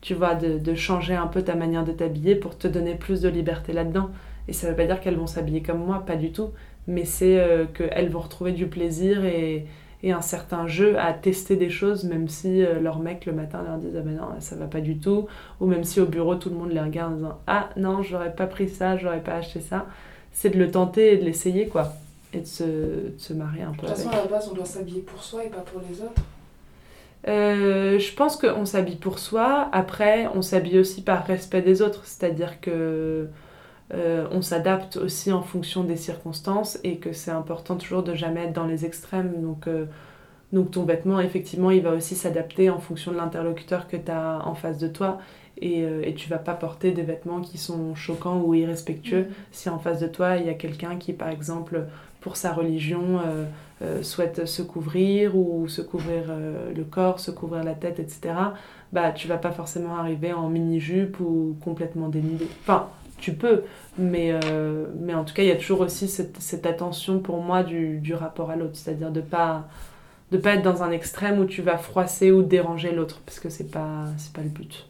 tu 0.00 0.14
vois, 0.14 0.34
de, 0.34 0.74
changer 0.74 1.14
un 1.14 1.26
peu 1.26 1.42
ta 1.42 1.54
manière 1.54 1.84
de 1.84 1.92
t'habiller 1.92 2.34
pour 2.34 2.58
te 2.58 2.68
donner 2.68 2.94
plus 2.94 3.22
de 3.22 3.28
liberté 3.28 3.72
là-dedans? 3.72 4.10
Et 4.48 4.52
ça 4.52 4.68
veut 4.68 4.76
pas 4.76 4.84
dire 4.84 5.00
qu'elles 5.00 5.16
vont 5.16 5.26
s'habiller 5.26 5.62
comme 5.62 5.84
moi, 5.84 6.04
pas 6.06 6.16
du 6.16 6.32
tout, 6.32 6.50
mais 6.86 7.04
c'est 7.04 7.40
euh, 7.40 7.64
qu'elles 7.64 8.10
vont 8.10 8.20
retrouver 8.20 8.52
du 8.52 8.66
plaisir 8.66 9.24
et, 9.24 9.64
et, 10.02 10.12
un 10.12 10.20
certain 10.20 10.66
jeu 10.66 10.98
à 10.98 11.14
tester 11.14 11.56
des 11.56 11.70
choses, 11.70 12.04
même 12.04 12.28
si 12.28 12.62
euh, 12.62 12.78
leur 12.78 12.98
mec 12.98 13.24
le 13.24 13.32
matin 13.32 13.62
leur 13.66 13.78
dit 13.78 13.88
ah 13.96 14.00
ben 14.00 14.16
non, 14.16 14.28
ça 14.40 14.54
va 14.56 14.66
pas 14.66 14.82
du 14.82 14.98
tout, 14.98 15.28
ou 15.60 15.66
même 15.66 15.84
si 15.84 15.98
au 15.98 16.06
bureau 16.06 16.34
tout 16.34 16.50
le 16.50 16.56
monde 16.56 16.72
les 16.72 16.80
regarde 16.80 17.12
en 17.12 17.16
disant 17.16 17.38
ah 17.46 17.70
non, 17.76 18.02
j'aurais 18.02 18.34
pas 18.34 18.46
pris 18.46 18.68
ça, 18.68 18.98
j'aurais 18.98 19.22
pas 19.22 19.36
acheté 19.36 19.60
ça 19.60 19.86
c'est 20.34 20.50
de 20.50 20.58
le 20.58 20.70
tenter 20.70 21.14
et 21.14 21.16
de 21.16 21.24
l'essayer, 21.24 21.68
quoi. 21.68 21.94
Et 22.34 22.40
de 22.40 22.46
se, 22.46 22.64
de 22.64 23.14
se 23.16 23.32
marier 23.32 23.62
un 23.62 23.72
peu. 23.72 23.86
De 23.86 23.86
toute 23.86 23.96
façon, 23.96 24.10
à 24.10 24.16
la 24.16 24.26
base, 24.26 24.48
on 24.50 24.54
doit 24.54 24.64
s'habiller 24.66 25.00
pour 25.00 25.22
soi 25.22 25.44
et 25.44 25.48
pas 25.48 25.60
pour 25.60 25.80
les 25.88 26.02
autres. 26.02 26.20
Euh, 27.26 27.98
je 27.98 28.14
pense 28.14 28.36
qu'on 28.36 28.66
s'habille 28.66 28.96
pour 28.96 29.18
soi. 29.18 29.68
Après, 29.72 30.28
on 30.34 30.42
s'habille 30.42 30.78
aussi 30.78 31.02
par 31.02 31.24
respect 31.24 31.62
des 31.62 31.80
autres. 31.80 32.02
C'est-à-dire 32.04 32.60
que 32.60 33.28
euh, 33.94 34.26
on 34.32 34.42
s'adapte 34.42 34.96
aussi 34.96 35.32
en 35.32 35.42
fonction 35.42 35.84
des 35.84 35.96
circonstances 35.96 36.78
et 36.84 36.98
que 36.98 37.12
c'est 37.12 37.30
important 37.30 37.76
toujours 37.76 38.02
de 38.02 38.14
jamais 38.14 38.44
être 38.44 38.52
dans 38.52 38.66
les 38.66 38.84
extrêmes. 38.84 39.40
Donc, 39.40 39.68
euh, 39.68 39.86
donc 40.52 40.72
ton 40.72 40.84
vêtement, 40.84 41.20
effectivement, 41.20 41.70
il 41.70 41.82
va 41.82 41.92
aussi 41.92 42.16
s'adapter 42.16 42.68
en 42.70 42.80
fonction 42.80 43.12
de 43.12 43.16
l'interlocuteur 43.16 43.86
que 43.88 43.96
tu 43.96 44.10
as 44.10 44.40
en 44.44 44.54
face 44.54 44.78
de 44.78 44.88
toi 44.88 45.18
et, 45.60 45.82
euh, 45.82 46.02
et, 46.04 46.14
tu 46.14 46.28
vas 46.28 46.38
pas 46.38 46.54
porter 46.54 46.90
des 46.90 47.02
vêtements 47.02 47.40
qui 47.40 47.58
sont 47.58 47.94
choquants 47.94 48.40
ou 48.40 48.54
irrespectueux 48.54 49.22
mm. 49.22 49.34
si 49.52 49.68
en 49.68 49.78
face 49.78 50.00
de 50.00 50.06
toi 50.06 50.36
il 50.36 50.46
y 50.46 50.50
a 50.50 50.54
quelqu'un 50.54 50.96
qui 50.96 51.12
par 51.12 51.28
exemple 51.28 51.86
pour 52.20 52.36
sa 52.36 52.52
religion 52.52 53.20
euh, 53.24 53.44
euh, 53.82 54.02
souhaite 54.02 54.46
se 54.46 54.62
couvrir 54.62 55.36
ou 55.36 55.68
se 55.68 55.82
couvrir 55.82 56.24
le 56.74 56.84
corps, 56.84 57.20
se 57.20 57.30
couvrir 57.30 57.64
la 57.64 57.74
tête, 57.74 57.98
etc. 57.98 58.34
Bah 58.92 59.12
tu 59.12 59.28
vas 59.28 59.36
pas 59.36 59.52
forcément 59.52 59.96
arriver 59.96 60.32
en 60.32 60.48
mini-jupe 60.48 61.20
ou 61.20 61.56
complètement 61.62 62.08
dénudé. 62.08 62.46
Enfin, 62.62 62.88
tu 63.18 63.34
peux, 63.34 63.62
mais, 63.98 64.32
mais 65.00 65.14
en 65.14 65.24
tout 65.24 65.34
cas 65.34 65.42
il 65.42 65.48
y 65.48 65.52
a 65.52 65.56
toujours 65.56 65.80
aussi 65.80 66.08
cette, 66.08 66.40
cette 66.40 66.66
attention 66.66 67.18
pour 67.18 67.42
moi 67.42 67.62
du, 67.62 67.98
du 67.98 68.14
rapport 68.14 68.50
à 68.50 68.56
l'autre, 68.56 68.76
c'est-à-dire 68.76 69.10
de 69.10 69.20
pas 69.20 69.68
de 70.32 70.38
pas 70.38 70.54
être 70.54 70.62
dans 70.62 70.82
un 70.82 70.90
extrême 70.90 71.38
où 71.38 71.44
tu 71.44 71.62
vas 71.62 71.76
froisser 71.76 72.32
ou 72.32 72.42
déranger 72.42 72.92
l'autre 72.92 73.20
parce 73.26 73.38
que 73.38 73.50
c'est 73.50 73.70
pas 73.70 74.06
c'est 74.16 74.32
pas 74.32 74.42
le 74.42 74.48
but. 74.48 74.88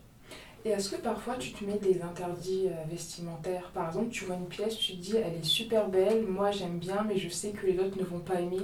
Et 0.66 0.70
est-ce 0.70 0.90
que 0.90 0.96
parfois 0.96 1.34
tu 1.38 1.52
te 1.52 1.62
mets 1.62 1.78
des 1.78 2.00
interdits 2.00 2.68
euh, 2.68 2.90
vestimentaires? 2.90 3.70
Par 3.74 3.88
exemple, 3.88 4.08
tu 4.08 4.24
vois 4.24 4.36
une 4.36 4.46
pièce, 4.46 4.78
tu 4.78 4.92
te 4.92 5.02
dis 5.02 5.16
elle 5.16 5.34
est 5.34 5.44
super 5.44 5.88
belle, 5.88 6.24
moi 6.26 6.50
j'aime 6.52 6.78
bien, 6.78 7.04
mais 7.06 7.18
je 7.18 7.28
sais 7.28 7.50
que 7.50 7.66
les 7.66 7.78
autres 7.78 7.98
ne 7.98 8.04
vont 8.04 8.20
pas 8.20 8.40
aimer. 8.40 8.62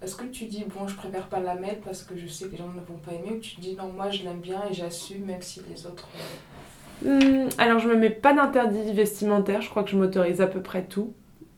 Est-ce 0.00 0.14
que 0.14 0.26
tu 0.26 0.44
dis 0.44 0.64
bon, 0.64 0.86
je 0.86 0.94
préfère 0.94 1.26
pas 1.26 1.40
la 1.40 1.56
mettre 1.56 1.80
parce 1.80 2.04
que 2.04 2.16
je 2.16 2.28
sais 2.28 2.46
que 2.46 2.52
les 2.52 2.58
gens 2.58 2.68
ne 2.68 2.80
vont 2.80 2.98
pas 3.04 3.12
aimer? 3.12 3.36
Ou 3.36 3.40
tu 3.40 3.56
te 3.56 3.60
dis 3.60 3.74
non, 3.74 3.88
moi 3.88 4.10
je 4.10 4.22
l'aime 4.22 4.38
bien 4.38 4.62
et 4.70 4.74
j'assume 4.74 5.24
même 5.24 5.42
si 5.42 5.60
les 5.68 5.86
autres. 5.86 6.08
Euh, 7.04 7.46
hmm, 7.46 7.48
alors 7.58 7.80
je 7.80 7.88
me 7.88 7.96
mets 7.96 8.10
pas 8.10 8.32
d'interdit 8.32 8.92
vestimentaire, 8.92 9.60
je 9.60 9.70
crois 9.70 9.82
que 9.82 9.90
je 9.90 9.96
m'autorise 9.96 10.40
à 10.40 10.46
peu 10.46 10.62
près 10.62 10.84
tout. 10.84 11.14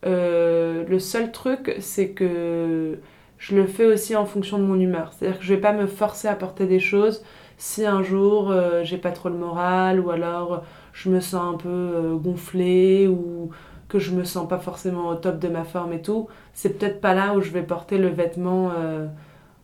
Euh, 0.07 0.85
le 0.87 0.97
seul 0.97 1.31
truc, 1.31 1.75
c'est 1.79 2.09
que 2.09 2.97
je 3.37 3.55
le 3.55 3.67
fais 3.67 3.85
aussi 3.85 4.15
en 4.15 4.25
fonction 4.25 4.57
de 4.57 4.63
mon 4.63 4.79
humeur. 4.79 5.13
C'est-à-dire 5.13 5.37
que 5.37 5.45
je 5.45 5.53
vais 5.53 5.61
pas 5.61 5.71
me 5.71 5.85
forcer 5.85 6.27
à 6.27 6.33
porter 6.33 6.65
des 6.65 6.79
choses 6.79 7.23
si 7.63 7.85
un 7.85 8.03
jour 8.03 8.51
euh, 8.51 8.83
j'ai 8.83 8.97
pas 8.97 9.11
trop 9.11 9.29
le 9.29 9.37
moral 9.37 10.01
ou 10.01 10.09
alors 10.09 10.63
je 10.91 11.09
me 11.09 11.21
sens 11.21 11.55
un 11.55 11.57
peu 11.57 11.69
euh, 11.69 12.15
gonflée 12.17 13.07
ou 13.07 13.51
que 13.87 13.99
je 13.99 14.11
me 14.11 14.25
sens 14.25 14.49
pas 14.49 14.59
forcément 14.59 15.07
au 15.07 15.15
top 15.15 15.39
de 15.39 15.47
ma 15.47 15.63
forme 15.63 15.93
et 15.93 16.01
tout, 16.01 16.27
c'est 16.53 16.77
peut-être 16.77 16.99
pas 16.99 17.13
là 17.13 17.35
où 17.35 17.41
je 17.41 17.51
vais 17.51 17.63
porter 17.63 17.97
le 17.97 18.09
vêtement 18.09 18.71
euh, 18.77 19.07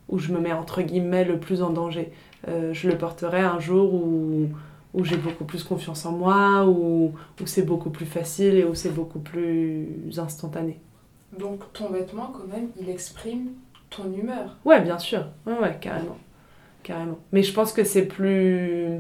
où 0.08 0.18
je 0.18 0.32
me 0.32 0.40
mets 0.40 0.54
entre 0.54 0.82
guillemets 0.82 1.26
le 1.26 1.42
plus 1.42 1.62
en 1.62 1.72
danger. 1.72 2.14
je 2.48 2.90
le 2.90 2.98
porterai 2.98 3.42
un 3.42 3.60
jour 3.60 3.94
où, 3.94 4.48
où 4.94 5.04
j'ai 5.04 5.18
beaucoup 5.18 5.44
plus 5.44 5.66
confiance 5.66 6.06
en 6.06 6.14
moi, 6.14 6.66
où, 6.68 7.12
où 7.42 7.46
c'est 7.46 7.64
beaucoup 7.64 7.90
plus 7.90 8.06
facile 8.06 8.56
et 8.56 8.64
où 8.64 8.76
c'est 8.76 8.96
beaucoup 8.96 9.20
plus 9.20 10.18
instantané. 10.18 10.80
Donc 11.38 11.74
ton 11.74 11.90
vêtement 11.90 12.32
quand 12.34 12.48
même, 12.48 12.70
il 12.80 12.90
exprime 12.90 13.50
ton 13.90 14.10
humeur. 14.14 14.56
Ouais, 14.64 14.80
bien 14.80 15.00
sûr. 15.00 15.26
Ouais, 15.46 15.60
ouais, 15.60 15.78
carrément 15.82 16.18
carrément. 16.90 17.20
Mais 17.32 17.44
je 17.44 17.54
pense 17.54 17.72
que 17.72 17.84
c'est 17.84 18.06
plus. 18.06 19.00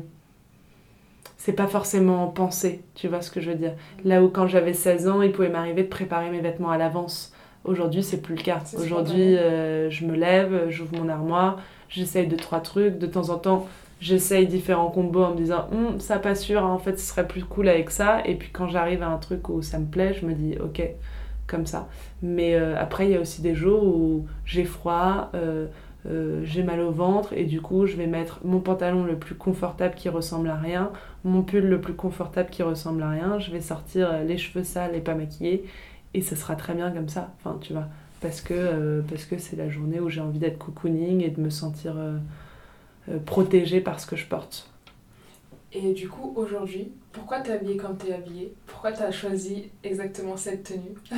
C'est 1.37 1.53
pas 1.53 1.67
forcément 1.67 2.27
pensé, 2.27 2.83
tu 2.95 3.07
vois 3.07 3.21
ce 3.21 3.31
que 3.31 3.41
je 3.41 3.49
veux 3.49 3.55
dire. 3.57 3.73
Là 4.03 4.21
où 4.21 4.29
quand 4.29 4.45
j'avais 4.45 4.73
16 4.73 5.07
ans, 5.07 5.21
il 5.21 5.31
pouvait 5.31 5.49
m'arriver 5.49 5.83
de 5.83 5.87
préparer 5.87 6.29
mes 6.29 6.41
vêtements 6.41 6.69
à 6.69 6.77
l'avance. 6.77 7.33
Aujourd'hui, 7.63 8.03
c'est 8.03 8.21
plus 8.21 8.35
le 8.35 8.41
cas. 8.41 8.61
Aujourd'hui, 8.77 9.37
euh, 9.37 9.89
je 9.89 10.05
me 10.05 10.15
lève, 10.15 10.69
j'ouvre 10.69 10.95
mon 10.97 11.09
armoire, 11.09 11.59
j'essaye 11.87 12.27
deux, 12.27 12.37
trois 12.37 12.59
trucs. 12.59 12.99
De 12.99 13.07
temps 13.07 13.29
en 13.29 13.37
temps, 13.37 13.67
j'essaye 14.01 14.47
différents 14.47 14.91
combos 14.91 15.23
en 15.23 15.31
me 15.31 15.37
disant 15.37 15.67
hum, 15.71 15.99
ça 15.99 16.19
pas 16.19 16.35
sûr, 16.35 16.63
hein, 16.63 16.69
en 16.69 16.77
fait, 16.77 16.99
ce 16.99 17.07
serait 17.07 17.27
plus 17.27 17.43
cool 17.43 17.69
avec 17.69 17.89
ça. 17.89 18.21
Et 18.25 18.35
puis 18.35 18.49
quand 18.51 18.67
j'arrive 18.67 19.01
à 19.01 19.07
un 19.07 19.17
truc 19.17 19.49
où 19.49 19.61
ça 19.61 19.79
me 19.79 19.87
plaît, 19.87 20.13
je 20.13 20.25
me 20.25 20.33
dis 20.33 20.55
ok, 20.61 20.81
comme 21.47 21.65
ça. 21.65 21.87
Mais 22.21 22.53
euh, 22.53 22.77
après, 22.77 23.07
il 23.07 23.11
y 23.11 23.15
a 23.15 23.19
aussi 23.21 23.41
des 23.41 23.55
jours 23.55 23.83
où 23.83 24.27
j'ai 24.45 24.65
froid. 24.65 25.31
Euh, 25.33 25.67
euh, 26.05 26.41
j'ai 26.45 26.63
mal 26.63 26.79
au 26.79 26.91
ventre 26.91 27.33
et 27.33 27.43
du 27.43 27.59
coup 27.59 27.85
je 27.85 27.97
vais 27.97 28.07
mettre 28.07 28.39
mon 28.45 28.61
pantalon 28.61 29.03
le 29.03 29.17
plus 29.17 29.35
confortable 29.35 29.95
qui 29.95 30.07
ressemble 30.07 30.49
à 30.49 30.55
rien, 30.55 30.91
mon 31.25 31.41
pull 31.41 31.65
le 31.65 31.81
plus 31.81 31.93
confortable 31.93 32.49
qui 32.49 32.63
ressemble 32.63 33.03
à 33.03 33.09
rien, 33.09 33.37
je 33.39 33.51
vais 33.51 33.59
sortir 33.59 34.09
euh, 34.09 34.23
les 34.23 34.37
cheveux 34.37 34.63
sales 34.63 34.95
et 34.95 35.01
pas 35.01 35.13
maquillés 35.13 35.65
et 36.13 36.21
ce 36.21 36.35
sera 36.35 36.55
très 36.55 36.73
bien 36.73 36.91
comme 36.91 37.09
ça, 37.09 37.33
enfin 37.37 37.57
tu 37.59 37.73
vois, 37.73 37.87
parce 38.21 38.39
que 38.39 38.53
euh, 38.55 39.01
parce 39.09 39.25
que 39.25 39.37
c'est 39.37 39.57
la 39.57 39.69
journée 39.69 39.99
où 39.99 40.09
j'ai 40.09 40.21
envie 40.21 40.39
d'être 40.39 40.57
cocooning 40.57 41.21
et 41.21 41.29
de 41.29 41.41
me 41.41 41.49
sentir 41.49 41.95
protégée 43.25 43.81
par 43.81 43.99
ce 43.99 44.05
que 44.05 44.15
je 44.15 44.25
porte. 44.25 44.69
Et 45.71 45.93
du 45.93 46.09
coup, 46.09 46.33
aujourd'hui, 46.35 46.91
pourquoi 47.11 47.41
t'es 47.41 47.51
habillée 47.51 47.77
comme 47.77 47.95
t'es 47.97 48.13
habillée? 48.13 48.53
Pourquoi 48.65 48.91
t'as 48.91 49.11
choisi 49.11 49.71
exactement 49.83 50.35
cette 50.37 50.63
tenue? 50.63 50.95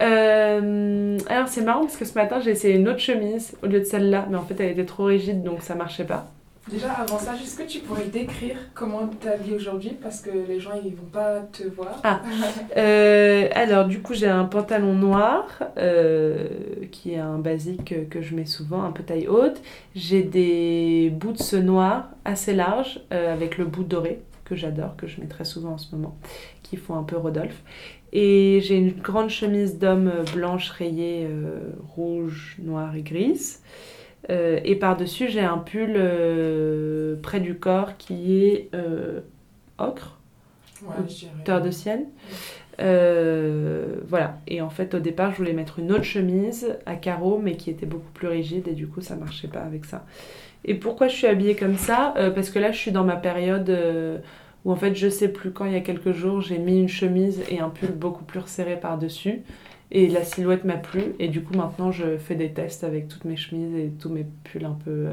Euh, 0.00 1.18
Alors, 1.28 1.48
c'est 1.48 1.62
marrant 1.62 1.80
parce 1.80 1.96
que 1.96 2.04
ce 2.04 2.14
matin, 2.14 2.38
j'ai 2.38 2.52
essayé 2.52 2.76
une 2.76 2.88
autre 2.88 3.00
chemise 3.00 3.56
au 3.62 3.66
lieu 3.66 3.80
de 3.80 3.84
celle-là, 3.84 4.26
mais 4.30 4.36
en 4.36 4.44
fait, 4.44 4.60
elle 4.60 4.70
était 4.70 4.84
trop 4.86 5.06
rigide 5.06 5.42
donc 5.42 5.62
ça 5.62 5.74
marchait 5.74 6.04
pas. 6.06 6.30
Déjà, 6.70 6.92
avant 6.92 7.18
ça, 7.18 7.34
est-ce 7.34 7.56
que 7.56 7.66
tu 7.66 7.78
pourrais 7.78 8.06
décrire 8.06 8.56
comment 8.74 9.08
tu 9.20 9.26
habillée 9.26 9.56
aujourd'hui? 9.56 9.96
Parce 10.02 10.20
que 10.20 10.30
les 10.30 10.60
gens, 10.60 10.72
ils 10.84 10.94
vont 10.94 11.10
pas 11.10 11.40
te 11.52 11.62
voir. 11.62 12.00
Ah, 12.04 12.20
euh, 12.76 13.48
alors 13.54 13.86
du 13.86 14.02
coup, 14.02 14.12
j'ai 14.12 14.28
un 14.28 14.44
pantalon 14.44 14.92
noir, 14.92 15.46
euh, 15.78 16.46
qui 16.92 17.14
est 17.14 17.18
un 17.18 17.38
basique 17.38 18.08
que 18.10 18.20
je 18.20 18.34
mets 18.34 18.44
souvent, 18.44 18.82
un 18.82 18.92
peu 18.92 19.02
taille 19.02 19.28
haute. 19.28 19.62
J'ai 19.94 20.22
des 20.22 21.10
boots 21.10 21.54
noirs 21.54 22.10
assez 22.24 22.52
larges, 22.52 23.00
euh, 23.12 23.32
avec 23.32 23.56
le 23.56 23.64
bout 23.64 23.84
doré, 23.84 24.20
que 24.44 24.54
j'adore, 24.54 24.94
que 24.96 25.06
je 25.06 25.20
mets 25.20 25.26
très 25.26 25.44
souvent 25.44 25.72
en 25.72 25.78
ce 25.78 25.94
moment, 25.94 26.16
qui 26.62 26.76
font 26.76 26.96
un 26.96 27.02
peu 27.02 27.16
Rodolphe. 27.16 27.62
Et 28.12 28.60
j'ai 28.62 28.76
une 28.76 28.92
grande 28.92 29.30
chemise 29.30 29.78
d'homme 29.78 30.12
blanche 30.34 30.70
rayée 30.70 31.28
rouge, 31.94 32.56
noire 32.58 32.94
et 32.96 33.02
grise. 33.02 33.60
Euh, 34.30 34.60
et 34.64 34.76
par-dessus, 34.76 35.28
j'ai 35.28 35.40
un 35.40 35.58
pull 35.58 35.94
euh, 35.96 37.16
près 37.22 37.40
du 37.40 37.54
corps 37.56 37.96
qui 37.96 38.44
est 38.44 38.68
euh, 38.74 39.20
ocre, 39.78 40.18
ouais, 40.82 41.04
terre 41.44 41.62
de 41.62 41.70
ciel. 41.70 42.06
voilà. 42.78 44.38
Et 44.46 44.60
en 44.60 44.70
fait, 44.70 44.94
au 44.94 44.98
départ, 44.98 45.32
je 45.32 45.38
voulais 45.38 45.52
mettre 45.52 45.78
une 45.78 45.92
autre 45.92 46.04
chemise 46.04 46.76
à 46.86 46.96
carreaux, 46.96 47.38
mais 47.42 47.56
qui 47.56 47.70
était 47.70 47.86
beaucoup 47.86 48.10
plus 48.12 48.28
rigide, 48.28 48.68
et 48.68 48.74
du 48.74 48.86
coup, 48.86 49.00
ça 49.00 49.16
marchait 49.16 49.48
pas 49.48 49.60
avec 49.60 49.84
ça. 49.84 50.04
Et 50.64 50.74
pourquoi 50.74 51.08
je 51.08 51.14
suis 51.14 51.26
habillée 51.26 51.54
comme 51.54 51.76
ça? 51.76 52.14
Parce 52.34 52.50
que 52.50 52.58
là, 52.58 52.72
je 52.72 52.78
suis 52.78 52.90
dans 52.90 53.04
ma 53.04 53.16
période 53.16 53.74
où 54.64 54.72
en 54.72 54.76
fait, 54.76 54.94
je 54.94 55.08
sais 55.08 55.28
plus 55.28 55.52
quand, 55.52 55.64
il 55.64 55.72
y 55.72 55.76
a 55.76 55.80
quelques 55.80 56.12
jours, 56.12 56.40
j'ai 56.40 56.58
mis 56.58 56.80
une 56.80 56.88
chemise 56.88 57.42
et 57.48 57.60
un 57.60 57.70
pull 57.70 57.92
beaucoup 57.92 58.24
plus 58.24 58.40
resserré 58.40 58.78
par-dessus. 58.78 59.42
Et 59.90 60.08
la 60.08 60.24
silhouette 60.24 60.64
m'a 60.64 60.76
plu. 60.76 61.14
Et 61.18 61.28
du 61.28 61.42
coup, 61.42 61.54
maintenant, 61.54 61.90
je 61.90 62.18
fais 62.18 62.34
des 62.34 62.52
tests 62.52 62.84
avec 62.84 63.08
toutes 63.08 63.24
mes 63.24 63.36
chemises 63.36 63.74
et 63.74 63.90
tous 63.90 64.10
mes 64.10 64.26
pulls 64.44 64.64
un 64.64 64.78
peu 64.84 64.90
euh, 64.90 65.12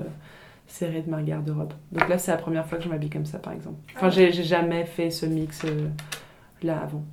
serrés 0.67 1.01
de 1.01 1.09
ma 1.09 1.21
garde-robe. 1.21 1.73
Donc 1.91 2.09
là, 2.09 2.17
c'est 2.17 2.31
la 2.31 2.37
première 2.37 2.65
fois 2.65 2.77
que 2.77 2.83
je 2.83 2.89
m'habille 2.89 3.09
comme 3.09 3.25
ça, 3.25 3.39
par 3.39 3.53
exemple. 3.53 3.77
Enfin, 3.95 4.07
ah 4.07 4.09
j'ai 4.09 4.31
jamais 4.31 4.85
fait 4.85 5.09
ce 5.11 5.25
mix 5.25 5.63
euh, 5.65 5.87
là 6.61 6.81
avant. 6.81 7.03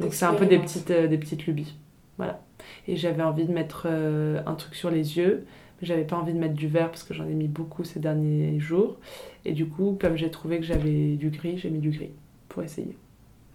Donc 0.00 0.14
c'est 0.14 0.24
un 0.24 0.34
peu 0.34 0.46
des 0.46 0.58
petites, 0.58 0.90
euh, 0.90 1.08
des 1.08 1.18
petites 1.18 1.46
lubies. 1.46 1.74
Voilà. 2.16 2.40
Et 2.86 2.96
j'avais 2.96 3.22
envie 3.22 3.44
de 3.44 3.52
mettre 3.52 3.86
un 3.86 4.54
truc 4.54 4.74
sur 4.74 4.90
les 4.90 5.16
yeux. 5.16 5.44
Mais 5.80 5.88
j'avais 5.88 6.04
pas 6.04 6.16
envie 6.16 6.32
de 6.32 6.38
mettre 6.38 6.54
du 6.54 6.68
vert 6.68 6.90
parce 6.90 7.02
que 7.02 7.12
j'en 7.12 7.26
ai 7.26 7.34
mis 7.34 7.48
beaucoup 7.48 7.82
ces 7.82 7.98
derniers 7.98 8.60
jours. 8.60 8.98
Et 9.44 9.52
du 9.52 9.66
coup, 9.66 9.98
comme 10.00 10.16
j'ai 10.16 10.30
trouvé 10.30 10.60
que 10.60 10.64
j'avais 10.64 11.16
du 11.16 11.30
gris, 11.30 11.58
j'ai 11.58 11.70
mis 11.70 11.80
du 11.80 11.90
gris 11.90 12.12
pour 12.48 12.62
essayer. 12.62 12.96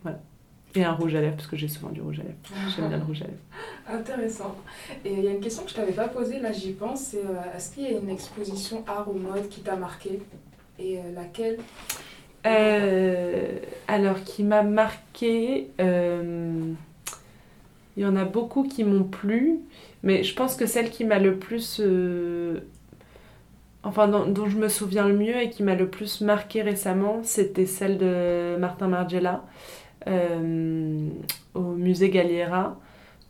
Voilà. 0.03 0.19
Et 0.77 0.83
un 0.83 0.91
rouge 0.91 1.15
à 1.15 1.21
lèvres, 1.21 1.35
parce 1.35 1.47
que 1.47 1.57
j'ai 1.57 1.67
souvent 1.67 1.89
du 1.89 2.01
rouge 2.01 2.19
à 2.19 2.23
lèvres. 2.23 2.37
J'aime 2.75 2.89
bien 2.89 2.97
le 2.97 3.03
rouge 3.03 3.23
à 3.23 3.25
lèvres. 3.25 3.39
Intéressant. 3.99 4.55
Et 5.03 5.11
il 5.11 5.23
y 5.23 5.27
a 5.27 5.31
une 5.31 5.39
question 5.39 5.63
que 5.63 5.71
je 5.71 5.75
t'avais 5.75 5.91
pas 5.91 6.07
posée, 6.07 6.39
là 6.39 6.51
j'y 6.51 6.73
pense, 6.73 7.01
c'est 7.01 7.17
euh, 7.17 7.55
est-ce 7.55 7.73
qu'il 7.73 7.83
y 7.83 7.87
a 7.87 7.97
une 7.97 8.11
exposition 8.11 8.83
art 8.85 9.09
ou 9.09 9.17
mode 9.17 9.49
qui 9.49 9.61
t'a 9.61 9.75
marqué 9.75 10.21
Et 10.77 10.99
euh, 10.99 11.01
laquelle 11.15 11.57
euh, 12.45 13.57
Alors, 13.87 14.23
qui 14.23 14.43
m'a 14.43 14.61
marqué, 14.61 15.71
il 15.79 16.75
y 17.97 18.05
en 18.05 18.15
a 18.15 18.25
beaucoup 18.25 18.61
qui 18.61 18.83
m'ont 18.83 19.03
plu, 19.03 19.61
mais 20.03 20.23
je 20.23 20.35
pense 20.35 20.55
que 20.55 20.67
celle 20.67 20.91
qui 20.91 21.05
m'a 21.05 21.17
le 21.17 21.37
plus... 21.37 21.81
Enfin, 23.81 24.07
dont, 24.07 24.27
dont, 24.27 24.47
je 24.47 24.57
me 24.57 24.67
souviens 24.67 25.07
le 25.07 25.15
mieux 25.15 25.41
et 25.41 25.49
qui 25.49 25.63
m'a 25.63 25.73
le 25.73 25.87
plus 25.87 26.21
marqué 26.21 26.61
récemment, 26.61 27.21
c'était 27.23 27.65
celle 27.65 27.97
de 27.97 28.57
Martin 28.59 28.89
Margiela. 28.89 29.43
Euh, 30.07 31.09
au 31.53 31.73
musée 31.73 32.09
Galliera, 32.09 32.79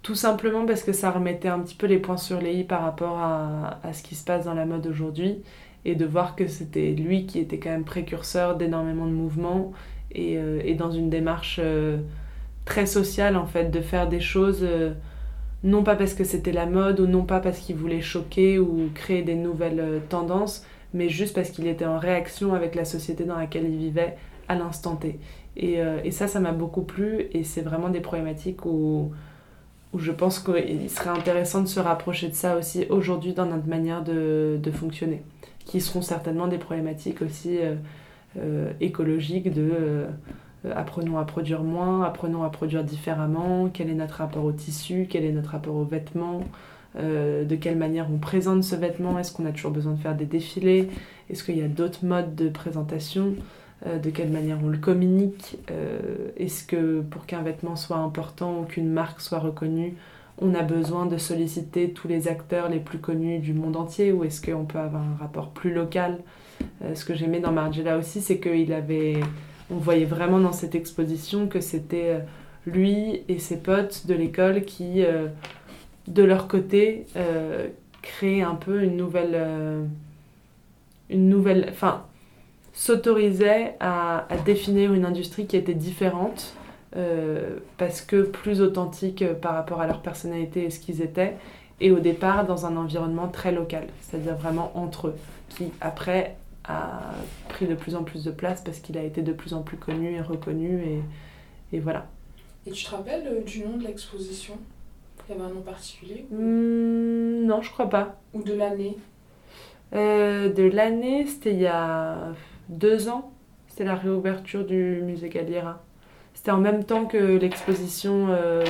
tout 0.04 0.16
simplement 0.16 0.66
parce 0.66 0.84
que 0.84 0.92
ça 0.92 1.12
remettait 1.12 1.48
un 1.48 1.60
petit 1.60 1.76
peu 1.76 1.88
les 1.88 1.98
points 1.98 2.18
sur 2.18 2.40
les 2.40 2.54
i 2.54 2.64
par 2.64 2.82
rapport 2.82 3.18
à, 3.18 3.80
ce 3.94 4.04
qui 4.04 4.16
se 4.16 4.24
passe 4.24 4.46
dans 4.46 4.54
la 4.54 4.66
mode 4.66 4.86
aujourd'hui 4.86 5.42
et 5.86 5.96
de 5.96 6.06
voir 6.06 6.36
que 6.36 6.48
c'était 6.48 6.92
lui 6.92 7.26
qui 7.26 7.40
était 7.40 7.58
quand 7.58 7.70
même 7.70 7.86
précurseur 7.86 8.58
d'énormément 8.58 9.06
de 9.06 9.12
mouvements 9.12 9.72
et, 10.12 10.38
euh, 10.38 10.76
dans 10.76 10.92
une 10.92 11.10
démarche 11.10 11.60
euh, 11.64 11.98
très 12.66 12.86
sociale 12.86 13.38
en 13.38 13.46
fait, 13.46 13.72
de 13.72 13.82
faire 13.82 14.08
des 14.08 14.20
choses 14.20 14.66
non 15.64 15.84
pas 15.84 15.96
parce 15.96 16.14
que 16.14 16.26
c'était 16.26 16.52
la 16.52 16.66
mode 16.66 17.00
ou 17.00 17.08
non 17.08 17.24
pas 17.24 17.40
parce 17.40 17.60
qu'il 17.60 17.78
voulait 17.78 18.02
choquer 18.02 18.60
ou 18.60 18.90
créer 18.94 19.24
des 19.24 19.36
nouvelles 19.36 20.02
tendances, 20.10 20.66
mais 20.94 21.10
juste 21.10 21.34
parce 21.34 21.50
qu'il 21.50 21.66
était 21.68 21.86
en 21.86 21.98
réaction 21.98 22.54
avec 22.54 22.76
la 22.76 22.86
société 22.86 23.24
dans 23.24 23.38
laquelle 23.38 23.66
il 23.66 23.78
vivait 23.78 24.18
à 24.48 24.56
l'instant 24.56 24.96
T. 24.96 25.20
Et, 25.58 25.82
euh, 25.82 26.00
et 26.04 26.12
ça, 26.12 26.28
ça 26.28 26.40
m'a 26.40 26.52
beaucoup 26.52 26.84
plu. 26.84 27.28
Et 27.34 27.44
c'est 27.44 27.62
vraiment 27.62 27.90
des 27.90 28.00
problématiques 28.00 28.66
où, 28.66 29.12
je 29.98 30.12
pense 30.12 30.40
qu'il 30.40 30.90
serait 30.90 31.10
intéressant 31.10 31.62
de 31.62 31.68
se 31.68 31.80
rapprocher 31.80 32.30
de 32.30 32.36
ça 32.36 32.56
aussi 32.56 32.86
aujourd'hui 32.90 33.34
dans 33.34 33.48
notre 33.48 33.68
manière 33.68 34.04
de, 34.04 34.72
fonctionner, 34.72 35.24
qui 35.66 35.82
seront 35.82 36.04
certainement 36.04 36.48
des 36.48 36.60
problématiques 36.60 37.22
aussi 37.22 37.58
euh, 37.58 37.76
euh, 38.38 38.72
écologiques 38.80 39.52
de 39.52 40.06
apprenons 40.76 41.18
à 41.18 41.24
produire 41.24 41.64
moins, 41.64 42.04
apprenons 42.04 42.44
à 42.44 42.50
produire 42.50 42.84
différemment, 42.84 43.70
quel 43.72 43.90
est 43.90 43.94
notre 43.94 44.16
rapport 44.16 44.44
au 44.44 44.52
tissu, 44.52 45.08
quel 45.10 45.24
est 45.24 45.32
notre 45.32 45.52
rapport 45.52 45.76
aux 45.76 45.86
vêtements, 45.86 46.42
de 47.00 47.56
quelle 47.56 47.78
manière 47.78 48.08
on 48.12 48.18
présente 48.18 48.64
ce 48.64 48.76
vêtement, 48.76 49.18
est-ce 49.18 49.32
qu'on 49.32 49.46
a 49.46 49.52
toujours 49.52 49.72
besoin 49.72 49.94
de 49.94 50.00
faire 50.00 50.16
des 50.16 50.26
défilés, 50.26 50.90
est-ce 51.30 51.44
qu'il 51.44 51.58
y 51.58 51.62
a 51.62 51.70
d'autres 51.70 52.04
modes 52.04 52.36
de 52.36 52.50
présentation 52.50 53.36
de 53.86 54.10
quelle 54.10 54.32
manière 54.32 54.58
on 54.64 54.70
le 54.70 54.78
communique, 54.80 55.58
euh, 55.70 56.00
est-ce 56.36 56.64
que 56.64 57.02
pour 57.02 57.28
qu'un 57.28 57.44
vêtement 57.44 57.76
soit 57.76 57.98
important 57.98 58.62
ou 58.62 58.64
qu'une 58.64 58.90
marque 58.90 59.22
soit 59.22 59.38
reconnue, 59.40 59.96
on 60.40 60.56
a 60.56 60.64
besoin 60.64 61.06
de 61.06 61.18
solliciter 61.18 61.92
tous 61.92 62.08
les 62.08 62.28
acteurs 62.28 62.70
les 62.70 62.80
plus 62.80 62.98
connus 62.98 63.40
du 63.40 63.54
monde 63.54 63.76
entier 63.76 64.12
ou 64.12 64.24
est-ce 64.24 64.42
qu'on 64.42 64.66
peut 64.66 64.80
avoir 64.80 65.04
un 65.04 65.16
rapport 65.20 65.50
plus 65.50 65.74
local? 65.74 66.18
Euh, 66.84 66.96
Ce 66.96 67.06
que 67.06 67.14
j'aimais 67.14 67.40
dans 67.40 67.52
Margiela 67.52 67.98
aussi, 67.98 68.22
c'est 68.22 68.40
qu'il 68.40 68.74
avait, 68.74 69.20
voyait 69.70 70.06
vraiment 70.06 70.40
dans 70.40 70.54
cette 70.54 70.74
exposition 70.74 71.48
que 71.48 71.62
c'était 71.62 72.22
lui 72.66 73.22
et 73.30 73.38
ses 73.38 73.58
potes 73.58 74.08
de 74.08 74.16
l'école 74.16 74.64
qui, 74.66 75.04
de 76.08 76.24
leur 76.24 76.48
côté, 76.48 77.06
créaient 78.02 78.42
un 78.42 78.56
peu 78.56 78.84
une 78.84 78.98
nouvelle, 78.98 79.88
une 81.10 81.30
s'autorisaient 82.78 83.76
à, 83.80 84.28
définir 84.46 84.94
une 84.94 85.04
industrie 85.04 85.48
qui 85.48 85.58
était 85.58 85.74
différente 85.74 86.54
euh, 86.96 87.58
parce 87.78 88.02
que 88.02 88.22
plus 88.22 88.62
authentique 88.62 89.26
par 89.42 89.56
rapport 89.56 89.82
à 89.82 89.88
leur 89.88 90.02
personnalité 90.02 90.66
et 90.66 90.70
ce 90.70 90.80
qu'ils 90.80 91.02
étaient, 91.02 91.36
et 91.82 91.92
au 91.92 92.00
départ 92.00 92.46
dans 92.46 92.68
un 92.68 92.78
environnement 92.78 93.30
très 93.30 93.52
local, 93.52 93.88
c'est-à-dire 94.02 94.36
vraiment 94.36 94.72
entre 94.76 95.08
eux, 95.08 95.16
qui 95.50 95.72
après 95.82 96.36
a 96.66 97.00
pris 97.50 97.66
de 97.66 97.74
plus 97.74 97.96
en 97.96 98.04
plus 98.04 98.24
de 98.24 98.32
place 98.32 98.62
parce 98.62 98.80
qu'il 98.80 98.98
a 98.98 99.04
été 99.04 99.24
de 99.24 99.34
plus 99.34 99.56
en 99.56 99.64
plus 99.64 99.78
connu 99.78 100.12
et 100.12 100.22
reconnu, 100.22 100.84
et, 100.84 101.76
et 101.76 101.80
voilà. 101.80 102.06
Et 102.68 102.72
tu 102.72 102.86
te 102.86 102.92
rappelles 102.92 103.26
euh, 103.26 103.42
du 103.42 103.66
nom 103.66 103.78
de 103.78 103.86
l'exposition? 103.86 104.54
Il 105.28 105.36
y 105.36 105.40
avait 105.40 105.50
un 105.50 105.54
nom 105.54 105.62
particulier? 105.62 106.28
Mmh, 106.30 107.46
Non, 107.48 107.62
je 107.64 107.72
crois 107.72 107.90
pas. 107.90 108.20
Ou 108.34 108.44
de 108.44 108.54
l'année? 108.54 108.98
Euh, 109.96 110.54
De 110.54 110.64
l'année, 110.64 111.26
c'était 111.26 111.54
il 111.54 111.62
y 111.62 111.68
a 111.68 112.34
deux 112.70 113.10
ans, 113.10 113.32
c'était 113.68 113.84
la 113.84 113.96
réouverture 113.96 114.66
du 114.66 115.02
musée 115.04 115.30
Galliera. 115.30 115.84
C'était 116.34 116.52
en 116.52 116.60
même 116.60 116.84
temps 116.84 117.06
que 117.06 117.18
l'exposition 117.18 118.28
euh, 118.30 118.64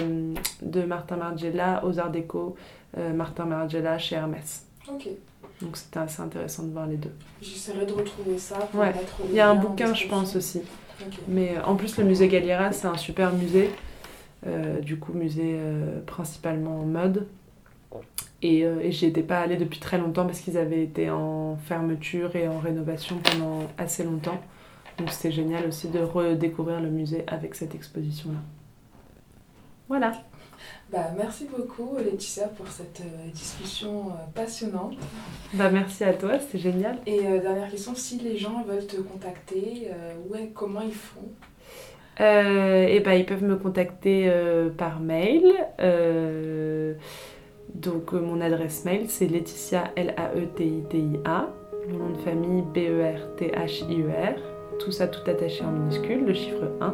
de 0.62 0.82
Martin 0.84 1.18
Margiela 1.18 1.84
aux 1.86 2.00
Arts 2.00 2.12
Déco, 2.12 2.56
euh, 2.98 3.14
Martin 3.14 3.46
Margiela 3.46 3.98
chez 3.98 4.16
Hermès. 4.16 4.66
Ok. 4.90 5.10
Donc 5.62 5.76
c'était 5.76 6.00
assez 6.00 6.22
intéressant 6.22 6.64
de 6.64 6.72
voir 6.72 6.88
les 6.88 6.98
deux. 6.98 7.12
J'essaierai 7.42 7.86
de 7.86 7.92
retrouver 7.92 8.38
ça. 8.38 8.58
Pour 8.58 8.80
ouais. 8.80 8.94
Il 9.30 9.36
y 9.36 9.40
a 9.40 9.50
un 9.50 9.56
bouquin, 9.56 9.94
je 9.94 10.08
pense 10.08 10.36
aussi. 10.36 10.62
Mais 11.28 11.58
euh, 11.58 11.64
en 11.66 11.76
plus, 11.76 11.98
le 11.98 12.06
musée 12.06 12.28
Galliera, 12.28 12.72
c'est 12.72 12.88
un 12.88 12.98
super 12.98 13.34
musée. 13.34 13.70
du 14.82 14.98
coup, 14.98 15.14
musée 15.14 15.60
principalement 16.06 16.80
en 16.80 16.86
mode. 16.86 17.28
Et, 18.44 18.66
euh, 18.66 18.80
et 18.82 18.92
j'y 18.92 19.06
étais 19.06 19.24
pas 19.24 19.40
allée 19.40 19.58
depuis 19.58 19.80
très 19.80 19.98
longtemps 19.98 20.26
parce 20.26 20.40
qu'ils 20.42 20.58
avaient 20.58 20.84
été 20.84 21.10
en 21.10 21.58
fermeture 21.58 22.36
et 22.36 22.48
en 22.48 22.60
rénovation 22.60 23.18
pendant 23.18 23.62
assez 23.78 24.04
longtemps. 24.04 24.40
Donc 25.00 25.10
c'était 25.12 25.32
génial 25.32 25.68
aussi 25.68 25.88
de 25.90 26.00
redécouvrir 26.00 26.80
le 26.80 26.90
musée 26.90 27.24
avec 27.28 27.56
cette 27.56 27.74
exposition-là. 27.74 28.40
Voilà. 29.88 30.12
Bah, 30.92 31.12
merci 31.18 31.46
beaucoup 31.46 31.98
Laetitia 31.98 32.48
pour 32.48 32.68
cette 32.68 33.02
euh, 33.02 33.30
discussion 33.32 34.10
euh, 34.10 34.14
passionnante. 34.34 34.96
Bah, 35.54 35.70
merci 35.70 36.04
à 36.04 36.14
toi, 36.14 36.40
c'était 36.40 36.60
génial. 36.60 37.00
Et 37.06 37.22
dernière 37.22 37.70
question, 37.70 37.96
si 37.96 38.20
les 38.20 38.38
gens 38.38 38.64
veulent 38.64 38.88
te 38.88 38.98
contacter, 38.98 39.90
ouais, 40.30 40.52
comment 40.54 40.82
ils 40.82 40.94
font? 40.94 41.30
Et 42.20 43.00
bah, 43.00 43.16
Ils 43.16 43.26
peuvent 43.26 43.44
me 43.44 43.56
contacter 43.56 44.32
par 44.78 45.00
mail. 45.00 45.44
Donc 47.82 48.14
euh, 48.14 48.20
mon 48.20 48.42
adresse 48.42 48.86
mail 48.86 49.06
c'est 49.08 49.28
Laetitia 49.28 49.92
L-A-E-T-I-T-I-A, 49.96 51.50
mon 51.90 51.98
nom 51.98 52.10
de 52.10 52.18
famille 52.18 52.64
B-E-R-T-H-I-E-R, 52.74 54.40
tout 54.80 54.92
ça 54.92 55.08
tout 55.08 55.30
attaché 55.30 55.64
en 55.64 55.72
minuscule, 55.72 56.26
le 56.26 56.34
chiffre 56.34 56.72
1, 56.82 56.94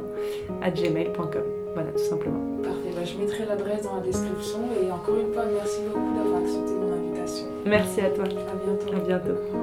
à 0.61 0.71
gmail.com. 0.71 1.43
Voilà, 1.73 1.91
tout 1.91 2.03
simplement. 2.03 2.61
Parfait, 2.61 2.91
bah, 2.95 3.03
je 3.03 3.17
mettrai 3.17 3.45
l'adresse 3.45 3.83
dans 3.83 3.95
la 3.95 4.01
description 4.01 4.59
et 4.81 4.91
encore 4.91 5.17
une 5.17 5.33
fois 5.33 5.43
merci 5.51 5.81
beaucoup 5.87 6.17
d'avoir 6.17 6.41
accepté 6.41 6.71
mon 6.73 6.91
invitation. 6.93 7.45
Merci 7.65 8.01
à 8.01 8.09
toi. 8.09 8.25
À 8.25 8.65
bientôt. 8.65 8.95
À 8.95 8.99
bientôt. 8.99 9.62